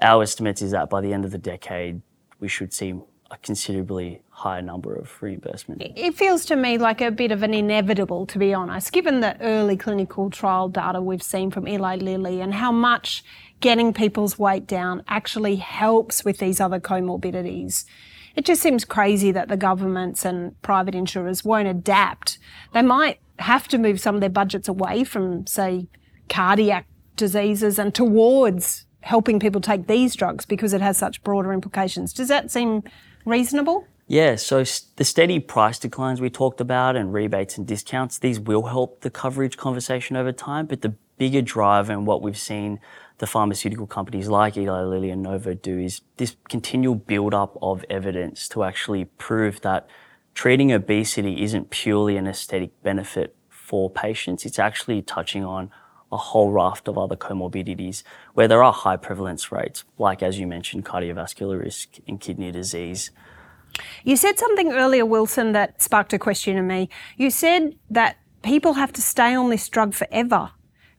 our 0.01 0.23
estimates 0.23 0.63
is 0.63 0.73
that 0.73 0.91
by 0.91 1.01
the 1.01 1.13
end 1.13 1.25
of 1.25 1.31
the 1.31 1.39
decade, 1.39 2.03
we 2.41 2.49
should 2.49 2.73
see 2.73 2.95
a 3.31 3.39
considerably 3.39 4.21
higher 4.29 4.61
number 4.61 4.95
of 4.95 5.23
reimbursement. 5.23 5.83
It 5.97 6.15
feels 6.15 6.45
to 6.47 6.57
me 6.57 6.77
like 6.77 7.01
a 7.01 7.11
bit 7.11 7.33
of 7.33 7.43
an 7.43 7.55
inevitable, 7.55 8.27
to 8.27 8.39
be 8.39 8.53
honest, 8.53 8.93
given 8.93 9.21
the 9.21 9.41
early 9.41 9.77
clinical 9.77 10.29
trial 10.29 10.69
data 10.69 11.01
we've 11.01 11.23
seen 11.23 11.51
from 11.51 11.67
Eli 11.67 11.97
Lilly 11.97 12.43
and 12.43 12.53
how 12.53 12.71
much 12.71 13.25
getting 13.61 13.95
people's 13.95 14.39
weight 14.39 14.67
down 14.67 15.03
actually 15.09 15.57
helps 15.57 16.25
with 16.27 16.39
these 16.39 16.61
other 16.61 16.79
comorbidities. 16.79 17.85
It 18.35 18.45
just 18.45 18.63
seems 18.63 18.85
crazy 18.85 19.33
that 19.33 19.49
the 19.49 19.57
governments 19.57 20.25
and 20.25 20.61
private 20.63 20.95
insurers 20.95 21.45
won't 21.45 21.69
adapt. 21.69 22.39
They 22.73 22.83
might 22.83 23.19
have 23.39 23.69
to 23.69 23.79
move 23.79 24.01
some 24.01 24.15
of 24.15 24.21
their 24.21 24.31
budgets 24.31 24.69
away 24.69 25.05
from, 25.05 25.47
say, 25.47 25.89
cardiac 26.29 26.87
diseases 27.17 27.79
and 27.79 27.95
towards 27.95 28.87
helping 29.01 29.39
people 29.41 29.61
take 29.61 29.87
these 29.87 30.15
drugs 30.15 30.47
because 30.47 30.73
it 30.73 30.81
has 30.81 30.97
such 30.97 31.23
broader 31.23 31.53
implications. 31.53 32.13
Does 32.13 32.29
that 32.29 32.51
seem 32.51 32.85
reasonable? 33.25 33.87
Yeah, 34.07 34.37
so 34.37 34.59
the 34.97 35.05
steady 35.05 35.39
price 35.39 35.79
declines 35.79 36.21
we 36.21 36.31
talked 36.31 36.61
about 36.61 36.97
and 36.97 37.13
rebates 37.13 37.57
and 37.57 37.67
discounts, 37.67 38.19
these 38.19 38.39
will 38.39 38.65
help 38.65 39.01
the 39.01 39.11
coverage 39.11 39.57
conversation 39.57 40.17
over 40.17 40.33
time. 40.33 40.67
But 40.67 40.83
the 40.83 40.95
bigger 41.19 41.43
driver 41.43 41.93
and 41.93 42.07
what 42.07 42.23
we've 42.23 42.39
seen 42.39 42.81
the 43.23 43.27
pharmaceutical 43.29 43.87
companies 43.87 44.27
like 44.27 44.57
Eli 44.57 44.83
Lilly 44.83 45.09
and 45.09 45.23
Novo 45.23 45.55
do 45.55 45.79
is 45.79 46.01
this 46.17 46.35
continual 46.49 46.97
build 46.97 47.33
up 47.33 47.57
of 47.63 47.85
evidence 47.89 48.49
to 48.49 48.65
actually 48.65 49.05
prove 49.05 49.61
that 49.61 49.89
treating 50.35 50.73
obesity 50.73 51.41
isn't 51.41 51.71
purely 51.71 52.17
an 52.17 52.27
aesthetic 52.27 52.83
benefit 52.83 53.37
for 53.49 53.89
patients. 53.89 54.45
It's 54.45 54.59
actually 54.59 55.03
touching 55.03 55.45
on 55.45 55.71
a 56.11 56.17
whole 56.17 56.51
raft 56.51 56.89
of 56.89 56.99
other 56.99 57.15
comorbidities 57.15 58.03
where 58.35 58.49
there 58.49 58.61
are 58.61 58.73
high 58.73 58.97
prevalence 58.97 59.53
rates, 59.53 59.85
like 59.99 60.21
as 60.21 60.41
you 60.41 60.49
mentioned, 60.49 60.85
cardiovascular 60.85 61.63
risk 61.63 61.99
and 62.09 62.21
kidney 62.21 62.51
disease. 62.51 63.13
You 64.03 64.17
said 64.17 64.37
something 64.37 64.73
earlier, 64.73 65.07
Wilson, 65.07 65.53
that 65.53 65.81
sparked 65.81 66.13
a 66.13 66.19
question 66.19 66.57
in 66.57 66.67
me. 66.67 66.89
You 67.17 67.31
said 67.31 67.77
that 67.89 68.17
people 68.43 68.73
have 68.73 68.93
to 68.95 69.01
stay 69.01 69.33
on 69.33 69.49
this 69.49 69.69
drug 69.69 69.95
forever. 69.95 70.51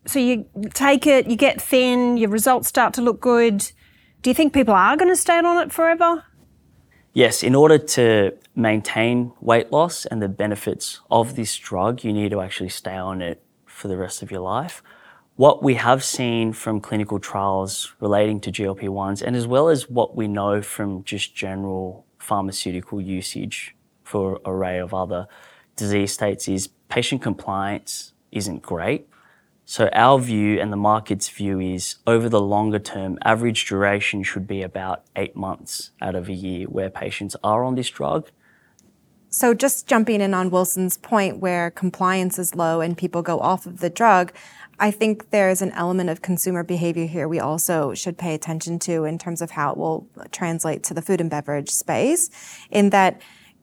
So 0.05 0.19
you 0.19 0.45
take 0.73 1.07
it, 1.07 1.27
you 1.27 1.35
get 1.35 1.61
thin, 1.61 2.17
your 2.17 2.29
results 2.29 2.67
start 2.67 2.93
to 2.95 3.01
look 3.01 3.21
good. 3.21 3.71
Do 4.21 4.29
you 4.29 4.33
think 4.33 4.53
people 4.53 4.73
are 4.73 4.97
going 4.97 5.11
to 5.11 5.15
stay 5.15 5.37
on 5.37 5.61
it 5.63 5.71
forever? 5.71 6.25
Yes, 7.13 7.43
in 7.43 7.55
order 7.55 7.77
to 7.77 8.33
maintain 8.55 9.33
weight 9.39 9.71
loss 9.71 10.05
and 10.05 10.21
the 10.21 10.27
benefits 10.27 10.99
of 11.11 11.35
this 11.35 11.55
drug, 11.55 12.03
you 12.03 12.11
need 12.11 12.31
to 12.31 12.41
actually 12.41 12.69
stay 12.69 12.95
on 12.95 13.21
it 13.21 13.43
for 13.65 13.87
the 13.87 13.97
rest 13.97 14.23
of 14.23 14.31
your 14.31 14.41
life. 14.41 14.81
What 15.35 15.63
we 15.63 15.75
have 15.75 16.03
seen 16.03 16.53
from 16.53 16.81
clinical 16.81 17.19
trials 17.19 17.93
relating 17.99 18.39
to 18.41 18.51
GLP 18.51 18.83
1s, 18.83 19.21
and 19.21 19.35
as 19.35 19.47
well 19.47 19.69
as 19.69 19.89
what 19.89 20.15
we 20.15 20.27
know 20.27 20.61
from 20.61 21.03
just 21.03 21.35
general 21.35 22.05
pharmaceutical 22.17 22.99
usage 22.99 23.75
for 24.03 24.39
array 24.45 24.79
of 24.79 24.93
other 24.93 25.27
disease 25.75 26.13
states, 26.13 26.47
is 26.47 26.67
patient 26.89 27.21
compliance 27.21 28.13
isn't 28.31 28.61
great. 28.61 29.07
So, 29.65 29.89
our 29.93 30.19
view 30.19 30.59
and 30.59 30.73
the 30.73 30.77
market's 30.77 31.29
view 31.29 31.59
is 31.59 31.95
over 32.05 32.27
the 32.27 32.41
longer 32.41 32.79
term, 32.79 33.17
average 33.23 33.65
duration 33.65 34.21
should 34.21 34.45
be 34.45 34.61
about 34.61 35.05
eight 35.15 35.37
months 35.37 35.91
out 36.01 36.15
of 36.15 36.27
a 36.27 36.33
year 36.33 36.67
where 36.67 36.89
patients 36.89 37.35
are 37.43 37.63
on 37.63 37.75
this 37.75 37.89
drug. 37.89 38.29
So, 39.29 39.53
just 39.53 39.87
jumping 39.87 40.19
in 40.19 40.33
on 40.33 40.51
Wilson's 40.51 40.97
point 40.97 41.37
where 41.37 41.71
compliance 41.71 42.37
is 42.37 42.55
low 42.55 42.81
and 42.81 42.97
people 42.97 43.21
go 43.21 43.39
off 43.39 43.65
of 43.65 43.79
the 43.79 43.89
drug, 43.89 44.33
I 44.79 44.91
think 44.91 45.29
there's 45.29 45.61
an 45.61 45.71
element 45.71 46.09
of 46.09 46.21
consumer 46.21 46.63
behavior 46.63 47.05
here 47.05 47.27
we 47.27 47.39
also 47.39 47.93
should 47.93 48.17
pay 48.17 48.33
attention 48.33 48.79
to 48.79 49.05
in 49.05 49.17
terms 49.17 49.41
of 49.41 49.51
how 49.51 49.71
it 49.71 49.77
will 49.77 50.07
translate 50.31 50.83
to 50.83 50.93
the 50.93 51.01
food 51.01 51.21
and 51.21 51.29
beverage 51.29 51.69
space, 51.69 52.29
in 52.69 52.89
that 52.89 53.21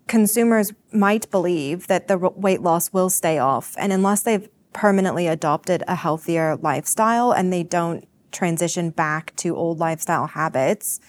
consumers 0.08 0.72
might 0.92 1.30
believe 1.30 1.88
that 1.88 2.08
the 2.08 2.16
weight 2.16 2.62
loss 2.62 2.92
will 2.92 3.10
stay 3.10 3.38
off. 3.38 3.74
And 3.78 3.92
unless 3.92 4.22
they've 4.22 4.48
permanently 4.72 5.26
adopted 5.26 5.82
a 5.88 5.96
healthier 5.96 6.56
lifestyle 6.56 7.32
and 7.32 7.52
they 7.52 7.62
don't 7.62 8.06
transition 8.32 8.90
back 8.90 9.34
to 9.36 9.56
old 9.56 9.78
lifestyle 9.78 10.28
habits, 10.28 11.00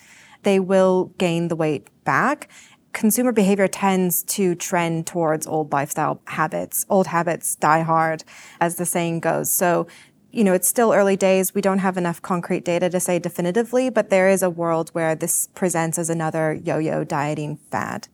they 0.43 0.60
will 0.60 1.12
gain 1.17 1.47
the 1.47 1.56
weight 1.56 1.88
back. 2.04 2.50
Consumer 2.93 3.32
behavior 3.32 3.67
tends 3.67 4.24
to 4.24 4.56
trend 4.56 5.08
towards 5.08 5.47
old 5.47 5.71
lifestyle 5.71 6.21
habits. 6.26 6.86
Old 6.89 7.08
habits 7.08 7.56
die 7.56 7.82
hard, 7.82 8.24
as 8.60 8.76
the 8.76 8.86
saying 8.86 9.21
goes. 9.21 9.52
So, 9.52 9.88
you 10.32 10.43
know, 10.43 10.54
it's 10.54 10.67
still 10.67 10.91
early 10.91 11.15
days. 11.15 11.54
We 11.54 11.62
don't 11.62 11.80
have 11.80 11.97
enough 11.97 12.21
concrete 12.21 12.65
data 12.65 12.89
to 12.89 13.00
say 13.00 13.19
definitively, 13.19 13.89
but 13.89 14.10
there 14.10 14.30
is 14.30 14.43
a 14.43 14.50
world 14.50 14.89
where 14.89 15.15
this 15.15 15.47
presents 15.54 15.97
as 15.97 16.10
another 16.10 16.54
yo 16.54 16.80
yo 16.80 17.04
dieting 17.04 17.58
fad. 17.69 18.08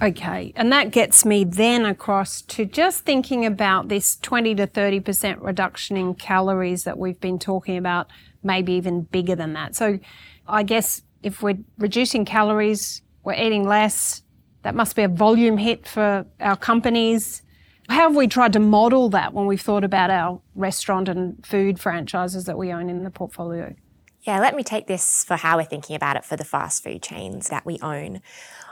Okay, 0.00 0.52
and 0.54 0.70
that 0.70 0.92
gets 0.92 1.24
me 1.24 1.42
then 1.42 1.84
across 1.84 2.42
to 2.42 2.64
just 2.64 3.04
thinking 3.04 3.44
about 3.44 3.88
this 3.88 4.16
20 4.16 4.54
to 4.56 4.66
30% 4.66 5.42
reduction 5.42 5.96
in 5.96 6.14
calories 6.14 6.84
that 6.84 6.98
we've 6.98 7.18
been 7.18 7.38
talking 7.38 7.76
about, 7.76 8.08
maybe 8.44 8.74
even 8.74 9.02
bigger 9.02 9.34
than 9.34 9.54
that. 9.54 9.74
So 9.74 9.98
I 10.46 10.62
guess 10.62 11.02
if 11.24 11.42
we're 11.42 11.58
reducing 11.78 12.24
calories, 12.24 13.02
we're 13.24 13.34
eating 13.34 13.66
less, 13.66 14.22
that 14.62 14.76
must 14.76 14.94
be 14.94 15.02
a 15.02 15.08
volume 15.08 15.58
hit 15.58 15.88
for 15.88 16.26
our 16.38 16.56
companies. 16.56 17.42
How 17.88 18.08
have 18.08 18.16
we 18.16 18.28
tried 18.28 18.52
to 18.52 18.60
model 18.60 19.08
that 19.10 19.32
when 19.32 19.46
we've 19.46 19.60
thought 19.60 19.82
about 19.82 20.10
our 20.10 20.40
restaurant 20.54 21.08
and 21.08 21.44
food 21.44 21.80
franchises 21.80 22.44
that 22.44 22.56
we 22.56 22.72
own 22.72 22.88
in 22.88 23.02
the 23.02 23.10
portfolio? 23.10 23.74
Yeah, 24.22 24.40
let 24.40 24.54
me 24.54 24.62
take 24.62 24.86
this 24.86 25.24
for 25.24 25.36
how 25.36 25.56
we're 25.56 25.64
thinking 25.64 25.96
about 25.96 26.16
it 26.16 26.24
for 26.24 26.36
the 26.36 26.44
fast 26.44 26.84
food 26.84 27.02
chains 27.02 27.48
that 27.48 27.64
we 27.64 27.78
own. 27.80 28.20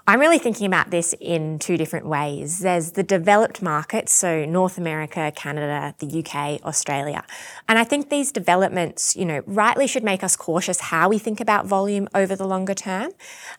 I'm 0.09 0.21
really 0.21 0.39
thinking 0.39 0.67
about 0.67 0.93
this 0.93 1.17
in 1.21 1.59
two 1.59 1.77
different 1.77 2.07
ways. 2.07 2.61
There's 2.61 2.93
the 2.93 3.03
developed 3.03 3.61
markets, 3.61 4.13
so 4.13 4.45
North 4.45 4.79
America, 4.79 5.33
Canada, 5.35 5.97
the 5.99 6.21
UK, 6.21 6.65
Australia. 6.65 7.25
And 7.69 7.77
I 7.77 7.83
think 7.83 8.09
these 8.09 8.31
developments, 8.31 9.17
you 9.17 9.25
know, 9.25 9.43
rightly 9.47 9.89
should 9.89 10.05
make 10.05 10.23
us 10.23 10.37
cautious 10.37 10.81
how 10.81 11.09
we 11.09 11.19
think 11.19 11.41
about 11.41 11.67
volume 11.67 12.07
over 12.15 12.37
the 12.37 12.47
longer 12.47 12.73
term. 12.73 13.11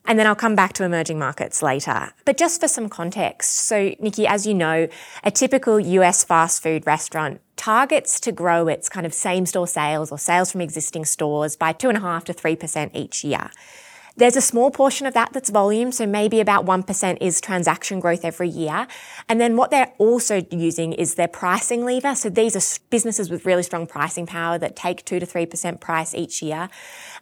And 0.06 0.18
then 0.18 0.26
I'll 0.26 0.36
come 0.36 0.56
back 0.56 0.72
to 0.74 0.86
emerging 0.86 1.20
markets 1.20 1.62
later. 1.62 2.14
But 2.24 2.38
just 2.38 2.62
for 2.62 2.70
some 2.70 2.88
context, 2.88 3.52
so 3.52 3.94
Nikki, 4.00 4.26
as 4.26 4.48
you 4.48 4.54
know, 4.54 4.88
a 5.26 5.32
typical 5.32 5.82
US 5.82 6.24
fast 6.24 6.64
food 6.64 6.88
restaurant 6.88 7.42
targets 7.58 8.22
to 8.22 8.32
grow 8.32 8.70
its 8.70 8.88
kind 8.88 9.06
of 9.06 9.14
same 9.14 9.46
store 9.46 9.68
sales 9.68 10.14
or 10.14 10.18
sales 10.18 10.54
from 10.54 10.62
existing 10.62 11.04
stores 11.04 11.58
by 11.58 11.74
two 11.74 11.90
and 11.90 11.98
a 11.98 12.02
half 12.02 12.24
to 12.24 12.34
3% 12.34 12.92
each 12.94 13.26
year. 13.26 13.52
There's 14.18 14.36
a 14.36 14.42
small 14.42 14.72
portion 14.72 15.06
of 15.06 15.14
that 15.14 15.32
that's 15.32 15.52
volume, 15.52 15.92
so 15.92 16.08
maybe 16.08 16.40
about 16.40 16.66
1% 16.66 17.18
is 17.22 17.40
transaction 17.40 18.00
growth 18.00 18.26
every 18.26 18.50
year. 18.50 18.88
And 19.30 19.40
then 19.40 19.56
what 19.56 19.70
they're 19.70 19.94
also 20.00 20.44
using 20.50 20.94
is 20.94 21.16
their 21.16 21.28
pricing 21.28 21.86
lever. 21.86 22.16
So 22.16 22.28
these 22.28 22.56
are 22.56 22.80
businesses 22.90 23.30
with 23.30 23.46
really 23.46 23.62
strong 23.62 23.86
pricing 23.86 24.26
power 24.26 24.58
that 24.58 24.76
take 24.76 25.06
2 25.06 25.20
to 25.20 25.26
3% 25.28 25.80
price 25.80 26.16
each 26.16 26.42
year. 26.42 26.68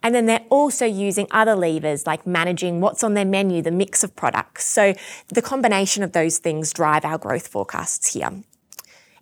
And 0.03 0.15
then 0.15 0.25
they're 0.25 0.45
also 0.49 0.86
using 0.86 1.27
other 1.31 1.53
levers 1.53 2.08
like 2.08 2.25
managing 2.25 2.79
what's 2.79 3.03
on 3.03 3.13
their 3.13 3.25
menu, 3.25 3.62
the 3.62 3.71
mix 3.71 4.01
of 4.01 4.15
products. 4.15 4.63
So 4.65 4.93
the 5.27 5.41
combination 5.41 6.01
of 6.01 6.13
those 6.13 6.38
things 6.38 6.71
drive 6.71 7.03
our 7.03 7.17
growth 7.17 7.47
forecasts 7.47 8.13
here. 8.13 8.31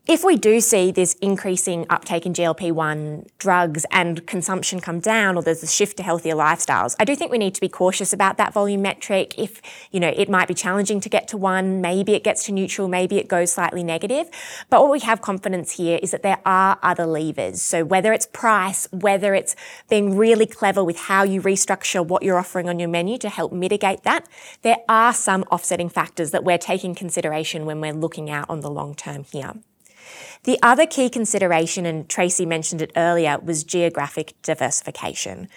If 0.06 0.22
we 0.26 0.36
do 0.36 0.60
see 0.60 0.92
this 0.92 1.14
increasing 1.22 1.86
uptake 1.90 2.26
in 2.26 2.34
GLP-1 2.34 3.26
drugs 3.38 3.86
and 3.90 4.28
consumption 4.28 4.82
come 4.82 5.00
down 5.00 5.38
or 5.38 5.44
there's 5.44 5.64
a 5.64 5.68
shift 5.68 5.96
to 5.96 6.04
healthier 6.04 6.36
lifestyles, 6.36 6.94
I 7.00 7.06
do 7.06 7.16
think 7.16 7.32
we 7.32 7.38
need 7.38 7.56
to 7.56 7.62
be 7.62 7.70
cautious 7.70 8.12
about 8.12 8.36
that 8.36 8.52
volume 8.52 8.82
metric. 8.82 9.34
If, 9.40 9.62
you 9.92 10.02
know, 10.02 10.12
it 10.14 10.28
might 10.28 10.50
be 10.50 10.56
challenging 10.56 11.00
to 11.00 11.08
get 11.08 11.30
to 11.30 11.38
one, 11.38 11.80
maybe 11.80 12.16
it 12.16 12.24
gets 12.26 12.44
to 12.48 12.52
neutral, 12.52 12.90
maybe 12.90 13.18
it 13.18 13.30
goes 13.30 13.54
slightly 13.54 13.82
negative. 13.82 14.30
But 14.70 14.82
what 14.82 14.92
we 14.92 15.00
have 15.00 15.22
confidence 15.22 15.78
here 15.78 16.00
is 16.04 16.12
that 16.12 16.22
there 16.22 16.42
are 16.46 16.78
other 16.84 17.06
levers. 17.06 17.62
So 17.62 17.86
whether 17.86 18.12
it's 18.12 18.26
price, 18.26 18.90
whether 18.92 19.34
it's 19.34 19.56
being 19.90 20.18
really 20.18 20.46
clever 20.46 20.84
with 20.84 20.98
how 20.98 21.24
you 21.24 21.42
restructure 21.42 22.06
what 22.06 22.24
you're 22.24 22.38
offering 22.38 22.68
on 22.68 22.78
your 22.78 22.90
menu 22.90 23.18
to 23.20 23.30
help 23.30 23.54
mitigate 23.54 24.04
that, 24.04 24.28
there 24.64 24.80
are 24.90 25.14
some 25.14 25.44
offsetting 25.44 25.88
factors 25.88 26.32
that 26.32 26.44
we're 26.44 26.58
taking 26.58 26.94
consideration 26.94 27.66
when 27.66 27.80
we're 27.80 27.94
looking 27.94 28.30
out 28.30 28.50
on 28.50 28.60
the 28.60 28.70
long 28.70 28.96
term 28.96 29.24
here. 29.32 29.54
The 30.44 30.60
other 30.62 30.86
key 30.86 31.10
consideration, 31.10 31.86
and 31.86 32.10
Tracey 32.10 32.46
mentioned 32.46 32.82
it 32.82 32.92
earlier, 32.98 33.38
was 33.40 33.64
geographic 33.64 34.34
diversification. 34.42 35.48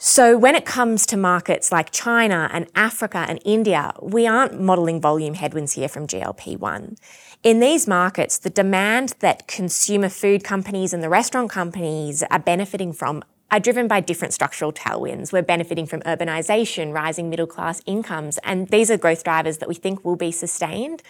So, 0.00 0.36
when 0.36 0.54
it 0.54 0.64
comes 0.64 1.06
to 1.06 1.16
markets 1.16 1.72
like 1.72 1.90
China 1.90 2.48
and 2.52 2.68
Africa 2.74 3.24
and 3.26 3.40
India, 3.44 3.92
we 4.00 4.26
aren't 4.26 4.60
modelling 4.60 5.00
volume 5.00 5.34
headwinds 5.34 5.72
here 5.72 5.88
from 5.88 6.06
GLP 6.06 6.58
1. 6.58 6.96
In 7.42 7.60
these 7.60 7.88
markets, 7.88 8.38
the 8.38 8.50
demand 8.50 9.14
that 9.20 9.48
consumer 9.48 10.08
food 10.08 10.44
companies 10.44 10.92
and 10.92 11.02
the 11.02 11.08
restaurant 11.08 11.50
companies 11.50 12.22
are 12.30 12.38
benefiting 12.38 12.92
from 12.92 13.24
are 13.50 13.58
driven 13.58 13.88
by 13.88 14.00
different 14.00 14.34
structural 14.34 14.72
tailwinds. 14.72 15.32
We're 15.32 15.42
benefiting 15.42 15.86
from 15.86 16.02
urbanisation, 16.02 16.92
rising 16.92 17.30
middle 17.30 17.46
class 17.46 17.80
incomes, 17.86 18.38
and 18.44 18.68
these 18.68 18.90
are 18.90 18.98
growth 18.98 19.24
drivers 19.24 19.58
that 19.58 19.68
we 19.68 19.74
think 19.74 20.04
will 20.04 20.16
be 20.16 20.30
sustained. 20.30 21.02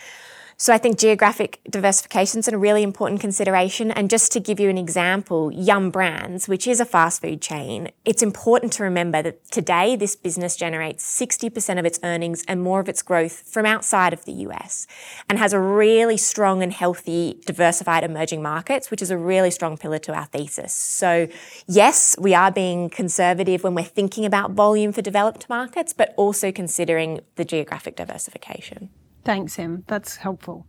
So 0.61 0.73
I 0.75 0.79
think 0.79 0.99
geographic 0.99 1.61
diversification 1.71 2.41
is 2.41 2.49
a 2.49 2.59
really 2.59 2.83
important 2.83 3.21
consideration. 3.21 3.93
And 3.93 4.11
just 4.11 4.33
to 4.33 4.41
give 4.41 4.59
you 4.59 4.69
an 4.69 4.77
example, 4.77 5.53
Yum 5.53 5.93
Brands, 5.93 6.49
which 6.49 6.67
is 6.67 6.81
a 6.81 6.85
fast 6.85 7.23
food 7.23 7.41
chain, 7.41 7.93
it's 8.05 8.25
important 8.25 8.73
to 8.73 8.83
remember 8.83 9.23
that 9.23 9.49
today 9.53 9.95
this 9.95 10.17
business 10.17 10.57
generates 10.57 11.05
60% 11.17 11.79
of 11.79 11.85
its 11.85 12.01
earnings 12.03 12.45
and 12.49 12.61
more 12.61 12.81
of 12.81 12.89
its 12.89 13.03
growth 13.03 13.49
from 13.49 13.67
outside 13.67 14.13
of 14.13 14.25
the 14.25 14.33
US 14.33 14.89
and 15.29 15.39
has 15.39 15.53
a 15.53 15.61
really 15.61 16.17
strong 16.17 16.61
and 16.61 16.73
healthy 16.73 17.41
diversified 17.47 18.03
emerging 18.03 18.43
markets, 18.43 18.91
which 18.91 19.01
is 19.01 19.13
a 19.13 19.17
really 19.17 19.53
strong 19.53 19.77
pillar 19.77 20.01
to 20.01 20.13
our 20.13 20.27
thesis. 20.27 20.75
So 20.75 21.29
yes, 21.69 22.17
we 22.19 22.35
are 22.35 22.51
being 22.51 22.91
conservative 22.91 23.63
when 23.63 23.77
we're 23.77 23.85
thinking 23.85 24.25
about 24.25 24.51
volume 24.51 24.91
for 24.91 25.03
developed 25.03 25.49
markets, 25.49 25.93
but 25.93 26.15
also 26.17 26.51
considering 26.51 27.21
the 27.37 27.45
geographic 27.45 27.95
diversification. 27.95 28.91
Thanks, 29.25 29.59
Em. 29.59 29.85
That's 29.87 30.17
helpful. 30.17 30.67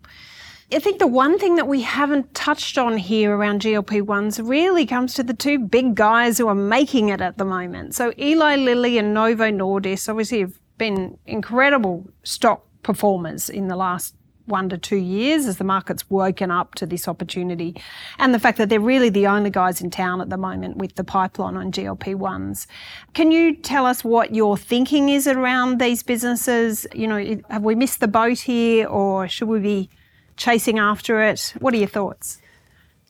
I 0.71 0.77
think 0.77 0.99
the 0.99 1.07
one 1.07 1.39
thing 1.39 1.55
that 1.55 1.67
we 1.67 1.81
haven't 1.81 2.35
touched 2.35 2.77
on 2.77 2.97
here 2.97 3.35
around 3.35 3.61
GLP 3.61 4.03
1s 4.03 4.47
really 4.47 4.85
comes 4.85 5.15
to 5.15 5.23
the 5.23 5.33
two 5.33 5.57
big 5.57 5.95
guys 5.95 6.37
who 6.37 6.47
are 6.47 6.55
making 6.55 7.09
it 7.09 7.21
at 7.21 7.39
the 7.39 7.45
moment. 7.45 7.95
So, 7.95 8.13
Eli 8.19 8.55
Lilly 8.55 8.99
and 8.99 9.13
Novo 9.13 9.49
Nordisk 9.49 10.07
obviously 10.07 10.41
have 10.41 10.59
been 10.77 11.17
incredible 11.25 12.07
stock 12.23 12.65
performers 12.83 13.49
in 13.49 13.67
the 13.67 13.75
last 13.75 14.15
one 14.49 14.67
to 14.69 14.77
two 14.77 14.97
years 14.97 15.45
as 15.45 15.57
the 15.57 15.63
market's 15.63 16.09
woken 16.09 16.51
up 16.51 16.75
to 16.75 16.85
this 16.85 17.07
opportunity. 17.07 17.81
And 18.17 18.33
the 18.33 18.39
fact 18.39 18.57
that 18.57 18.67
they're 18.67 18.79
really 18.79 19.09
the 19.09 19.27
only 19.27 19.49
guys 19.49 19.81
in 19.81 19.89
town 19.89 20.19
at 20.19 20.29
the 20.29 20.37
moment 20.37 20.77
with 20.77 20.95
the 20.95 21.03
pipeline 21.03 21.55
on 21.55 21.71
GLP 21.71 22.15
1s. 22.15 22.67
Can 23.13 23.31
you 23.31 23.55
tell 23.55 23.85
us 23.85 24.03
what 24.03 24.35
your 24.35 24.57
thinking 24.57 25.09
is 25.09 25.27
around 25.27 25.79
these 25.79 26.03
businesses? 26.03 26.85
You 26.93 27.07
know, 27.07 27.41
have 27.49 27.63
we 27.63 27.75
missed 27.75 28.01
the 28.01 28.07
boat 28.07 28.39
here 28.39 28.87
or 28.87 29.27
should 29.27 29.47
we 29.47 29.59
be 29.59 29.89
chasing 30.35 30.79
after 30.79 31.21
it? 31.21 31.53
What 31.59 31.73
are 31.73 31.77
your 31.77 31.87
thoughts? 31.87 32.41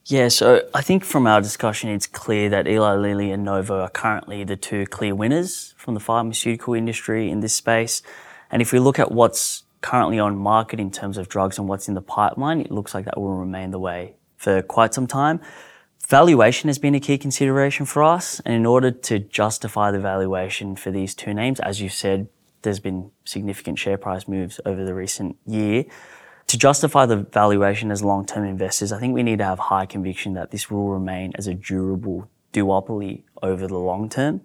Yeah, 0.06 0.30
so 0.30 0.67
I 0.73 0.82
think 0.82 1.04
from 1.04 1.28
our 1.28 1.39
discussion, 1.39 1.91
it's 1.91 2.08
clear 2.08 2.49
that 2.49 2.67
Eli 2.67 2.95
Lilly 2.95 3.32
and 3.32 3.43
Novo 3.43 3.82
are 3.82 3.89
currently 3.89 4.43
the 4.43 4.56
two 4.56 4.88
clear 4.88 5.13
winners 5.13 5.75
from 5.78 5.93
the 5.93 5.99
pharmaceutical 5.99 6.73
industry 6.73 7.30
in 7.30 7.41
this 7.41 7.54
space. 7.54 8.02
And 8.49 8.60
if 8.60 8.73
we 8.73 8.80
look 8.80 8.97
at 8.97 9.12
what's 9.12 9.63
currently 9.82 10.20
on 10.20 10.38
market 10.38 10.80
in 10.80 10.92
terms 10.92 11.18
of 11.18 11.30
drugs 11.30 11.58
and 11.58 11.68
what's 11.68 11.88
in 11.88 11.94
the 11.94 12.02
pipeline, 12.02 12.62
it 12.62 12.72
looks 12.72 12.94
like 12.94 13.06
that 13.06 13.20
will 13.20 13.36
remain 13.36 13.72
the 13.72 13.80
way 13.80 14.15
for 14.38 14.62
quite 14.62 14.94
some 14.94 15.08
time. 15.08 15.39
Valuation 16.08 16.70
has 16.70 16.80
been 16.80 16.96
a 16.96 17.00
key 17.00 17.18
consideration 17.18 17.86
for 17.86 18.04
us, 18.04 18.39
and 18.46 18.56
in 18.56 18.65
order 18.65 18.89
to 18.89 19.20
justify 19.20 19.92
the 19.92 20.00
valuation 20.00 20.76
for 20.76 20.92
these 20.92 21.13
two 21.13 21.34
names, 21.34 21.60
as 21.60 21.82
you 21.82 21.89
said, 21.89 22.28
there's 22.62 22.80
been 22.80 23.12
significant 23.26 23.78
share 23.78 23.98
price 23.98 24.28
moves 24.28 24.60
over 24.66 24.84
the 24.84 24.93
recent 24.93 25.38
year. 25.45 25.86
To 26.47 26.58
justify 26.58 27.06
the 27.06 27.18
valuation 27.18 27.91
as 27.91 28.03
long-term 28.03 28.43
investors, 28.43 28.91
I 28.91 28.99
think 28.99 29.14
we 29.14 29.24
need 29.24 29.38
to 29.38 29.45
have 29.45 29.60
high 29.60 29.86
conviction 29.86 30.34
that 30.34 30.49
this 30.49 30.72
will 30.72 30.89
remain 30.89 31.32
as 31.36 31.45
a 31.45 31.53
durable 31.53 32.28
duopoly 32.53 33.24
over 33.43 33.68
the 33.68 33.78
long 33.78 34.10
term. 34.10 34.41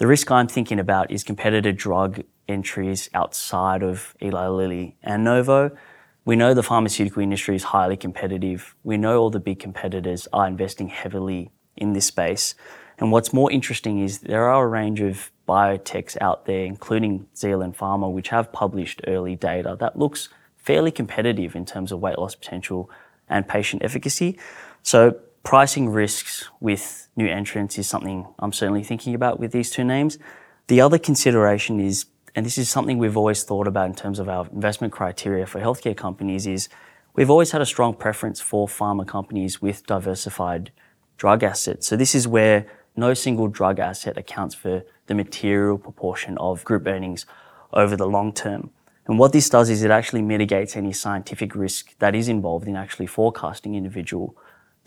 The 0.00 0.06
risk 0.06 0.30
I'm 0.30 0.48
thinking 0.48 0.78
about 0.78 1.10
is 1.10 1.22
competitor 1.22 1.72
drug 1.72 2.22
entries 2.48 3.10
outside 3.12 3.82
of 3.82 4.14
Eli 4.22 4.48
Lilly 4.48 4.96
and 5.02 5.24
Novo. 5.24 5.76
We 6.24 6.36
know 6.36 6.54
the 6.54 6.62
pharmaceutical 6.62 7.22
industry 7.22 7.54
is 7.54 7.64
highly 7.64 7.98
competitive. 7.98 8.74
We 8.82 8.96
know 8.96 9.20
all 9.20 9.28
the 9.28 9.40
big 9.40 9.58
competitors 9.58 10.26
are 10.32 10.46
investing 10.46 10.88
heavily 10.88 11.50
in 11.76 11.92
this 11.92 12.06
space. 12.06 12.54
And 12.96 13.12
what's 13.12 13.34
more 13.34 13.52
interesting 13.52 13.98
is 13.98 14.20
there 14.20 14.48
are 14.48 14.64
a 14.64 14.68
range 14.68 15.02
of 15.02 15.30
biotechs 15.46 16.16
out 16.18 16.46
there, 16.46 16.64
including 16.64 17.26
Zealand 17.36 17.76
Pharma, 17.76 18.10
which 18.10 18.28
have 18.28 18.50
published 18.54 19.02
early 19.06 19.36
data 19.36 19.76
that 19.80 19.98
looks 19.98 20.30
fairly 20.56 20.90
competitive 20.92 21.54
in 21.54 21.66
terms 21.66 21.92
of 21.92 22.00
weight 22.00 22.18
loss 22.18 22.34
potential 22.34 22.88
and 23.28 23.46
patient 23.46 23.84
efficacy. 23.84 24.38
So 24.82 25.20
pricing 25.42 25.88
risks 25.88 26.48
with 26.60 27.08
new 27.16 27.26
entrants 27.26 27.78
is 27.78 27.86
something 27.86 28.26
I'm 28.38 28.52
certainly 28.52 28.84
thinking 28.84 29.14
about 29.14 29.40
with 29.40 29.52
these 29.52 29.70
two 29.70 29.84
names. 29.84 30.18
The 30.66 30.80
other 30.80 30.98
consideration 30.98 31.80
is, 31.80 32.06
and 32.34 32.44
this 32.44 32.58
is 32.58 32.68
something 32.68 32.98
we've 32.98 33.16
always 33.16 33.42
thought 33.42 33.66
about 33.66 33.86
in 33.86 33.94
terms 33.94 34.18
of 34.18 34.28
our 34.28 34.46
investment 34.52 34.92
criteria 34.92 35.46
for 35.46 35.60
healthcare 35.60 35.96
companies, 35.96 36.46
is 36.46 36.68
we've 37.14 37.30
always 37.30 37.52
had 37.52 37.60
a 37.60 37.66
strong 37.66 37.94
preference 37.94 38.40
for 38.40 38.68
pharma 38.68 39.06
companies 39.06 39.60
with 39.60 39.86
diversified 39.86 40.70
drug 41.16 41.42
assets. 41.42 41.86
So 41.86 41.96
this 41.96 42.14
is 42.14 42.28
where 42.28 42.66
no 42.96 43.14
single 43.14 43.48
drug 43.48 43.78
asset 43.78 44.16
accounts 44.16 44.54
for 44.54 44.84
the 45.06 45.14
material 45.14 45.78
proportion 45.78 46.36
of 46.38 46.64
group 46.64 46.86
earnings 46.86 47.26
over 47.72 47.96
the 47.96 48.06
long 48.06 48.32
term. 48.32 48.70
And 49.06 49.18
what 49.18 49.32
this 49.32 49.48
does 49.48 49.70
is 49.70 49.82
it 49.82 49.90
actually 49.90 50.22
mitigates 50.22 50.76
any 50.76 50.92
scientific 50.92 51.56
risk 51.56 51.98
that 51.98 52.14
is 52.14 52.28
involved 52.28 52.68
in 52.68 52.76
actually 52.76 53.06
forecasting 53.06 53.74
individual 53.74 54.36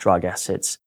drug 0.04 0.26
assets. 0.26 0.78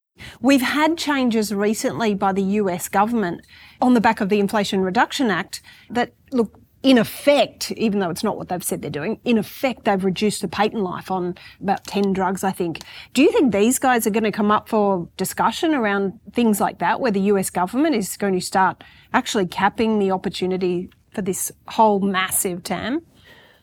We've 0.42 0.62
had 0.62 0.98
changes 0.98 1.52
recently 1.52 2.14
by 2.14 2.32
the 2.32 2.42
US 2.60 2.88
government 2.88 3.46
on 3.80 3.94
the 3.94 4.00
back 4.00 4.20
of 4.20 4.28
the 4.28 4.40
Inflation 4.40 4.82
Reduction 4.82 5.30
Act 5.30 5.62
that 5.90 6.12
look 6.32 6.60
in 6.82 6.98
effect, 6.98 7.72
even 7.72 7.98
though 7.98 8.10
it's 8.10 8.22
not 8.22 8.36
what 8.36 8.48
they've 8.48 8.62
said 8.62 8.82
they're 8.82 8.90
doing, 8.90 9.18
in 9.24 9.38
effect, 9.38 9.84
they've 9.84 10.04
reduced 10.04 10.42
the 10.42 10.48
patent 10.48 10.82
life 10.82 11.10
on 11.10 11.34
about 11.60 11.82
10 11.84 12.12
drugs, 12.12 12.44
I 12.44 12.52
think. 12.52 12.80
Do 13.14 13.22
you 13.22 13.32
think 13.32 13.52
these 13.52 13.78
guys 13.78 14.06
are 14.06 14.10
going 14.10 14.24
to 14.24 14.30
come 14.30 14.50
up 14.50 14.68
for 14.68 15.08
discussion 15.16 15.74
around 15.74 16.20
things 16.32 16.60
like 16.60 16.78
that, 16.78 17.00
where 17.00 17.10
the 17.10 17.32
US 17.32 17.48
government 17.50 17.96
is 17.96 18.16
going 18.18 18.34
to 18.34 18.40
start 18.40 18.84
actually 19.14 19.46
capping 19.46 19.98
the 19.98 20.10
opportunity 20.10 20.90
for 21.10 21.22
this 21.22 21.50
whole 21.68 22.00
massive 22.00 22.62
TAM? 22.62 23.00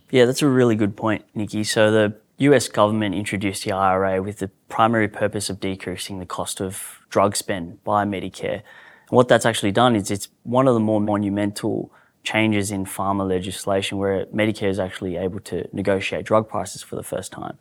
Yeah, 0.10 0.26
that's 0.26 0.42
a 0.42 0.48
really 0.48 0.76
good 0.76 0.98
point, 0.98 1.24
Nikki. 1.34 1.64
So 1.64 1.92
the 1.92 2.23
US 2.38 2.68
government 2.68 3.14
introduced 3.14 3.64
the 3.64 3.72
IRA 3.72 4.22
with 4.22 4.40
the 4.40 4.50
primary 4.68 5.08
purpose 5.08 5.50
of 5.50 5.60
decreasing 5.60 6.20
the 6.20 6.26
cost 6.26 6.60
of 6.60 7.00
drug 7.10 7.36
spend 7.36 7.84
by 7.84 8.06
Medicare. 8.06 8.64
And 9.10 9.12
what 9.12 9.28
that's 9.28 9.46
actually 9.46 9.72
done 9.72 9.96
is 9.96 10.10
it's 10.10 10.30
one 10.42 10.68
of 10.68 10.74
the 10.74 10.80
more 10.80 11.00
monumental 11.00 11.92
changes 12.24 12.72
in 12.72 12.86
pharma 12.86 13.28
legislation 13.28 14.00
where 14.00 14.26
Medicare 14.28 14.70
is 14.70 14.80
actually 14.80 15.16
able 15.16 15.42
to 15.42 15.68
negotiate 15.74 16.26
drug 16.26 16.50
prices 16.50 16.82
for 16.82 16.96
the 16.96 17.04
first 17.04 17.32
time. 17.32 17.58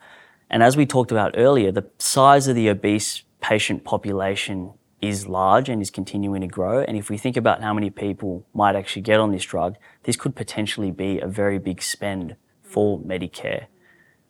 And 0.49 0.63
as 0.63 0.77
we 0.77 0.87
talked 0.87 1.11
about 1.11 1.35
earlier, 1.37 1.71
the 1.71 1.87
size 1.99 2.49
of 2.49 2.57
the 2.57 2.69
obese 2.71 3.25
patient 3.41 3.85
population 3.85 4.73
is 5.03 5.27
large 5.27 5.69
and 5.69 5.83
is 5.83 5.91
continuing 5.91 6.41
to 6.43 6.47
grow. 6.47 6.81
And 6.81 6.97
if 6.97 7.11
we 7.11 7.19
think 7.19 7.37
about 7.37 7.61
how 7.61 7.75
many 7.75 7.91
people 7.91 8.47
might 8.55 8.77
actually 8.77 9.03
get 9.03 9.19
on 9.19 9.33
this 9.33 9.45
drug, 9.45 9.77
this 10.05 10.17
could 10.17 10.35
potentially 10.35 10.93
be 10.93 11.19
a 11.19 11.27
very 11.27 11.59
big 11.59 11.83
spend 11.83 12.37
for 12.63 13.01
Medicare 13.01 13.67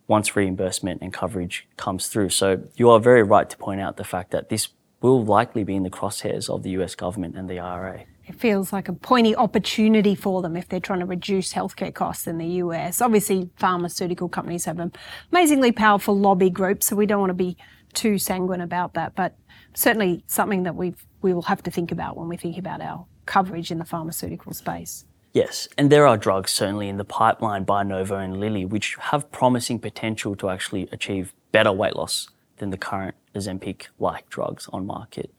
once 0.07 0.36
reimbursement 0.36 1.00
and 1.03 1.12
coverage 1.12 1.66
comes 1.76 2.09
through. 2.09 2.30
So 2.30 2.62
you 2.76 2.90
are 2.90 3.00
very 3.00 3.22
right 3.22 3.48
to 3.48 3.57
point 3.57 3.80
out 3.80 3.96
the 3.96 4.05
fact 4.05 4.30
that 4.32 4.48
this 4.48 4.68
will 5.00 5.24
likely 5.24 5.64
be 5.64 5.74
in 5.74 5.82
the 5.82 5.90
crosshairs 5.90 6.48
of 6.48 6.62
the 6.62 6.70
US 6.70 6.94
government 6.94 7.36
and 7.36 7.48
the 7.48 7.59
IRA 7.59 8.05
it 8.26 8.36
feels 8.36 8.72
like 8.72 8.88
a 8.88 8.92
pointy 8.92 9.34
opportunity 9.34 10.14
for 10.14 10.42
them 10.42 10.57
if 10.57 10.68
they're 10.68 10.80
trying 10.80 11.00
to 11.00 11.07
reduce 11.07 11.53
healthcare 11.53 11.92
costs 11.92 12.26
in 12.26 12.38
the 12.38 12.46
US. 12.46 13.00
Obviously, 13.00 13.50
pharmaceutical 13.57 14.28
companies 14.28 14.64
have 14.64 14.78
an 14.78 14.92
amazingly 15.30 15.72
powerful 15.72 16.16
lobby 16.16 16.50
group, 16.50 16.82
so 16.82 16.94
we 16.96 17.07
don't 17.07 17.20
want 17.20 17.30
to 17.30 17.34
be 17.34 17.57
too 17.94 18.18
sanguine 18.18 18.61
about 18.61 18.94
that, 18.94 19.14
but 19.14 19.36
certainly 19.74 20.24
something 20.26 20.62
that 20.62 20.74
we 20.74 20.94
we 21.20 21.32
will 21.32 21.42
have 21.42 21.62
to 21.62 21.70
think 21.70 21.92
about 21.92 22.16
when 22.16 22.28
we 22.28 22.36
think 22.36 22.59
about 22.59 22.80
our 22.80 23.07
coverage 23.26 23.70
in 23.70 23.78
the 23.78 23.84
pharmaceutical 23.84 24.53
space. 24.53 25.05
Yes, 25.33 25.66
and 25.78 25.91
there 25.91 26.07
are 26.07 26.18
drugs 26.18 26.51
certainly 26.51 26.89
in 26.89 26.99
the 26.99 27.05
pipeline 27.05 27.64
by 27.64 27.83
Novo 27.83 28.16
and 28.16 28.39
Lilly 28.39 28.66
which 28.66 28.97
have 28.97 29.30
promising 29.33 29.78
potential 29.78 30.37
to 30.37 30.51
actually 30.51 30.89
achieve 30.93 31.33
better 31.53 31.72
weight 31.72 31.97
loss 31.97 32.28
than 32.59 32.70
the 32.70 32.76
current 32.76 33.14
Ozempic 33.35 33.87
like 33.99 34.28
drugs 34.28 34.68
on 34.72 34.87
market. 34.87 35.33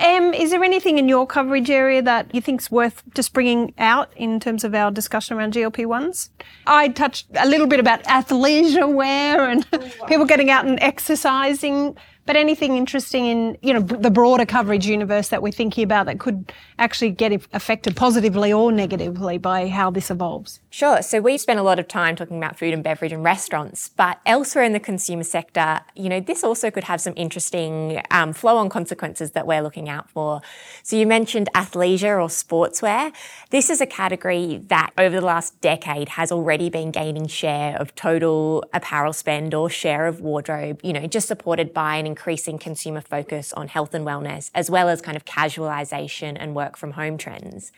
Um, 0.00 0.32
is 0.32 0.52
there 0.52 0.62
anything 0.62 0.98
in 0.98 1.08
your 1.08 1.26
coverage 1.26 1.70
area 1.70 2.00
that 2.02 2.32
you 2.32 2.40
think's 2.40 2.70
worth 2.70 3.02
just 3.14 3.32
bringing 3.32 3.74
out 3.78 4.12
in 4.16 4.38
terms 4.38 4.62
of 4.62 4.74
our 4.74 4.92
discussion 4.92 5.36
around 5.36 5.54
GLP-1s? 5.54 6.30
I 6.66 6.88
touched 6.88 7.26
a 7.34 7.48
little 7.48 7.66
bit 7.66 7.80
about 7.80 8.04
athleisure 8.04 8.92
wear 8.92 9.48
and 9.50 9.68
people 10.06 10.24
getting 10.24 10.50
out 10.50 10.66
and 10.66 10.78
exercising. 10.80 11.96
But 12.28 12.36
anything 12.36 12.76
interesting 12.76 13.24
in 13.24 13.56
you 13.62 13.72
know 13.72 13.80
the 13.80 14.10
broader 14.10 14.44
coverage 14.44 14.86
universe 14.86 15.28
that 15.28 15.42
we're 15.42 15.50
thinking 15.50 15.82
about 15.82 16.04
that 16.04 16.20
could 16.20 16.52
actually 16.78 17.10
get 17.12 17.32
affected 17.54 17.96
positively 17.96 18.52
or 18.52 18.70
negatively 18.70 19.38
by 19.38 19.68
how 19.68 19.90
this 19.90 20.10
evolves? 20.10 20.60
Sure. 20.68 21.00
So 21.00 21.22
we've 21.22 21.40
spent 21.40 21.58
a 21.58 21.62
lot 21.62 21.78
of 21.78 21.88
time 21.88 22.16
talking 22.16 22.36
about 22.36 22.58
food 22.58 22.74
and 22.74 22.84
beverage 22.84 23.12
and 23.12 23.24
restaurants, 23.24 23.88
but 23.88 24.20
elsewhere 24.26 24.62
in 24.64 24.74
the 24.74 24.80
consumer 24.80 25.22
sector, 25.22 25.80
you 25.96 26.10
know, 26.10 26.20
this 26.20 26.44
also 26.44 26.70
could 26.70 26.84
have 26.84 27.00
some 27.00 27.14
interesting 27.16 28.02
um, 28.10 28.34
flow-on 28.34 28.68
consequences 28.68 29.30
that 29.30 29.46
we're 29.46 29.62
looking 29.62 29.88
out 29.88 30.10
for. 30.10 30.42
So 30.82 30.96
you 30.96 31.06
mentioned 31.06 31.48
athleisure 31.54 32.20
or 32.22 32.28
sportswear. 32.28 33.10
This 33.48 33.70
is 33.70 33.80
a 33.80 33.86
category 33.86 34.60
that 34.66 34.90
over 34.98 35.18
the 35.18 35.24
last 35.24 35.58
decade 35.62 36.10
has 36.10 36.30
already 36.30 36.68
been 36.68 36.90
gaining 36.90 37.26
share 37.26 37.74
of 37.80 37.94
total 37.94 38.66
apparel 38.74 39.14
spend 39.14 39.54
or 39.54 39.70
share 39.70 40.06
of 40.06 40.20
wardrobe. 40.20 40.80
You 40.84 40.92
know, 40.92 41.06
just 41.06 41.26
supported 41.26 41.72
by 41.72 41.96
an 41.96 42.06
increasing 42.18 42.58
consumer 42.58 43.00
focus 43.00 43.52
on 43.52 43.68
health 43.68 43.94
and 43.94 44.04
wellness, 44.04 44.50
as 44.52 44.68
well 44.68 44.88
as 44.88 45.00
kind 45.00 45.16
of 45.16 45.24
casualization 45.24 46.36
and 46.36 46.52
work 46.52 46.76
from 46.76 46.90
home 46.92 47.16
trends. 47.16 47.70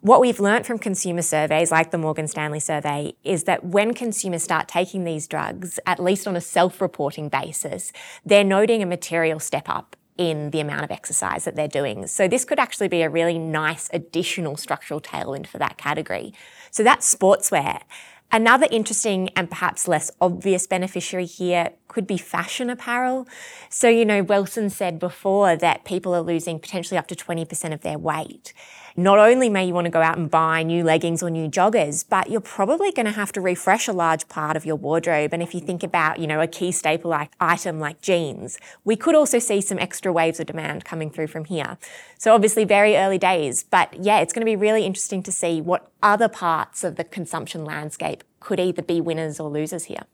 What 0.00 0.20
we've 0.20 0.40
learned 0.40 0.66
from 0.66 0.80
consumer 0.80 1.22
surveys 1.22 1.70
like 1.70 1.92
the 1.92 1.98
Morgan 1.98 2.26
Stanley 2.26 2.58
survey 2.58 3.14
is 3.22 3.44
that 3.44 3.64
when 3.64 3.94
consumers 3.94 4.42
start 4.42 4.66
taking 4.66 5.04
these 5.04 5.28
drugs, 5.28 5.78
at 5.86 6.02
least 6.02 6.26
on 6.26 6.34
a 6.34 6.40
self 6.40 6.80
reporting 6.80 7.28
basis, 7.28 7.92
they're 8.26 8.42
noting 8.42 8.82
a 8.82 8.86
material 8.86 9.38
step 9.38 9.68
up 9.68 9.94
in 10.18 10.50
the 10.50 10.60
amount 10.60 10.82
of 10.82 10.90
exercise 10.90 11.44
that 11.44 11.54
they're 11.54 11.68
doing. 11.68 12.08
So 12.08 12.26
this 12.26 12.44
could 12.44 12.58
actually 12.58 12.88
be 12.88 13.02
a 13.02 13.08
really 13.08 13.38
nice 13.38 13.88
additional 13.92 14.56
structural 14.56 15.00
tailwind 15.00 15.46
for 15.46 15.58
that 15.58 15.76
category. 15.76 16.34
So 16.72 16.82
that's 16.82 17.12
sportswear. 17.14 17.82
Another 18.34 18.66
interesting 18.72 19.28
and 19.36 19.48
perhaps 19.48 19.86
less 19.86 20.10
obvious 20.20 20.66
beneficiary 20.66 21.24
here 21.24 21.70
could 21.86 22.04
be 22.04 22.18
fashion 22.18 22.68
apparel. 22.68 23.28
So, 23.68 23.88
you 23.88 24.04
know, 24.04 24.24
Wilson 24.24 24.70
said 24.70 24.98
before 24.98 25.54
that 25.54 25.84
people 25.84 26.12
are 26.16 26.20
losing 26.20 26.58
potentially 26.58 26.98
up 26.98 27.06
to 27.06 27.14
20% 27.14 27.72
of 27.72 27.82
their 27.82 27.96
weight 27.96 28.52
not 28.96 29.18
only 29.18 29.48
may 29.48 29.66
you 29.66 29.74
want 29.74 29.86
to 29.86 29.90
go 29.90 30.02
out 30.02 30.16
and 30.16 30.30
buy 30.30 30.62
new 30.62 30.84
leggings 30.84 31.22
or 31.22 31.30
new 31.30 31.48
joggers, 31.48 32.04
but 32.08 32.30
you're 32.30 32.40
probably 32.40 32.92
going 32.92 33.06
to 33.06 33.12
have 33.12 33.32
to 33.32 33.40
refresh 33.40 33.88
a 33.88 33.92
large 33.92 34.28
part 34.28 34.56
of 34.56 34.64
your 34.64 34.76
wardrobe. 34.76 35.32
And 35.32 35.42
if 35.42 35.52
you 35.52 35.60
think 35.60 35.82
about, 35.82 36.20
you 36.20 36.26
know, 36.26 36.40
a 36.40 36.46
key 36.46 36.70
staple 36.70 37.10
like 37.10 37.32
item 37.40 37.80
like 37.80 38.00
jeans, 38.00 38.58
we 38.84 38.94
could 38.94 39.16
also 39.16 39.40
see 39.40 39.60
some 39.60 39.78
extra 39.80 40.12
waves 40.12 40.38
of 40.38 40.46
demand 40.46 40.84
coming 40.84 41.10
through 41.10 41.26
from 41.26 41.46
here. 41.46 41.76
So 42.18 42.34
obviously 42.34 42.64
very 42.64 42.96
early 42.96 43.18
days, 43.18 43.64
but 43.64 43.94
yeah, 44.02 44.20
it's 44.20 44.32
going 44.32 44.42
to 44.42 44.50
be 44.50 44.56
really 44.56 44.84
interesting 44.84 45.22
to 45.24 45.32
see 45.32 45.60
what 45.60 45.90
other 46.02 46.28
parts 46.28 46.84
of 46.84 46.94
the 46.94 47.04
consumption 47.04 47.64
landscape 47.64 48.22
could 48.38 48.60
either 48.60 48.82
be 48.82 49.00
winners 49.00 49.40
or 49.40 49.50
losers 49.50 49.84
here. 49.84 50.04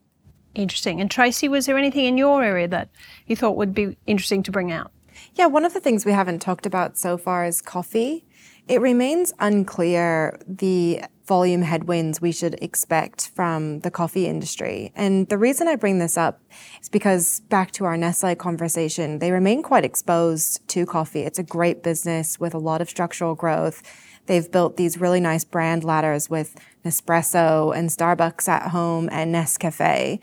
Interesting. 0.55 0.99
And 0.99 1.09
Tracey, 1.09 1.47
was 1.47 1.67
there 1.67 1.77
anything 1.77 2.05
in 2.05 2.17
your 2.17 2.43
area 2.43 2.67
that 2.67 2.89
you 3.27 3.35
thought 3.35 3.55
would 3.55 3.73
be 3.73 3.97
interesting 4.07 4.43
to 4.43 4.51
bring 4.51 4.71
out? 4.71 4.91
Yeah, 5.35 5.45
one 5.45 5.65
of 5.65 5.73
the 5.73 5.79
things 5.79 6.05
we 6.05 6.11
haven't 6.11 6.39
talked 6.41 6.65
about 6.65 6.97
so 6.97 7.17
far 7.17 7.45
is 7.45 7.61
coffee. 7.61 8.25
It 8.67 8.81
remains 8.81 9.33
unclear 9.39 10.39
the 10.47 11.01
volume 11.25 11.61
headwinds 11.61 12.19
we 12.19 12.31
should 12.31 12.55
expect 12.61 13.29
from 13.29 13.79
the 13.79 13.91
coffee 13.91 14.27
industry. 14.27 14.91
And 14.95 15.27
the 15.29 15.37
reason 15.37 15.67
I 15.67 15.75
bring 15.75 15.99
this 15.99 16.17
up 16.17 16.41
is 16.81 16.89
because 16.89 17.39
back 17.41 17.71
to 17.71 17.85
our 17.85 17.95
Nestle 17.95 18.35
conversation, 18.35 19.19
they 19.19 19.31
remain 19.31 19.63
quite 19.63 19.85
exposed 19.85 20.67
to 20.69 20.85
coffee. 20.85 21.21
It's 21.21 21.39
a 21.39 21.43
great 21.43 21.83
business 21.83 22.39
with 22.39 22.53
a 22.53 22.59
lot 22.59 22.81
of 22.81 22.89
structural 22.89 23.35
growth. 23.35 23.81
They've 24.25 24.51
built 24.51 24.77
these 24.77 24.99
really 24.99 25.19
nice 25.19 25.43
brand 25.43 25.83
ladders 25.83 26.29
with 26.29 26.55
Nespresso 26.85 27.75
and 27.75 27.89
Starbucks 27.89 28.47
at 28.47 28.71
home 28.71 29.07
and 29.11 29.33
Nescafe. 29.33 30.19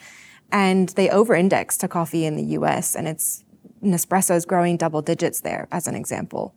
And 0.50 0.88
they 0.90 1.10
over 1.10 1.34
index 1.34 1.76
to 1.78 1.88
coffee 1.88 2.24
in 2.24 2.36
the 2.36 2.44
US, 2.58 2.94
and 2.94 3.06
it's 3.06 3.44
Nespresso 3.82 4.34
is 4.34 4.44
growing 4.44 4.76
double 4.76 5.02
digits 5.02 5.40
there, 5.40 5.68
as 5.70 5.86
an 5.86 5.94
example. 5.94 6.54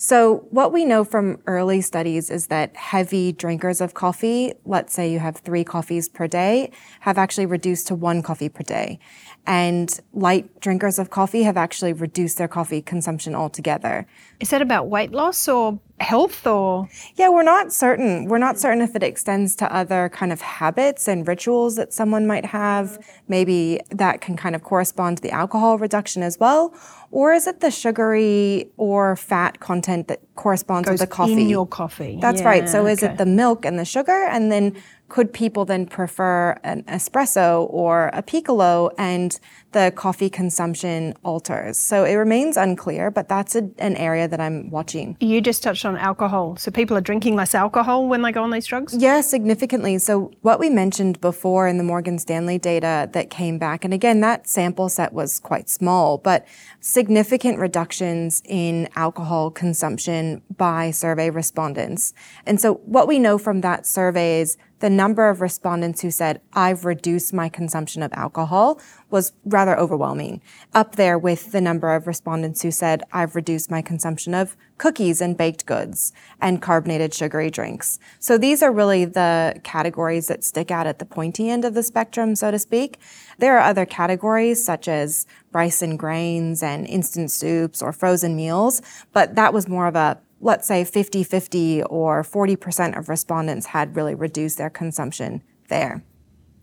So, 0.00 0.46
what 0.50 0.72
we 0.72 0.84
know 0.84 1.02
from 1.02 1.42
early 1.48 1.80
studies 1.80 2.30
is 2.30 2.46
that 2.46 2.76
heavy 2.76 3.32
drinkers 3.32 3.80
of 3.80 3.94
coffee, 3.94 4.52
let's 4.64 4.94
say 4.94 5.10
you 5.10 5.18
have 5.18 5.38
three 5.38 5.64
coffees 5.64 6.08
per 6.08 6.28
day, 6.28 6.70
have 7.00 7.18
actually 7.18 7.46
reduced 7.46 7.88
to 7.88 7.96
one 7.96 8.22
coffee 8.22 8.48
per 8.48 8.62
day. 8.62 9.00
And 9.44 9.98
light 10.12 10.60
drinkers 10.60 11.00
of 11.00 11.10
coffee 11.10 11.42
have 11.42 11.56
actually 11.56 11.92
reduced 11.92 12.38
their 12.38 12.46
coffee 12.46 12.80
consumption 12.80 13.34
altogether. 13.34 14.06
Is 14.38 14.50
that 14.50 14.62
about 14.62 14.88
weight 14.88 15.10
loss 15.10 15.48
or 15.48 15.80
health 15.98 16.46
or? 16.46 16.88
Yeah, 17.16 17.30
we're 17.30 17.42
not 17.42 17.72
certain. 17.72 18.26
We're 18.26 18.38
not 18.38 18.58
certain 18.58 18.82
if 18.82 18.94
it 18.94 19.02
extends 19.02 19.56
to 19.56 19.74
other 19.74 20.10
kind 20.10 20.32
of 20.32 20.40
habits 20.40 21.08
and 21.08 21.26
rituals 21.26 21.74
that 21.74 21.92
someone 21.92 22.24
might 22.24 22.44
have. 22.44 23.04
Maybe 23.26 23.80
that 23.90 24.20
can 24.20 24.36
kind 24.36 24.54
of 24.54 24.62
correspond 24.62 25.16
to 25.16 25.22
the 25.22 25.32
alcohol 25.32 25.76
reduction 25.76 26.22
as 26.22 26.38
well. 26.38 26.72
Or 27.10 27.32
is 27.32 27.46
it 27.46 27.60
the 27.60 27.70
sugary 27.70 28.70
or 28.76 29.16
fat 29.16 29.60
content 29.60 30.08
that 30.08 30.20
corresponds 30.34 30.88
Goes 30.88 31.00
with 31.00 31.08
the 31.08 31.14
coffee? 31.14 31.32
in 31.40 31.48
your 31.48 31.66
coffee. 31.66 32.18
That's 32.20 32.42
Yeah, 32.42 32.48
right. 32.48 32.68
So 32.68 32.86
is 32.86 33.02
okay. 33.02 33.12
it 33.12 33.18
the 33.18 33.26
milk 33.26 33.64
and 33.64 33.78
the 33.78 33.84
sugar? 33.86 34.24
And 34.30 34.52
then 34.52 34.76
could 35.08 35.32
people 35.32 35.64
then 35.64 35.86
prefer 35.86 36.58
an 36.64 36.82
espresso 36.82 37.66
or 37.70 38.10
a 38.12 38.20
piccolo 38.22 38.90
and 38.98 39.40
the 39.72 39.92
coffee 39.94 40.30
consumption 40.30 41.14
alters? 41.22 41.78
So 41.78 42.04
it 42.04 42.14
remains 42.14 42.56
unclear, 42.56 43.10
but 43.10 43.28
that's 43.28 43.54
a, 43.54 43.70
an 43.78 43.96
area 43.96 44.28
that 44.28 44.40
I'm 44.40 44.70
watching. 44.70 45.16
You 45.20 45.40
just 45.40 45.62
touched 45.62 45.84
on 45.84 45.96
alcohol. 45.96 46.56
So 46.56 46.70
people 46.70 46.96
are 46.96 47.00
drinking 47.00 47.36
less 47.36 47.54
alcohol 47.54 48.08
when 48.08 48.22
they 48.22 48.32
go 48.32 48.42
on 48.42 48.50
these 48.50 48.66
drugs? 48.66 48.94
Yeah, 48.96 49.20
significantly. 49.20 49.98
So, 49.98 50.30
what 50.42 50.58
we 50.58 50.70
mentioned 50.70 51.20
before 51.20 51.68
in 51.68 51.78
the 51.78 51.84
Morgan 51.84 52.18
Stanley 52.18 52.58
data 52.58 53.08
that 53.12 53.30
came 53.30 53.58
back, 53.58 53.84
and 53.84 53.94
again, 53.94 54.20
that 54.20 54.48
sample 54.48 54.88
set 54.88 55.12
was 55.12 55.40
quite 55.40 55.68
small, 55.68 56.18
but 56.18 56.46
significant 56.80 57.58
reductions 57.58 58.42
in 58.44 58.88
alcohol 58.96 59.50
consumption 59.50 60.42
by 60.56 60.90
survey 60.90 61.30
respondents. 61.30 62.12
And 62.46 62.60
so, 62.60 62.74
what 62.84 63.08
we 63.08 63.18
know 63.18 63.38
from 63.38 63.60
that 63.62 63.86
survey 63.86 64.40
is 64.40 64.56
the 64.80 64.90
number 64.90 65.28
of 65.28 65.40
respondents 65.40 66.02
who 66.02 66.10
said, 66.10 66.40
I've 66.52 66.84
reduced 66.84 67.32
my 67.34 67.48
consumption 67.48 68.02
of 68.02 68.12
alcohol 68.12 68.80
was 69.10 69.32
rather 69.44 69.78
overwhelming. 69.78 70.40
Up 70.74 70.96
there 70.96 71.18
with 71.18 71.52
the 71.52 71.60
number 71.60 71.94
of 71.94 72.06
respondents 72.06 72.62
who 72.62 72.70
said, 72.70 73.02
I've 73.12 73.34
reduced 73.34 73.70
my 73.70 73.82
consumption 73.82 74.34
of 74.34 74.56
cookies 74.76 75.20
and 75.20 75.36
baked 75.36 75.66
goods 75.66 76.12
and 76.40 76.62
carbonated 76.62 77.14
sugary 77.14 77.50
drinks. 77.50 77.98
So 78.18 78.38
these 78.38 78.62
are 78.62 78.72
really 78.72 79.04
the 79.04 79.60
categories 79.64 80.28
that 80.28 80.44
stick 80.44 80.70
out 80.70 80.86
at 80.86 80.98
the 80.98 81.04
pointy 81.04 81.50
end 81.50 81.64
of 81.64 81.74
the 81.74 81.82
spectrum, 81.82 82.34
so 82.36 82.50
to 82.50 82.58
speak. 82.58 82.98
There 83.38 83.56
are 83.56 83.68
other 83.68 83.86
categories 83.86 84.64
such 84.64 84.88
as 84.88 85.26
rice 85.52 85.82
and 85.82 85.98
grains 85.98 86.62
and 86.62 86.86
instant 86.86 87.30
soups 87.30 87.82
or 87.82 87.92
frozen 87.92 88.36
meals, 88.36 88.82
but 89.12 89.34
that 89.34 89.52
was 89.52 89.68
more 89.68 89.86
of 89.86 89.96
a 89.96 90.20
let's 90.40 90.68
say 90.68 90.84
50 90.84 91.24
50 91.24 91.82
or 91.84 92.22
40% 92.22 92.96
of 92.96 93.08
respondents 93.08 93.66
had 93.66 93.96
really 93.96 94.14
reduced 94.14 94.58
their 94.58 94.70
consumption 94.70 95.42
there. 95.68 96.04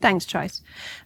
Thanks, 0.02 0.26
Trace. 0.26 0.62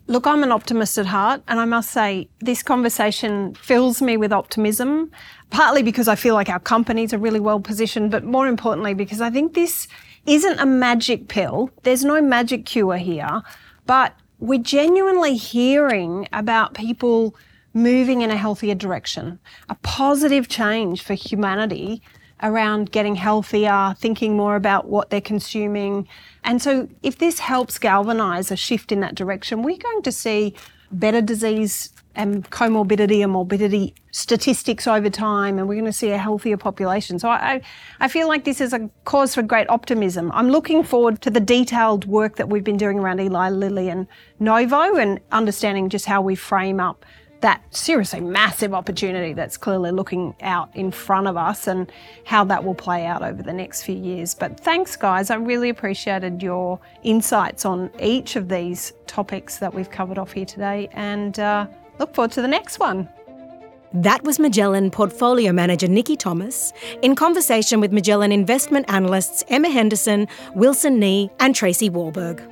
Look, 0.07 0.25
I'm 0.25 0.43
an 0.43 0.51
optimist 0.51 0.97
at 0.97 1.05
heart, 1.05 1.41
and 1.47 1.59
I 1.59 1.65
must 1.65 1.91
say, 1.91 2.27
this 2.39 2.63
conversation 2.63 3.53
fills 3.53 4.01
me 4.01 4.17
with 4.17 4.33
optimism, 4.33 5.11
partly 5.51 5.83
because 5.83 6.07
I 6.07 6.15
feel 6.15 6.33
like 6.33 6.49
our 6.49 6.59
companies 6.59 7.13
are 7.13 7.17
really 7.17 7.39
well 7.39 7.59
positioned, 7.59 8.11
but 8.11 8.23
more 8.23 8.47
importantly, 8.47 8.93
because 8.93 9.21
I 9.21 9.29
think 9.29 9.53
this 9.53 9.87
isn't 10.25 10.59
a 10.59 10.65
magic 10.65 11.27
pill. 11.27 11.69
There's 11.83 12.03
no 12.03 12.21
magic 12.21 12.65
cure 12.65 12.97
here, 12.97 13.41
but 13.85 14.15
we're 14.39 14.61
genuinely 14.61 15.35
hearing 15.35 16.27
about 16.33 16.73
people 16.73 17.35
moving 17.73 18.21
in 18.21 18.31
a 18.31 18.37
healthier 18.37 18.75
direction, 18.75 19.39
a 19.69 19.75
positive 19.75 20.47
change 20.47 21.03
for 21.03 21.13
humanity 21.13 22.01
around 22.41 22.91
getting 22.91 23.15
healthier, 23.15 23.95
thinking 23.97 24.35
more 24.35 24.55
about 24.55 24.87
what 24.87 25.09
they're 25.09 25.21
consuming. 25.21 26.07
And 26.43 26.61
so, 26.61 26.87
if 27.03 27.17
this 27.17 27.39
helps 27.39 27.77
galvanise 27.77 28.51
a 28.51 28.55
shift 28.55 28.91
in 28.91 28.99
that 29.01 29.15
direction, 29.15 29.61
we're 29.61 29.77
going 29.77 30.01
to 30.03 30.11
see 30.11 30.55
better 30.91 31.21
disease 31.21 31.93
and 32.15 32.49
comorbidity 32.49 33.21
and 33.21 33.31
morbidity 33.31 33.93
statistics 34.11 34.87
over 34.87 35.09
time, 35.09 35.59
and 35.59 35.67
we're 35.67 35.75
going 35.75 35.85
to 35.85 35.93
see 35.93 36.09
a 36.09 36.17
healthier 36.17 36.57
population. 36.57 37.19
So, 37.19 37.29
I, 37.29 37.61
I 37.99 38.07
feel 38.07 38.27
like 38.27 38.45
this 38.45 38.61
is 38.61 38.73
a 38.73 38.89
cause 39.05 39.35
for 39.35 39.41
great 39.41 39.69
optimism. 39.69 40.31
I'm 40.33 40.49
looking 40.49 40.83
forward 40.83 41.21
to 41.21 41.29
the 41.29 41.39
detailed 41.39 42.05
work 42.05 42.37
that 42.37 42.49
we've 42.49 42.63
been 42.63 42.77
doing 42.77 42.99
around 42.99 43.19
Eli 43.19 43.49
Lilly 43.49 43.89
and 43.89 44.07
Novo 44.39 44.95
and 44.95 45.19
understanding 45.31 45.89
just 45.89 46.05
how 46.05 46.21
we 46.21 46.35
frame 46.35 46.79
up 46.79 47.05
that 47.41 47.61
seriously 47.73 48.19
massive 48.19 48.73
opportunity 48.73 49.33
that's 49.33 49.57
clearly 49.57 49.91
looking 49.91 50.35
out 50.41 50.69
in 50.75 50.91
front 50.91 51.27
of 51.27 51.37
us 51.37 51.67
and 51.67 51.91
how 52.25 52.43
that 52.43 52.63
will 52.63 52.75
play 52.75 53.05
out 53.05 53.21
over 53.21 53.41
the 53.41 53.53
next 53.53 53.83
few 53.83 53.95
years. 53.95 54.35
But 54.35 54.59
thanks, 54.59 54.95
guys. 54.95 55.29
I 55.29 55.35
really 55.35 55.69
appreciated 55.69 56.43
your 56.43 56.79
insights 57.03 57.65
on 57.65 57.89
each 57.99 58.35
of 58.35 58.49
these 58.49 58.93
topics 59.07 59.57
that 59.57 59.73
we've 59.73 59.89
covered 59.89 60.17
off 60.17 60.33
here 60.33 60.45
today 60.45 60.89
and 60.93 61.39
uh, 61.39 61.67
look 61.97 62.13
forward 62.13 62.31
to 62.31 62.41
the 62.41 62.47
next 62.47 62.79
one. 62.79 63.07
That 63.91 64.23
was 64.23 64.37
Magellan 64.37 64.91
Portfolio 64.91 65.51
Manager 65.51 65.87
Nikki 65.87 66.15
Thomas 66.15 66.73
in 67.01 67.15
conversation 67.15 67.79
with 67.81 67.91
Magellan 67.91 68.31
investment 68.31 68.85
analysts 68.87 69.43
Emma 69.47 69.69
Henderson, 69.69 70.27
Wilson 70.53 70.99
Nghe, 70.99 71.31
and 71.39 71.55
Tracey 71.55 71.89
Wahlberg. 71.89 72.47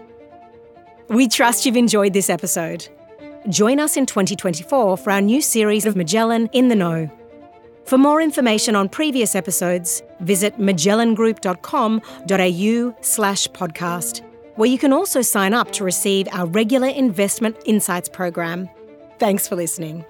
We 1.10 1.28
trust 1.28 1.66
you've 1.66 1.78
enjoyed 1.78 2.14
this 2.14 2.30
episode. 2.30 2.90
Join 3.50 3.80
us 3.80 3.96
in 3.96 4.06
2024 4.06 4.98
for 4.98 5.12
our 5.12 5.22
new 5.22 5.42
series 5.42 5.86
of 5.86 5.96
Magellan 5.96 6.50
in 6.52 6.68
the 6.68 6.76
Know. 6.76 7.10
For 7.86 7.98
more 7.98 8.22
information 8.22 8.76
on 8.76 8.90
previous 8.90 9.34
episodes, 9.36 10.04
visit 10.20 10.60
magellangroup.com.au 10.60 12.96
slash 13.02 13.48
podcast, 13.50 14.22
where 14.56 14.70
you 14.70 14.78
can 14.78 14.92
also 14.92 15.22
sign 15.22 15.54
up 15.54 15.72
to 15.72 15.86
receive 15.86 16.28
our 16.34 16.46
regular 16.48 16.90
investment 16.90 17.56
insights 17.66 18.10
program. 18.10 18.68
Thanks 19.20 19.48
for 19.48 19.56
listening. 19.56 20.04